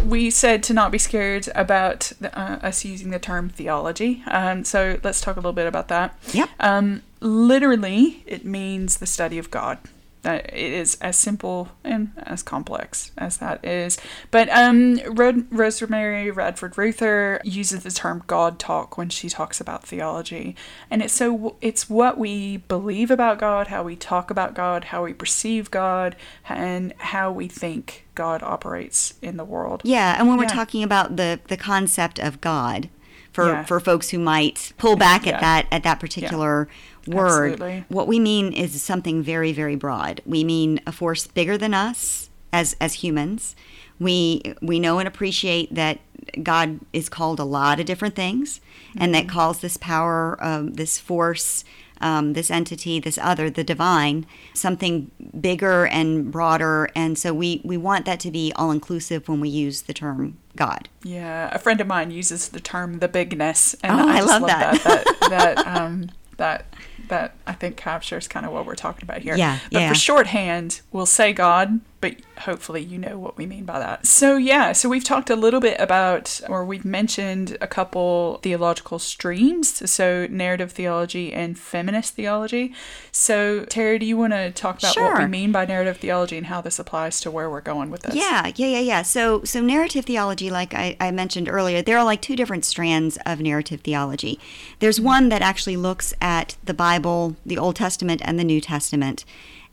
We 0.06 0.30
said 0.30 0.62
to 0.64 0.74
not 0.74 0.90
be 0.90 0.98
scared 0.98 1.48
about 1.54 2.12
uh, 2.22 2.58
us 2.62 2.84
using 2.84 3.10
the 3.10 3.18
term 3.18 3.48
theology. 3.48 4.22
Um, 4.26 4.64
so 4.64 4.98
let's 5.02 5.20
talk 5.20 5.36
a 5.36 5.40
little 5.40 5.52
bit 5.52 5.66
about 5.66 5.88
that. 5.88 6.18
Yeah. 6.32 6.46
Um, 6.60 7.02
literally, 7.20 8.22
it 8.26 8.44
means 8.44 8.98
the 8.98 9.06
study 9.06 9.38
of 9.38 9.50
God. 9.50 9.78
That 10.26 10.46
it 10.52 10.72
is 10.72 10.96
as 11.00 11.16
simple 11.16 11.68
and 11.84 12.10
as 12.18 12.42
complex 12.42 13.12
as 13.16 13.36
that 13.36 13.64
is. 13.64 13.96
But 14.32 14.48
um, 14.48 14.98
Ro- 15.06 15.44
Rosemary 15.50 16.32
Radford 16.32 16.74
Ruether 16.74 17.40
uses 17.44 17.84
the 17.84 17.92
term 17.92 18.24
God 18.26 18.58
talk 18.58 18.98
when 18.98 19.08
she 19.08 19.28
talks 19.28 19.60
about 19.60 19.84
theology, 19.84 20.56
and 20.90 21.00
it's 21.00 21.14
so 21.14 21.54
it's 21.60 21.88
what 21.88 22.18
we 22.18 22.56
believe 22.56 23.12
about 23.12 23.38
God, 23.38 23.68
how 23.68 23.84
we 23.84 23.94
talk 23.94 24.28
about 24.28 24.52
God, 24.52 24.86
how 24.86 25.04
we 25.04 25.14
perceive 25.14 25.70
God, 25.70 26.16
and 26.48 26.92
how 26.98 27.30
we 27.30 27.46
think 27.46 28.08
God 28.16 28.42
operates 28.42 29.14
in 29.22 29.36
the 29.36 29.44
world. 29.44 29.82
Yeah, 29.84 30.16
and 30.18 30.26
when 30.26 30.38
we're 30.38 30.46
talking 30.46 30.82
about 30.82 31.14
the 31.14 31.38
the 31.46 31.56
concept 31.56 32.18
of 32.18 32.40
God, 32.40 32.88
for 33.36 33.48
Yeah. 33.48 33.64
for 33.64 33.78
folks 33.80 34.08
who 34.10 34.18
might 34.18 34.72
pull 34.78 34.96
back 34.96 35.26
Yeah. 35.26 35.34
at 35.34 35.40
that 35.42 35.66
at 35.70 35.82
that 35.84 36.00
particular 36.00 36.68
word, 37.06 37.52
Absolutely. 37.52 37.84
what 37.88 38.08
we 38.08 38.18
mean 38.18 38.52
is 38.52 38.82
something 38.82 39.22
very 39.22 39.52
very 39.52 39.76
broad. 39.76 40.22
We 40.24 40.42
mean 40.42 40.80
a 40.86 40.92
force 40.92 41.26
bigger 41.26 41.56
than 41.58 41.74
us 41.74 42.30
as 42.52 42.74
as 42.80 42.94
humans. 42.94 43.54
We 44.00 44.42
we 44.62 44.80
know 44.80 44.98
and 44.98 45.06
appreciate 45.06 45.74
that 45.74 45.98
God 46.42 46.80
is 46.92 47.08
called 47.08 47.38
a 47.38 47.44
lot 47.44 47.78
of 47.78 47.86
different 47.86 48.14
things, 48.14 48.60
and 48.96 49.14
that 49.14 49.28
calls 49.28 49.58
this 49.60 49.76
power, 49.76 50.36
um, 50.40 50.72
this 50.74 50.98
force. 50.98 51.62
Um, 52.00 52.34
this 52.34 52.50
entity, 52.50 53.00
this 53.00 53.18
other, 53.22 53.48
the 53.48 53.64
divine, 53.64 54.26
something 54.54 55.10
bigger 55.40 55.86
and 55.86 56.30
broader, 56.30 56.88
and 56.94 57.18
so 57.18 57.32
we 57.32 57.60
we 57.64 57.76
want 57.76 58.04
that 58.06 58.20
to 58.20 58.30
be 58.30 58.52
all 58.56 58.70
inclusive 58.70 59.28
when 59.28 59.40
we 59.40 59.48
use 59.48 59.82
the 59.82 59.94
term 59.94 60.36
God. 60.56 60.88
Yeah, 61.02 61.48
a 61.52 61.58
friend 61.58 61.80
of 61.80 61.86
mine 61.86 62.10
uses 62.10 62.48
the 62.48 62.60
term 62.60 62.98
the 62.98 63.08
bigness, 63.08 63.74
and 63.82 64.00
Oh, 64.00 64.08
I 64.08 64.18
just 64.18 64.28
love 64.28 64.46
that. 64.46 64.82
That 64.84 65.04
that 65.04 65.30
that, 65.30 65.66
um, 65.76 66.10
that 66.36 66.66
that 67.08 67.34
I 67.46 67.52
think 67.52 67.76
captures 67.76 68.28
kind 68.28 68.44
of 68.44 68.52
what 68.52 68.66
we're 68.66 68.74
talking 68.74 69.04
about 69.04 69.22
here. 69.22 69.36
Yeah, 69.36 69.58
But 69.70 69.80
yeah. 69.80 69.88
for 69.88 69.94
shorthand, 69.94 70.80
we'll 70.92 71.06
say 71.06 71.32
God, 71.32 71.80
but 72.00 72.16
hopefully 72.38 72.82
you 72.82 72.98
know 72.98 73.18
what 73.18 73.36
we 73.36 73.46
mean 73.46 73.64
by 73.64 73.78
that. 73.78 74.06
So 74.06 74.36
yeah, 74.36 74.72
so 74.72 74.88
we've 74.88 75.04
talked 75.04 75.30
a 75.30 75.36
little 75.36 75.60
bit 75.60 75.80
about, 75.80 76.40
or 76.48 76.64
we've 76.64 76.84
mentioned 76.84 77.56
a 77.60 77.66
couple 77.66 78.38
theological 78.42 78.98
streams. 78.98 79.90
So 79.90 80.26
narrative 80.30 80.72
theology 80.72 81.32
and 81.32 81.58
feminist 81.58 82.14
theology. 82.14 82.74
So 83.12 83.64
Terry, 83.64 83.98
do 83.98 84.06
you 84.06 84.16
want 84.16 84.32
to 84.32 84.50
talk 84.50 84.78
about 84.78 84.96
what 84.96 85.18
we 85.18 85.26
mean 85.26 85.52
by 85.52 85.64
narrative 85.64 85.96
theology 85.96 86.36
and 86.36 86.46
how 86.46 86.60
this 86.60 86.78
applies 86.78 87.20
to 87.20 87.30
where 87.30 87.50
we're 87.50 87.60
going 87.60 87.90
with 87.90 88.02
this? 88.02 88.14
Yeah, 88.14 88.52
yeah, 88.54 88.66
yeah, 88.66 88.80
yeah. 88.80 89.02
So, 89.02 89.42
so 89.44 89.60
narrative 89.60 90.04
theology, 90.04 90.50
like 90.50 90.74
I, 90.74 90.96
I 91.00 91.10
mentioned 91.10 91.48
earlier, 91.48 91.82
there 91.82 91.98
are 91.98 92.04
like 92.04 92.22
two 92.22 92.36
different 92.36 92.64
strands 92.64 93.18
of 93.26 93.40
narrative 93.40 93.80
theology. 93.80 94.38
There's 94.78 94.96
mm-hmm. 94.96 95.06
one 95.06 95.28
that 95.30 95.42
actually 95.42 95.76
looks 95.76 96.14
at 96.20 96.56
the 96.64 96.74
Bible, 96.74 97.36
the 97.44 97.58
Old 97.58 97.76
Testament, 97.76 98.20
and 98.24 98.38
the 98.38 98.44
New 98.44 98.60
Testament 98.60 99.24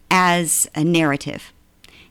as 0.09 0.69
a 0.75 0.83
narrative. 0.83 1.52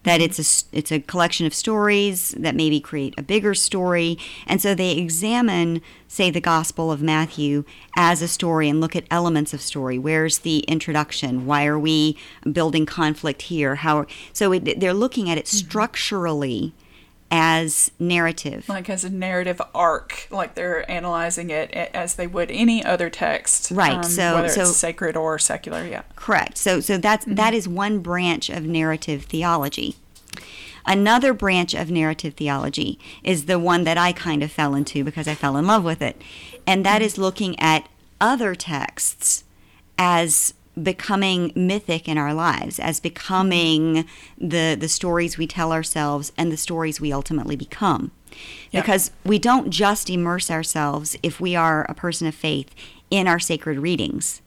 That 0.04 0.20
it's 0.20 0.38
a 0.38 0.76
it's 0.76 0.90
a 0.90 0.98
collection 1.00 1.46
of 1.46 1.54
stories 1.54 2.30
that 2.38 2.56
maybe 2.56 2.80
create 2.80 3.14
a 3.16 3.22
bigger 3.22 3.54
story, 3.54 4.18
and 4.46 4.60
so 4.60 4.74
they 4.74 4.92
examine, 4.92 5.80
say, 6.08 6.28
the 6.30 6.40
Gospel 6.40 6.90
of 6.90 7.00
Matthew 7.00 7.64
as 7.96 8.20
a 8.20 8.26
story 8.28 8.68
and 8.68 8.80
look 8.80 8.96
at 8.96 9.04
elements 9.10 9.54
of 9.54 9.60
story. 9.60 9.98
Where's 9.98 10.38
the 10.38 10.60
introduction? 10.60 11.46
Why 11.46 11.66
are 11.66 11.78
we 11.78 12.16
building 12.50 12.84
conflict 12.84 13.42
here? 13.42 13.76
How 13.76 14.06
so? 14.32 14.50
It, 14.52 14.80
they're 14.80 14.92
looking 14.92 15.30
at 15.30 15.38
it 15.38 15.44
mm-hmm. 15.44 15.68
structurally 15.68 16.74
as 17.34 17.90
narrative. 17.98 18.68
like 18.68 18.90
as 18.90 19.04
a 19.04 19.10
narrative 19.10 19.60
arc, 19.74 20.28
like 20.30 20.54
they're 20.54 20.88
analyzing 20.90 21.48
it 21.48 21.70
as 21.72 22.14
they 22.16 22.26
would 22.26 22.50
any 22.50 22.84
other 22.84 23.08
text, 23.08 23.70
Right, 23.70 23.96
um, 23.96 24.02
so- 24.04 24.34
whether 24.34 24.48
so- 24.50 24.60
it's 24.62 24.76
sacred 24.76 25.16
or 25.16 25.38
secular. 25.38 25.84
Yeah, 25.86 26.02
Correct. 26.14 26.58
So 26.58 26.80
so 26.80 26.98
that's 26.98 27.24
that 27.26 27.54
is 27.54 27.66
one 27.66 28.00
branch 28.00 28.50
of 28.50 28.64
narrative 28.64 29.24
theology. 29.24 29.96
Another 30.84 31.32
branch 31.32 31.74
of 31.74 31.90
narrative 31.90 32.34
theology 32.34 32.98
is 33.22 33.46
the 33.46 33.58
one 33.58 33.84
that 33.84 33.96
I 33.96 34.12
kind 34.12 34.42
of 34.42 34.52
fell 34.52 34.74
into 34.74 35.02
because 35.04 35.26
I 35.26 35.34
fell 35.34 35.56
in 35.56 35.66
love 35.66 35.84
with 35.84 36.02
it. 36.02 36.20
And 36.66 36.84
that 36.84 37.00
is 37.00 37.16
looking 37.16 37.58
at 37.58 37.88
other 38.20 38.54
texts 38.54 39.44
as 39.96 40.54
becoming 40.80 41.52
mythic 41.54 42.08
in 42.08 42.18
our 42.18 42.32
lives, 42.32 42.78
as 42.78 43.00
becoming 43.00 44.06
the 44.38 44.76
the 44.78 44.88
stories 44.88 45.36
we 45.36 45.46
tell 45.46 45.72
ourselves 45.72 46.32
and 46.36 46.50
the 46.50 46.56
stories 46.56 47.00
we 47.00 47.12
ultimately 47.12 47.56
become. 47.56 48.10
Yeah. 48.70 48.80
Because 48.80 49.10
we 49.24 49.38
don't 49.38 49.70
just 49.70 50.08
immerse 50.08 50.50
ourselves 50.50 51.16
if 51.22 51.40
we 51.40 51.54
are 51.54 51.84
a 51.88 51.94
person 51.94 52.26
of 52.26 52.34
faith 52.34 52.74
in 53.10 53.28
our 53.28 53.38
sacred 53.38 53.78
readings 53.78 54.40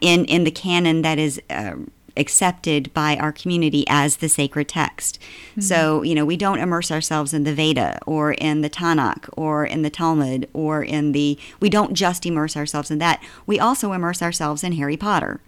in 0.00 0.24
in 0.24 0.44
the 0.44 0.50
canon 0.50 1.02
that 1.02 1.18
is 1.18 1.40
uh, 1.50 1.74
accepted 2.16 2.92
by 2.94 3.16
our 3.16 3.32
community 3.32 3.84
as 3.88 4.16
the 4.16 4.28
sacred 4.28 4.68
text. 4.68 5.18
So 5.58 6.02
you 6.02 6.14
know 6.14 6.24
we 6.24 6.36
don't 6.36 6.58
immerse 6.58 6.90
ourselves 6.90 7.32
in 7.34 7.44
the 7.44 7.54
Veda 7.54 7.98
or 8.06 8.32
in 8.32 8.60
the 8.62 8.70
Tanakh 8.70 9.28
or 9.36 9.64
in 9.64 9.82
the 9.82 9.90
Talmud 9.90 10.48
or 10.52 10.82
in 10.82 11.12
the. 11.12 11.38
We 11.60 11.68
don't 11.68 11.94
just 11.94 12.26
immerse 12.26 12.56
ourselves 12.56 12.90
in 12.90 12.98
that. 12.98 13.22
We 13.46 13.58
also 13.58 13.92
immerse 13.92 14.22
ourselves 14.22 14.64
in 14.64 14.72
Harry 14.72 14.96
Potter. 14.96 15.40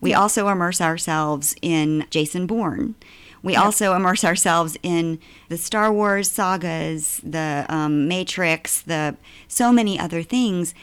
We 0.00 0.14
also 0.14 0.48
immerse 0.48 0.80
ourselves 0.80 1.56
in 1.60 2.06
Jason 2.10 2.46
Bourne. 2.46 2.94
We 3.42 3.54
also 3.56 3.94
immerse 3.94 4.24
ourselves 4.24 4.76
in 4.82 5.20
the 5.48 5.56
Star 5.56 5.92
Wars 5.92 6.28
sagas, 6.30 7.20
the 7.22 7.64
um, 7.68 8.08
Matrix, 8.08 8.80
the 8.82 9.16
so 9.46 9.72
many 9.72 9.98
other 9.98 10.22
things, 10.22 10.74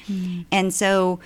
and 0.52 0.74
so 0.74 1.20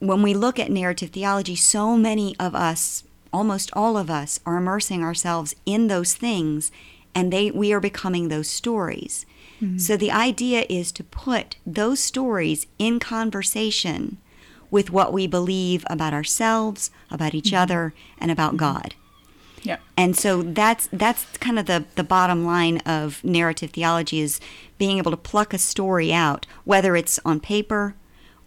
when 0.00 0.22
we 0.22 0.34
look 0.34 0.58
at 0.58 0.70
narrative 0.70 1.10
theology, 1.10 1.54
so 1.54 1.96
many 1.96 2.34
of 2.40 2.54
us, 2.54 3.04
almost 3.32 3.70
all 3.74 3.96
of 3.96 4.10
us, 4.10 4.40
are 4.44 4.56
immersing 4.56 5.04
ourselves 5.04 5.54
in 5.64 5.86
those 5.86 6.14
things, 6.14 6.72
and 7.14 7.32
they 7.32 7.50
we 7.50 7.72
are 7.72 7.80
becoming 7.80 8.28
those 8.28 8.48
stories. 8.48 9.26
Mm-hmm. 9.60 9.78
So 9.78 9.96
the 9.96 10.10
idea 10.10 10.64
is 10.68 10.90
to 10.92 11.04
put 11.04 11.56
those 11.66 12.00
stories 12.00 12.66
in 12.78 12.98
conversation 12.98 14.16
with 14.70 14.90
what 14.90 15.12
we 15.12 15.26
believe 15.26 15.84
about 15.88 16.14
ourselves, 16.14 16.90
about 17.10 17.34
each 17.34 17.46
mm-hmm. 17.46 17.62
other, 17.62 17.94
and 18.18 18.30
about 18.30 18.50
mm-hmm. 18.50 18.58
God. 18.58 18.94
yeah, 19.62 19.76
And 19.98 20.16
so 20.16 20.42
that's 20.42 20.88
that's 20.92 21.24
kind 21.38 21.58
of 21.58 21.66
the, 21.66 21.84
the 21.96 22.04
bottom 22.04 22.46
line 22.46 22.78
of 22.78 23.22
narrative 23.22 23.72
theology 23.72 24.20
is 24.20 24.40
being 24.78 24.96
able 24.96 25.10
to 25.10 25.16
pluck 25.18 25.52
a 25.52 25.58
story 25.58 26.10
out, 26.10 26.46
whether 26.64 26.96
it's 26.96 27.20
on 27.24 27.38
paper 27.40 27.94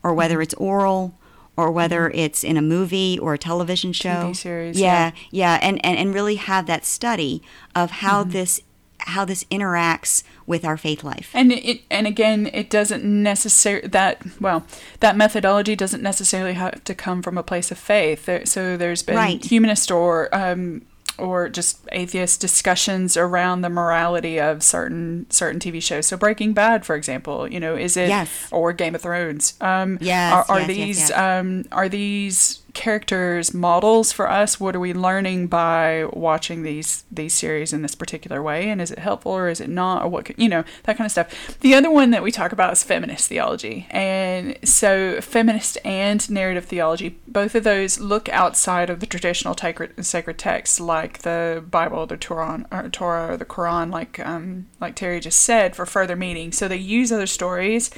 or 0.02 0.16
whether 0.16 0.42
it's 0.42 0.56
oral 0.56 1.14
or 1.56 1.72
whether 1.72 2.10
it's 2.10 2.44
in 2.44 2.58
a 2.58 2.62
movie 2.62 3.20
or 3.20 3.34
a 3.34 3.38
television 3.38 3.94
show. 3.94 4.34
series, 4.34 4.80
Yeah, 4.80 5.12
yeah, 5.32 5.60
and, 5.62 5.84
and, 5.86 5.98
and 5.98 6.14
really 6.14 6.36
have 6.36 6.66
that 6.68 6.86
study 6.86 7.42
of 7.76 7.92
how 7.92 8.24
Mm-hmm. 8.24 8.32
this 8.32 8.62
how 9.06 9.26
this 9.26 9.44
interacts 9.46 10.24
with 10.48 10.64
our 10.64 10.78
faith 10.78 11.04
life. 11.04 11.30
and 11.34 11.52
it 11.52 11.82
and 11.92 12.08
again, 12.08 12.50
it 12.54 12.70
doesn't 12.70 13.04
necessarily 13.04 13.88
that 13.90 14.22
well 14.40 14.66
that 15.02 15.18
methodology 15.18 15.76
doesn't 15.76 16.02
necessarily 16.02 16.54
have 16.54 16.82
to 16.86 16.96
come 16.96 17.22
from 17.22 17.38
a 17.38 17.44
place 17.44 17.70
of 17.70 17.78
faith. 17.78 18.26
There, 18.26 18.46
so 18.46 18.78
there's 18.78 19.04
been 19.04 19.16
Right. 19.18 19.44
humanist 19.44 19.92
or 19.92 20.34
um, 20.34 20.84
or 21.20 21.48
just 21.50 21.80
atheist 21.92 22.42
discussions 22.42 23.16
around 23.16 23.62
the 23.62 23.70
morality 23.70 24.40
of 24.40 24.64
certain 24.64 25.26
certain 25.30 25.60
TV 25.60 25.82
shows. 25.82 26.08
So 26.08 26.18
Breaking 26.18 26.54
Bad, 26.54 26.86
for 26.86 26.96
example, 26.96 27.48
you 27.48 27.60
know, 27.60 27.76
is 27.76 27.96
it 27.96 28.10
Yes. 28.10 28.48
or 28.52 28.74
Game 28.74 28.96
of 28.96 29.02
Thrones? 29.02 29.54
Um, 29.62 29.98
Yes, 30.02 30.34
are, 30.34 30.46
are 30.56 30.60
yes, 30.62 30.68
these 30.68 31.00
yes. 31.10 31.12
um, 31.12 31.66
are 31.72 31.88
these 31.88 32.60
characters 32.74 33.54
models 33.54 34.12
for 34.12 34.30
us? 34.30 34.60
What 34.60 34.76
are 34.76 34.80
we 34.80 34.94
learning 34.94 35.48
by 35.48 36.06
watching 36.12 36.64
these 36.64 37.04
these 37.12 37.34
series 37.34 37.74
in 37.74 37.82
this 37.82 37.96
particular 37.96 38.42
way? 38.42 38.70
And 38.70 38.82
is 38.82 38.92
it 38.92 39.00
helpful 39.00 39.32
or 39.32 39.48
is 39.48 39.62
it 39.62 39.70
not? 39.70 40.04
Or 40.04 40.08
what 40.10 40.26
could- 40.26 40.40
you 40.40 40.50
know 40.50 40.64
that 40.84 40.98
kind 40.98 41.06
of 41.06 41.12
stuff. 41.12 41.58
The 41.60 41.76
other 41.76 41.92
one 41.92 42.12
that 42.12 42.24
we 42.24 42.32
talk 42.32 42.52
about 42.52 42.74
is 42.74 42.84
feminist 42.84 43.28
theology, 43.30 43.88
and 43.90 44.58
so 44.64 45.22
feminist 45.22 45.78
and 45.86 46.30
narrative 46.30 46.66
theology, 46.66 47.18
both 47.28 47.56
of 47.56 47.64
those 47.64 48.00
look 48.00 48.28
outside 48.30 48.90
of 48.90 49.00
the 49.00 49.06
traditional 49.06 49.56
sacred 49.56 50.38
texts 50.38 50.80
like 50.80 51.20
the 51.20 51.64
Bible, 51.70 52.06
the 52.06 52.18
Torah, 52.18 52.66
or 52.72 52.90
Torah, 52.90 53.34
or 53.34 53.38
the 53.38 53.46
Quran, 53.46 53.92
like 53.92 54.20
um, 54.20 54.68
like 54.82 54.96
Terry 54.96 55.20
just 55.20 55.40
said, 55.40 55.76
for 55.76 55.86
further 55.86 56.16
meaning. 56.16 56.52
So 56.52 56.68
they 56.68 56.78
use 56.78 57.12
other 57.12 57.28
stories 57.28 57.90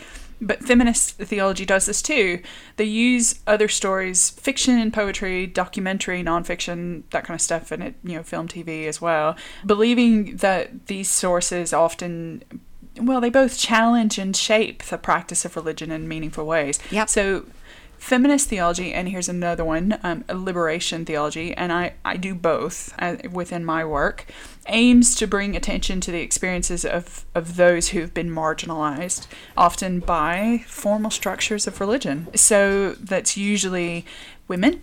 but 0.42 0.64
feminist 0.64 1.18
theology 1.18 1.66
does 1.66 1.86
this 1.86 2.02
too. 2.02 2.42
They 2.78 2.86
use 2.86 3.40
other 3.48 3.68
stories, 3.68 4.32
fiction, 4.32 4.78
and 4.78 4.94
poetry, 4.94 5.48
documentary, 5.48 6.24
nonfiction, 6.24 7.04
that 7.12 7.24
kind 7.24 7.38
of 7.38 7.42
stuff, 7.42 7.72
and 7.72 7.84
it 7.84 7.96
you 8.04 8.16
know 8.16 8.24
film, 8.24 8.48
TV 8.48 8.88
as 8.88 9.02
well, 9.02 9.36
believing 9.66 10.38
that 10.38 10.88
these 10.88 11.10
sources 11.10 11.74
often 11.74 12.44
well, 13.00 13.20
they 13.20 13.30
both 13.30 13.58
challenge 13.58 14.18
and 14.18 14.36
shape 14.36 14.84
the 14.84 14.98
practice 14.98 15.46
of 15.46 15.56
religion 15.56 15.92
in 15.92 16.08
meaningful 16.08 16.46
ways. 16.46 16.80
Yep. 16.92 17.10
So, 17.10 17.46
feminist 17.98 18.50
theology, 18.50 18.94
and 18.94 19.10
here's 19.10 19.28
another 19.28 19.66
one, 19.66 19.98
um, 20.04 20.24
liberation 20.32 21.06
theology, 21.06 21.54
and 21.54 21.72
I, 21.74 21.94
I 22.04 22.18
do 22.18 22.36
both 22.36 22.94
uh, 23.00 23.18
within 23.32 23.66
my 23.66 23.84
work, 23.84 24.28
aims 24.68 25.16
to 25.16 25.28
bring 25.28 25.56
attention 25.56 26.02
to 26.02 26.12
the 26.12 26.22
experiences 26.22 26.86
of, 26.86 27.26
of 27.36 27.56
those 27.56 27.90
who've 27.90 28.14
been 28.14 28.30
marginalized, 28.30 29.28
often 29.58 30.00
by 30.00 30.64
formal 30.68 31.12
structures 31.12 31.68
of 31.68 31.80
religion. 31.80 32.28
So, 32.36 32.94
that's 32.94 33.38
usually 33.38 34.06
women 34.48 34.82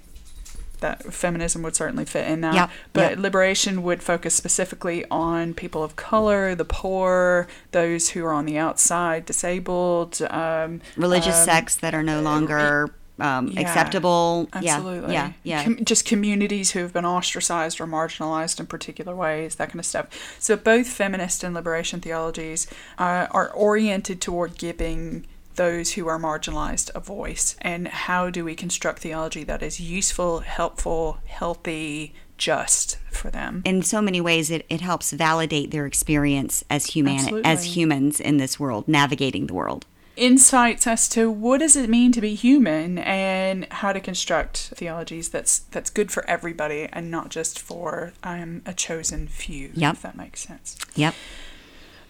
that 0.82 1.14
feminism 1.14 1.62
would 1.62 1.74
certainly 1.74 2.04
fit 2.04 2.28
in 2.28 2.42
that. 2.42 2.54
Yep, 2.54 2.70
But 2.92 3.10
yep. 3.12 3.18
liberation 3.18 3.82
would 3.82 4.02
focus 4.02 4.34
specifically 4.34 5.06
on 5.10 5.54
people 5.54 5.82
of 5.82 5.96
color, 5.96 6.54
the 6.54 6.66
poor, 6.66 7.48
those 7.70 8.10
who 8.10 8.24
are 8.26 8.32
on 8.32 8.44
the 8.44 8.58
outside, 8.58 9.24
disabled. 9.24 10.20
Um, 10.28 10.82
Religious 10.96 11.38
um, 11.38 11.44
sects 11.44 11.76
that 11.76 11.94
are 11.94 12.02
no 12.02 12.20
longer 12.20 12.94
um, 13.22 13.48
yeah, 13.48 13.60
acceptable. 13.60 14.48
Absolutely. 14.52 15.12
Yeah, 15.12 15.32
yeah, 15.44 15.58
yeah. 15.58 15.64
Com- 15.64 15.84
just 15.84 16.04
communities 16.04 16.72
who 16.72 16.80
have 16.80 16.92
been 16.92 17.04
ostracized 17.04 17.80
or 17.80 17.86
marginalized 17.86 18.60
in 18.60 18.66
particular 18.66 19.14
ways, 19.14 19.54
that 19.56 19.68
kind 19.68 19.80
of 19.80 19.86
stuff. 19.86 20.36
So 20.38 20.56
both 20.56 20.88
feminist 20.88 21.44
and 21.44 21.54
liberation 21.54 22.00
theologies 22.00 22.66
uh, 22.98 23.28
are 23.30 23.50
oriented 23.50 24.20
toward 24.20 24.58
giving 24.58 25.26
those 25.54 25.92
who 25.92 26.08
are 26.08 26.18
marginalized 26.18 26.90
a 26.94 27.00
voice. 27.00 27.56
And 27.60 27.88
how 27.88 28.30
do 28.30 28.44
we 28.44 28.54
construct 28.54 29.00
theology 29.00 29.44
that 29.44 29.62
is 29.62 29.78
useful, 29.80 30.40
helpful, 30.40 31.18
healthy, 31.26 32.14
just 32.38 32.98
for 33.10 33.30
them? 33.30 33.62
in 33.64 33.82
so 33.82 34.02
many 34.02 34.20
ways 34.20 34.50
it, 34.50 34.66
it 34.68 34.80
helps 34.80 35.12
validate 35.12 35.70
their 35.70 35.86
experience 35.86 36.64
as 36.68 36.86
human 36.86 37.44
as 37.44 37.76
humans 37.76 38.18
in 38.18 38.38
this 38.38 38.58
world 38.58 38.88
navigating 38.88 39.46
the 39.46 39.54
world 39.54 39.86
insights 40.16 40.86
as 40.86 41.08
to 41.08 41.30
what 41.30 41.58
does 41.60 41.74
it 41.74 41.88
mean 41.88 42.12
to 42.12 42.20
be 42.20 42.34
human 42.34 42.98
and 42.98 43.66
how 43.72 43.92
to 43.92 44.00
construct 44.00 44.72
theologies 44.74 45.30
that's 45.30 45.60
that's 45.70 45.88
good 45.90 46.10
for 46.12 46.28
everybody 46.28 46.88
and 46.92 47.10
not 47.10 47.30
just 47.30 47.58
for 47.58 48.12
um, 48.22 48.60
a 48.66 48.74
chosen 48.74 49.26
few 49.26 49.70
Yep. 49.74 49.94
if 49.94 50.02
that 50.02 50.16
makes 50.16 50.40
sense. 50.40 50.76
Yep. 50.96 51.14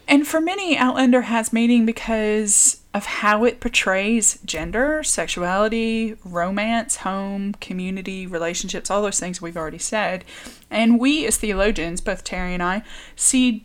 And 0.08 0.26
for 0.26 0.40
many 0.40 0.76
outlander 0.76 1.22
has 1.22 1.52
meaning 1.52 1.86
because 1.86 2.80
of 2.92 3.06
how 3.06 3.44
it 3.44 3.60
portrays 3.60 4.38
gender 4.44 5.02
sexuality 5.04 6.16
romance 6.24 6.96
home 6.96 7.54
community 7.60 8.26
relationships 8.26 8.90
all 8.90 9.00
those 9.00 9.20
things 9.20 9.40
we've 9.40 9.56
already 9.56 9.78
said. 9.78 10.24
And 10.70 10.98
we 10.98 11.24
as 11.26 11.36
theologians 11.36 12.00
both 12.00 12.24
terry 12.24 12.52
and 12.52 12.62
i 12.62 12.82
see 13.14 13.64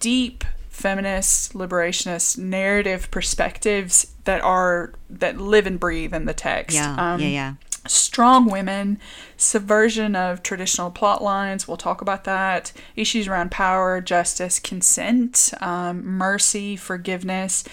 deep 0.00 0.42
feminist 0.74 1.52
liberationist 1.54 2.36
narrative 2.36 3.08
perspectives 3.10 4.12
that 4.24 4.42
are 4.42 4.92
that 5.08 5.38
live 5.38 5.66
and 5.66 5.78
breathe 5.78 6.12
in 6.12 6.24
the 6.24 6.34
text 6.34 6.74
yeah 6.74 6.96
Um, 6.98 7.20
yeah 7.20 7.28
yeah 7.28 7.54
strong 7.86 8.46
women, 8.46 8.98
subversion 9.36 10.16
of 10.16 10.42
traditional 10.42 10.90
plot 10.90 11.22
lines. 11.22 11.68
We'll 11.68 11.76
talk 11.76 12.00
about 12.00 12.24
that. 12.24 12.72
Issues 12.96 13.28
around 13.28 13.50
power, 13.50 14.00
justice, 14.00 14.58
consent, 14.58 15.52
um, 15.60 16.04
mercy, 16.04 16.76
forgiveness. 16.76 17.64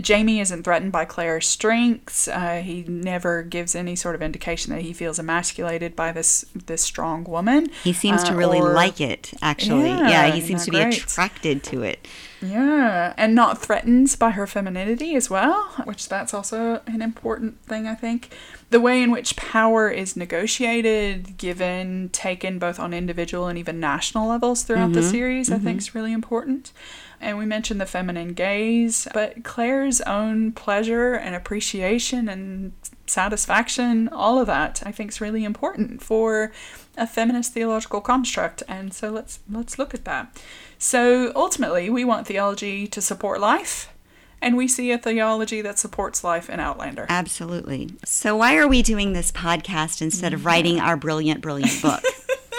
Jamie 0.00 0.40
isn't 0.40 0.62
threatened 0.64 0.92
by 0.92 1.04
Claire's 1.04 1.46
strengths. 1.46 2.28
Uh, 2.28 2.60
he 2.64 2.84
never 2.88 3.42
gives 3.42 3.74
any 3.74 3.96
sort 3.96 4.14
of 4.14 4.22
indication 4.22 4.72
that 4.74 4.82
he 4.82 4.92
feels 4.92 5.18
emasculated 5.18 5.94
by 5.96 6.12
this 6.12 6.44
this 6.66 6.82
strong 6.82 7.24
woman. 7.24 7.68
he 7.84 7.92
seems 7.92 8.22
to 8.24 8.32
uh, 8.32 8.36
really 8.36 8.60
or- 8.60 8.72
like 8.74 9.00
it 9.00 9.32
actually 9.42 9.88
yeah, 9.88 10.08
Yeah, 10.08 10.26
he 10.34 10.40
seems 10.40 10.64
to 10.64 10.70
be 10.70 10.78
great? 10.78 11.02
attracted 11.02 11.62
to 11.64 11.82
it 11.82 12.06
Yeah, 12.42 13.14
and 13.16 13.34
not 13.34 13.58
threatened 13.60 14.14
by 14.18 14.30
her 14.30 14.46
femininity 14.46 15.14
as 15.16 15.28
well, 15.28 15.62
which 15.84 16.08
that's 16.08 16.32
also 16.32 16.80
an 16.86 17.02
important 17.02 17.60
thing, 17.62 17.86
I 17.86 17.94
think. 17.94 18.30
The 18.70 18.80
way 18.80 19.02
in 19.02 19.10
which 19.10 19.34
power 19.36 19.88
is 19.90 20.14
negotiated, 20.16 21.36
given, 21.38 22.10
taken 22.12 22.58
both 22.58 22.78
on 22.78 22.92
individual 22.92 23.46
and 23.46 23.58
even 23.58 23.80
national 23.80 24.28
levels 24.28 24.62
throughout 24.62 24.92
the 24.92 25.02
series, 25.02 25.50
I 25.50 25.58
think 25.58 25.78
is 25.78 25.94
really 25.94 26.12
important. 26.12 26.72
And 27.20 27.36
we 27.36 27.46
mentioned 27.46 27.80
the 27.80 27.86
feminine 27.86 28.32
gaze, 28.32 29.08
but 29.12 29.42
Claire's 29.42 30.00
own 30.02 30.52
pleasure 30.52 31.14
and 31.14 31.34
appreciation 31.34 32.28
and 32.28 32.72
satisfaction, 33.06 34.08
all 34.10 34.40
of 34.40 34.46
that, 34.46 34.82
I 34.86 34.92
think 34.92 35.10
is 35.10 35.20
really 35.20 35.44
important 35.44 36.02
for 36.02 36.52
a 36.96 37.06
feminist 37.06 37.52
theological 37.52 38.00
construct. 38.00 38.62
And 38.68 38.92
so 38.92 39.10
let's 39.10 39.40
let's 39.50 39.78
look 39.78 39.94
at 39.94 40.04
that. 40.04 40.40
So 40.78 41.32
ultimately, 41.34 41.90
we 41.90 42.04
want 42.04 42.26
theology 42.26 42.86
to 42.86 43.00
support 43.00 43.40
life, 43.40 43.92
and 44.40 44.56
we 44.56 44.68
see 44.68 44.92
a 44.92 44.98
theology 44.98 45.60
that 45.62 45.78
supports 45.78 46.22
life 46.22 46.48
in 46.48 46.60
Outlander. 46.60 47.06
absolutely 47.08 47.90
so 48.04 48.36
why 48.36 48.56
are 48.56 48.68
we 48.68 48.82
doing 48.82 49.12
this 49.12 49.32
podcast 49.32 50.00
instead 50.00 50.32
of 50.32 50.44
writing 50.44 50.78
our 50.80 50.96
brilliant 50.96 51.40
brilliant 51.40 51.82
book 51.82 52.02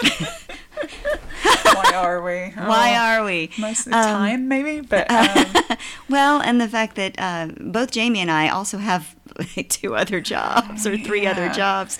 Why 1.82 1.94
are 1.94 2.22
we? 2.22 2.38
why 2.54 2.94
Oh, 2.94 3.20
are 3.20 3.24
we 3.24 3.50
most 3.58 3.80
of 3.80 3.84
the 3.86 3.90
time, 3.92 4.48
maybe, 4.48 4.80
but 4.88 5.10
um, 5.10 5.76
Well, 6.08 6.40
and 6.40 6.60
the 6.60 6.68
fact 6.68 6.96
that 6.96 7.14
uh, 7.18 7.48
both 7.60 7.90
Jayme 7.92 8.16
and 8.16 8.30
I 8.30 8.48
also 8.48 8.78
have 8.78 9.14
like, 9.56 9.68
two 9.68 9.94
other 9.94 10.20
jobs 10.34 10.86
or 10.86 10.96
three 10.96 11.26
other 11.26 11.46
Yeah. 11.46 11.52
jobs. 11.52 11.98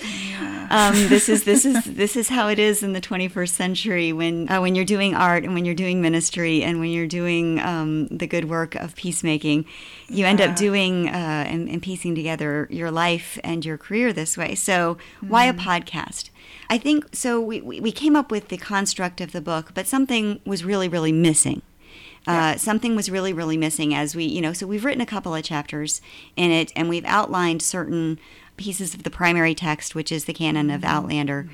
Um, 0.71 0.95
this 1.09 1.29
is 1.29 1.45
this 1.45 1.65
is 1.65 1.83
this 1.87 2.17
is 2.17 2.29
how 2.29 2.49
it 2.49 2.59
is 2.59 2.83
in 2.83 2.93
the 2.93 3.01
21st 3.01 3.49
century 3.49 4.13
when 4.13 4.51
uh, 4.51 4.61
when 4.61 4.75
you're 4.75 4.85
doing 4.85 5.15
art 5.15 5.45
and 5.45 5.55
when 5.55 5.65
you're 5.65 5.75
doing 5.75 6.01
ministry 6.01 6.63
and 6.63 6.79
when 6.81 6.91
you're 6.91 7.07
doing 7.09 7.59
um, 7.61 8.07
the 8.09 8.27
good 8.27 8.49
work 8.49 8.75
of 8.77 8.95
peacemaking, 8.97 9.65
you 10.09 10.27
end 10.27 10.39
Yeah. 10.41 10.47
up 10.51 10.57
doing 10.57 11.09
uh, 11.09 11.13
and, 11.49 11.69
and 11.69 11.83
piecing 11.83 12.15
together 12.15 12.67
your 12.71 12.91
life 12.91 13.39
and 13.43 13.65
your 13.65 13.79
career 13.79 14.13
this 14.13 14.37
way. 14.37 14.55
So 14.55 14.97
why 15.21 15.45
a 15.47 15.53
podcast? 15.55 16.30
I 16.71 16.79
think 16.79 17.15
so. 17.15 17.41
We, 17.41 17.61
we 17.61 17.81
we 17.81 17.93
came 17.93 18.17
up 18.17 18.31
with 18.31 18.49
the 18.49 18.57
construct 18.57 19.21
of 19.21 19.33
the 19.33 19.41
book, 19.41 19.73
but 19.75 19.87
something 19.87 20.41
was 20.47 20.65
really 20.65 20.89
really 20.89 21.13
missing. 21.13 21.61
Uh, 22.27 22.57
something 22.57 22.95
was 22.95 23.11
really, 23.11 23.33
really 23.33 23.57
missing 23.57 23.95
as 23.95 24.15
we, 24.15 24.25
you 24.25 24.41
know, 24.41 24.53
so 24.53 24.67
we've 24.67 24.85
written 24.85 25.01
a 25.01 25.07
couple 25.07 25.35
of 25.35 25.43
chapters 25.43 26.01
in 26.37 26.51
it 26.51 26.71
and 26.77 26.89
we've 26.89 27.05
outlined 27.07 27.63
certain 27.63 28.21
pieces 28.57 28.95
of 28.95 29.05
the 29.05 29.11
primary 29.11 29.55
text, 29.55 29.95
which 29.95 30.13
is 30.13 30.27
the 30.27 30.35
canon 30.35 30.71
of 30.71 30.85
Outlander. 30.85 31.49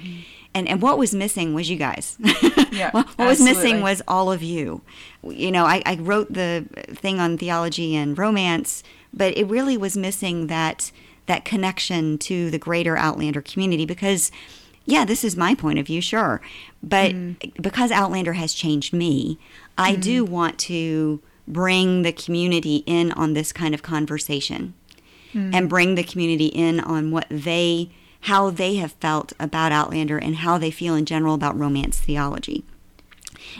And, 0.54 0.66
and 0.68 0.82
what 0.82 0.98
was 0.98 1.14
missing 1.14 1.54
was 1.54 1.70
you 1.70 1.76
guys. 1.76 2.18
Yeah, 2.72 2.90
what, 2.90 3.06
what 3.16 3.28
was 3.28 3.40
missing 3.40 3.80
was 3.80 4.02
all 4.06 4.30
of 4.30 4.42
you. 4.42 4.82
You 5.22 5.50
know, 5.50 5.64
I, 5.64 5.82
I 5.86 5.94
wrote 5.94 6.34
the 6.34 6.66
thing 6.88 7.18
on 7.20 7.38
theology 7.38 7.96
and 7.96 8.18
romance, 8.18 8.82
but 9.14 9.34
it 9.38 9.46
really 9.46 9.78
was 9.78 9.96
missing 9.96 10.48
that 10.48 10.90
that 11.24 11.46
connection 11.46 12.18
to 12.18 12.50
the 12.50 12.58
greater 12.58 12.94
Outlander 12.98 13.40
community 13.40 13.86
because 13.86 14.30
yeah, 14.86 15.04
this 15.04 15.24
is 15.24 15.36
my 15.36 15.54
point 15.54 15.78
of 15.78 15.86
view, 15.86 16.00
sure. 16.00 16.40
But 16.82 17.12
mm. 17.12 17.62
because 17.62 17.90
Outlander 17.90 18.34
has 18.34 18.54
changed 18.54 18.92
me, 18.92 19.38
I 19.76 19.96
do 19.96 20.24
mm. 20.24 20.28
want 20.28 20.58
to 20.60 21.20
bring 21.46 22.02
the 22.02 22.12
community 22.12 22.82
in 22.86 23.12
on 23.12 23.34
this 23.34 23.52
kind 23.52 23.74
of 23.74 23.82
conversation 23.82 24.74
mm. 25.34 25.54
and 25.54 25.68
bring 25.68 25.96
the 25.96 26.02
community 26.04 26.46
in 26.46 26.80
on 26.80 27.10
what 27.10 27.26
they 27.28 27.90
how 28.20 28.50
they 28.50 28.76
have 28.76 28.92
felt 28.92 29.32
about 29.38 29.70
Outlander 29.70 30.18
and 30.18 30.36
how 30.36 30.58
they 30.58 30.70
feel 30.70 30.96
in 30.96 31.04
general 31.04 31.34
about 31.34 31.56
romance 31.56 31.98
theology. 31.98 32.64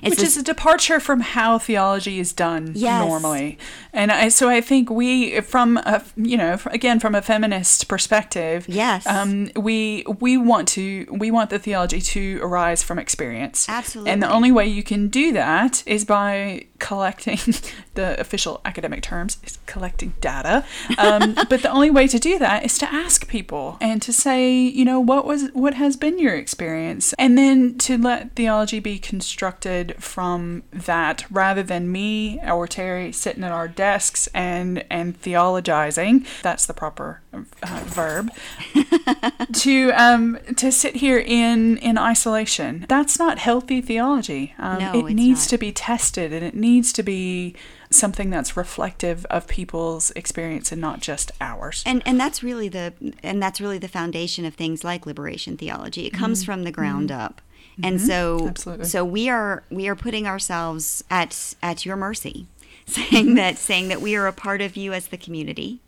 It's 0.03 0.11
which 0.11 0.19
this- 0.21 0.29
is 0.31 0.37
a 0.39 0.43
departure 0.43 1.01
from 1.01 1.21
how 1.21 1.59
theology 1.59 2.19
is 2.21 2.33
done 2.33 2.73
Yes. 2.75 3.07
normally. 3.07 3.59
And 3.93 4.13
I, 4.13 4.29
so 4.29 4.49
I 4.49 4.61
think 4.61 4.91
we, 4.91 5.41
from 5.41 5.79
a, 5.79 6.03
you 6.17 6.37
know, 6.37 6.59
again 6.67 7.01
from 7.01 7.15
a 7.15 7.23
feminist 7.23 7.89
perspective, 7.89 8.67
Yes. 8.69 9.07
um, 9.07 9.51
we 9.57 10.05
we 10.21 10.37
want 10.37 10.69
to 10.69 11.07
we 11.11 11.31
want 11.31 11.51
the 11.51 11.59
theology 11.59 12.01
to 12.01 12.41
arise 12.43 12.83
from 12.83 12.99
experience. 12.99 13.67
Absolutely. 13.69 14.11
And 14.13 14.23
the 14.23 14.31
only 14.31 14.53
way 14.53 14.67
you 14.67 14.83
can 14.83 15.09
do 15.09 15.33
that 15.33 15.83
is 15.87 16.05
by 16.05 16.67
collecting 16.79 17.39
the 17.95 18.21
official 18.21 18.61
academic 18.67 19.03
terms 19.03 19.39
is 19.45 19.59
collecting 19.67 20.13
data. 20.21 20.65
Um, 20.99 21.35
but 21.49 21.63
the 21.63 21.71
only 21.71 21.91
way 21.91 22.07
to 22.09 22.19
do 22.19 22.39
that 22.39 22.65
is 22.65 22.77
to 22.79 22.93
ask 22.93 23.27
people 23.29 23.79
and 23.81 24.03
to 24.03 24.13
say, 24.13 24.57
you 24.59 24.85
know, 24.85 25.01
what 25.01 25.25
was 25.27 25.49
what 25.53 25.75
has 25.75 25.97
been 25.97 26.19
your 26.19 26.35
experience, 26.35 27.13
and 27.19 27.39
then 27.39 27.79
to 27.79 27.97
let 27.97 28.35
theology 28.37 28.79
be 28.81 28.99
constructed 28.99 29.86
from 29.99 30.63
that 30.73 31.25
rather 31.31 31.63
than 31.63 31.91
me 31.91 32.41
or 32.47 32.67
Terry 32.67 33.13
sitting 33.13 33.45
at 33.45 33.53
our 33.53 33.69
desks 33.69 34.27
and 34.35 34.85
and 34.91 35.21
theologizing. 35.21 36.27
That's 36.43 36.67
the 36.67 36.75
proper 36.75 37.21
uh, 37.33 37.83
verb 37.87 38.31
to 39.53 39.91
um 39.93 40.39
to 40.57 40.71
sit 40.73 40.97
here 40.97 41.19
in 41.19 41.77
in 41.79 41.99
isolation. 41.99 42.87
That's 42.89 43.19
not 43.19 43.39
healthy 43.39 43.81
theology. 43.81 44.55
Um, 44.59 44.79
No, 44.79 44.93
it 45.07 45.15
needs 45.15 45.47
not. 45.47 45.51
to 45.51 45.59
be 45.59 45.73
tested 45.73 46.33
and 46.33 46.45
it 46.45 46.55
needs 46.55 46.93
to 46.95 47.03
be 47.03 47.55
something 47.91 48.31
that's 48.31 48.57
reflective 48.57 49.25
of 49.27 49.47
people's 49.47 50.11
experience 50.13 50.73
and 50.73 50.81
not 50.81 51.01
just 51.01 51.31
ours. 51.41 51.83
and 51.87 52.03
and 52.07 52.19
that's 52.19 52.43
really 52.43 52.69
the 52.69 52.93
and 53.23 53.43
that's 53.43 53.61
really 53.61 53.79
the 53.79 53.89
foundation 53.89 54.45
of 54.45 54.55
things 54.55 54.83
like 54.85 55.07
liberation 55.07 55.57
theology. 55.57 56.07
It 56.07 56.13
comes 56.13 56.45
from 56.45 56.65
the 56.65 56.73
ground 56.73 57.11
up. 57.13 57.41
And 57.83 57.99
mm-hmm. 57.99 58.07
so 58.07 58.49
Absolutely. 58.49 58.87
so 58.87 59.05
we 59.05 59.29
are 59.29 59.63
we 59.71 59.89
are 59.89 59.97
putting 59.97 60.27
ourselves 60.27 61.05
at 61.11 61.55
at 61.63 61.85
your 61.85 61.97
mercy. 61.97 62.47
saying 62.87 63.27
mm-hmm. 63.27 63.35
that 63.35 63.59
saying 63.59 63.89
that 63.89 64.01
we 64.01 64.15
are 64.15 64.29
a 64.29 64.33
part 64.33 64.61
of 64.61 64.77
you 64.77 64.93
as 64.93 65.09
the 65.09 65.17
community. 65.17 65.81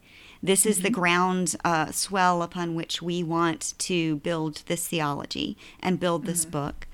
This 0.42 0.66
is 0.66 0.78
the 0.78 0.88
mm-hmm. 0.88 1.00
ground 1.00 1.56
uh, 1.64 1.92
swell 1.92 2.42
upon 2.42 2.74
which 2.74 3.00
we 3.00 3.22
want 3.22 3.74
to 3.78 4.16
build 4.16 4.62
this 4.66 4.86
theology 4.86 5.56
and 5.80 6.00
build 6.00 6.26
this 6.26 6.44
book. 6.44 6.86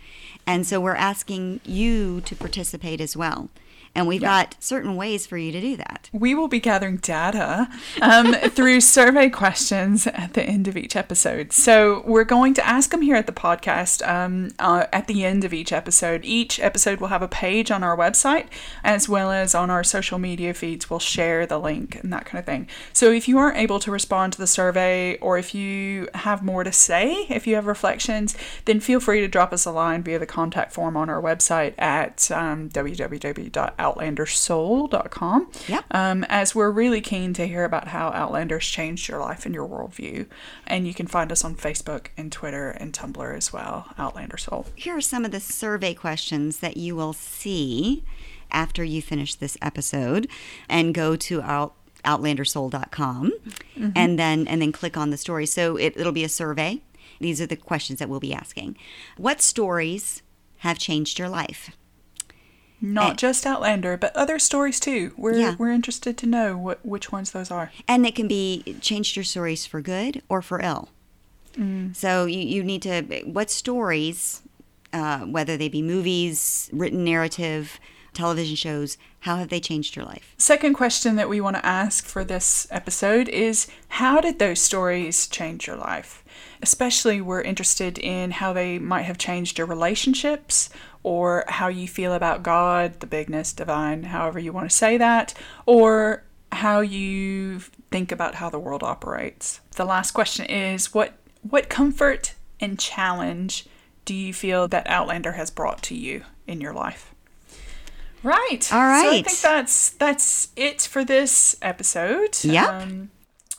And 0.47 0.67
so 0.67 0.81
we're 0.81 0.95
asking 0.95 1.61
you 1.65 2.21
to 2.23 2.37
participate 2.37 3.01
as 3.01 3.17
well. 3.17 3.49
And 3.95 4.09
we've 4.09 4.21
got 4.21 4.57
certain 4.59 4.97
ways 4.97 5.27
for 5.27 5.37
you 5.37 5.53
to 5.53 5.61
do 5.61 5.77
that. 5.77 6.11
We 6.13 6.35
will 6.35 6.49
be 6.49 6.59
gathering 6.59 6.97
data 6.97 7.69
um, 8.01 8.35
through 8.35 8.81
survey 8.81 9.31
questions 9.31 10.07
at 10.09 10.35
the 10.35 10.43
end 10.43 10.67
of 10.67 10.77
each 10.77 10.97
episode. 10.97 11.53
So 11.53 12.03
we're 12.05 12.25
going 12.25 12.55
to 12.55 12.67
ask 12.67 12.91
them 12.91 13.03
here 13.03 13.15
at 13.15 13.27
the 13.27 13.33
podcast 13.33 14.07
um, 14.07 14.51
uh, 14.59 14.87
at 14.93 15.07
the 15.07 15.25
end 15.25 15.45
of 15.45 15.55
each 15.55 15.73
episode. 15.73 16.25
Each 16.25 16.59
episode 16.59 17.01
will 17.01 17.09
have 17.09 17.23
a 17.23 17.29
page 17.29 17.71
on 17.71 17.85
our 17.85 17.97
website 17.97 18.47
as 18.83 19.09
well 19.09 19.31
as 19.31 19.55
on 19.55 19.71
our 19.71 19.85
social 19.85 20.19
media 20.19 20.55
feeds. 20.55 20.91
We'll 20.91 20.99
share 20.99 21.47
the 21.47 21.59
link 21.59 22.03
and 22.03 22.13
that 22.13 22.25
kind 22.25 22.41
of 22.41 22.47
thing. 22.47 22.69
So 22.93 23.13
if 23.13 23.29
you 23.29 23.39
aren't 23.39 23.59
able 23.59 23.79
to 23.81 23.91
respond 23.91 24.33
to 24.33 24.39
the 24.39 24.47
survey 24.47 25.19
or 25.19 25.39
if 25.39 25.55
you 25.55 26.09
have 26.15 26.43
more 26.43 26.65
to 26.65 26.73
say, 26.73 27.27
if 27.29 27.47
you 27.47 27.55
have 27.55 27.67
reflections, 27.67 28.37
then 28.65 28.81
feel 28.81 28.99
free 28.99 29.21
to 29.21 29.29
drop 29.29 29.53
us 29.53 29.65
a 29.65 29.71
line 29.71 30.03
via 30.03 30.19
the 30.19 30.27
contact 30.27 30.73
form 30.73 30.97
on 30.97 31.09
our 31.09 31.23
website 31.23 31.75
at 31.79 32.31
um, 32.33 32.69
www.outlandersoul.com. 33.85 35.51
Yep. 35.69 35.85
Um, 35.91 36.25
as 36.29 36.55
we're 36.55 36.71
really 36.71 37.01
keen 37.01 37.33
to 37.35 37.47
hear 37.47 37.65
about 37.65 37.89
how 37.89 38.09
Outlanders 38.09 38.67
changed 38.67 39.09
your 39.09 39.21
life 39.21 39.47
and 39.47 39.55
your 39.55 39.69
worldview. 39.69 40.27
And 40.67 40.87
you 40.87 40.95
can 40.95 41.07
find 41.07 41.31
us 41.31 41.45
on 41.45 41.55
Facebook 41.55 42.09
and 42.17 42.31
Twitter 42.33 42.71
and 42.71 42.93
Tumblr 42.93 43.37
as 43.37 43.53
well, 43.53 43.93
Outlander 43.99 44.37
Soul. 44.37 44.67
Here 44.75 44.97
are 44.97 45.01
some 45.01 45.25
of 45.25 45.31
the 45.31 45.41
survey 45.41 45.95
questions 45.95 46.59
that 46.59 46.77
you 46.77 46.97
will 46.97 47.13
see 47.13 48.05
after 48.51 48.85
you 48.85 49.03
finish 49.03 49.35
this 49.35 49.57
episode 49.61 50.29
and 50.69 50.95
go 50.95 51.17
to 51.17 51.43
out 51.43 51.75
outlandersoul.com 52.05 53.33
and 53.97 54.19
then 54.19 54.47
and 54.47 54.61
then 54.61 54.71
click 54.73 54.95
on 54.95 55.09
the 55.09 55.17
story 55.17 55.47
so 55.47 55.77
it, 55.79 55.95
it'll 55.97 56.13
be 56.13 56.23
a 56.23 56.29
survey 56.29 56.83
these 57.19 57.41
are 57.41 57.47
the 57.47 57.57
questions 57.57 57.99
that 57.99 58.11
we'll 58.11 58.21
be 58.21 58.35
asking 58.35 58.77
what 59.17 59.41
stories 59.41 60.23
have 60.59 60.79
changed 60.79 61.19
your 61.19 61.31
life 61.31 61.71
Not 62.85 63.13
Eh. 63.13 63.15
just 63.17 63.47
Outlander, 63.47 63.97
but 63.97 64.15
other 64.15 64.39
stories 64.39 64.79
too. 64.79 65.13
We're, 65.17 65.35
Yeah. 65.39 65.55
we're 65.59 65.71
interested 65.73 66.17
to 66.19 66.27
know 66.27 66.57
what, 66.57 66.85
which 66.85 67.11
ones 67.11 67.31
those 67.31 67.51
are. 67.51 67.73
and 67.89 68.05
it 68.07 68.15
can 68.15 68.29
be 68.29 68.77
changed 68.81 69.17
your 69.17 69.25
stories 69.25 69.65
for 69.67 69.81
good 69.81 70.23
or 70.29 70.43
for 70.43 70.61
ill 70.61 70.89
so 71.93 72.25
you, 72.27 72.41
you 72.41 72.65
need 72.65 72.83
to 72.83 73.03
what 73.27 73.49
stories 73.49 74.43
uh, 74.93 75.21
whether 75.21 75.57
they 75.57 75.69
be 75.69 75.83
movies 75.83 76.69
written 76.73 77.05
narrative 77.05 77.79
television 78.13 78.57
shows 78.57 78.99
how 79.21 79.37
have 79.37 79.51
they 79.51 79.61
changed 79.61 79.95
your 79.95 80.05
life 80.05 80.35
Second 80.37 80.75
question 80.75 81.15
that 81.17 81.29
we 81.29 81.41
want 81.41 81.55
to 81.57 81.65
ask 81.65 82.05
for 82.07 82.25
this 82.25 82.67
episode 82.73 83.29
is 83.29 83.69
how 83.89 84.21
did 84.21 84.39
those 84.41 84.59
stories 84.61 85.27
change 85.29 85.67
your 85.69 85.77
life? 85.77 86.23
Especially, 86.61 87.21
we're 87.21 87.41
interested 87.43 87.99
in 87.99 88.33
how 88.33 88.53
they 88.53 88.79
might 88.79 89.03
have 89.03 89.19
changed 89.19 89.57
your 89.59 89.67
relationships 89.67 90.69
or 91.05 91.45
how 91.47 91.69
you 91.69 91.87
feel 91.87 92.13
about 92.13 92.43
God, 92.43 92.99
the 92.99 93.07
bigness, 93.07 93.53
divine, 93.53 94.05
however 94.05 94.41
you 94.41 94.53
want 94.53 94.69
to 94.69 94.75
say 94.75 94.97
that, 94.97 95.35
or 95.67 96.25
how 96.51 96.81
you 96.81 97.61
think 97.91 98.11
about 98.11 98.37
how 98.37 98.51
the 98.51 98.59
world 98.59 98.83
operates. 98.83 99.61
The 99.77 99.85
last 99.85 100.11
question 100.11 100.47
is 100.47 100.93
what 100.93 101.13
what 101.43 101.69
comfort 101.69 102.35
and 102.59 102.79
challenge 102.79 103.67
do 104.05 104.15
you 104.15 104.33
feel 104.33 104.67
that 104.69 104.89
Outlander 104.89 105.33
has 105.33 105.51
brought 105.51 105.83
to 105.85 105.95
you 105.95 106.25
in 106.47 106.61
your 106.61 106.73
life? 106.73 107.15
Right. 108.23 108.73
All 108.73 108.81
right. 108.81 109.03
So 109.03 109.09
I 109.09 109.11
think 109.11 109.41
that's 109.41 109.91
that's 109.91 110.49
it 110.57 110.81
for 110.83 111.05
this 111.05 111.57
episode. 111.61 112.43
Yep. 112.43 112.69
Um, 112.69 113.11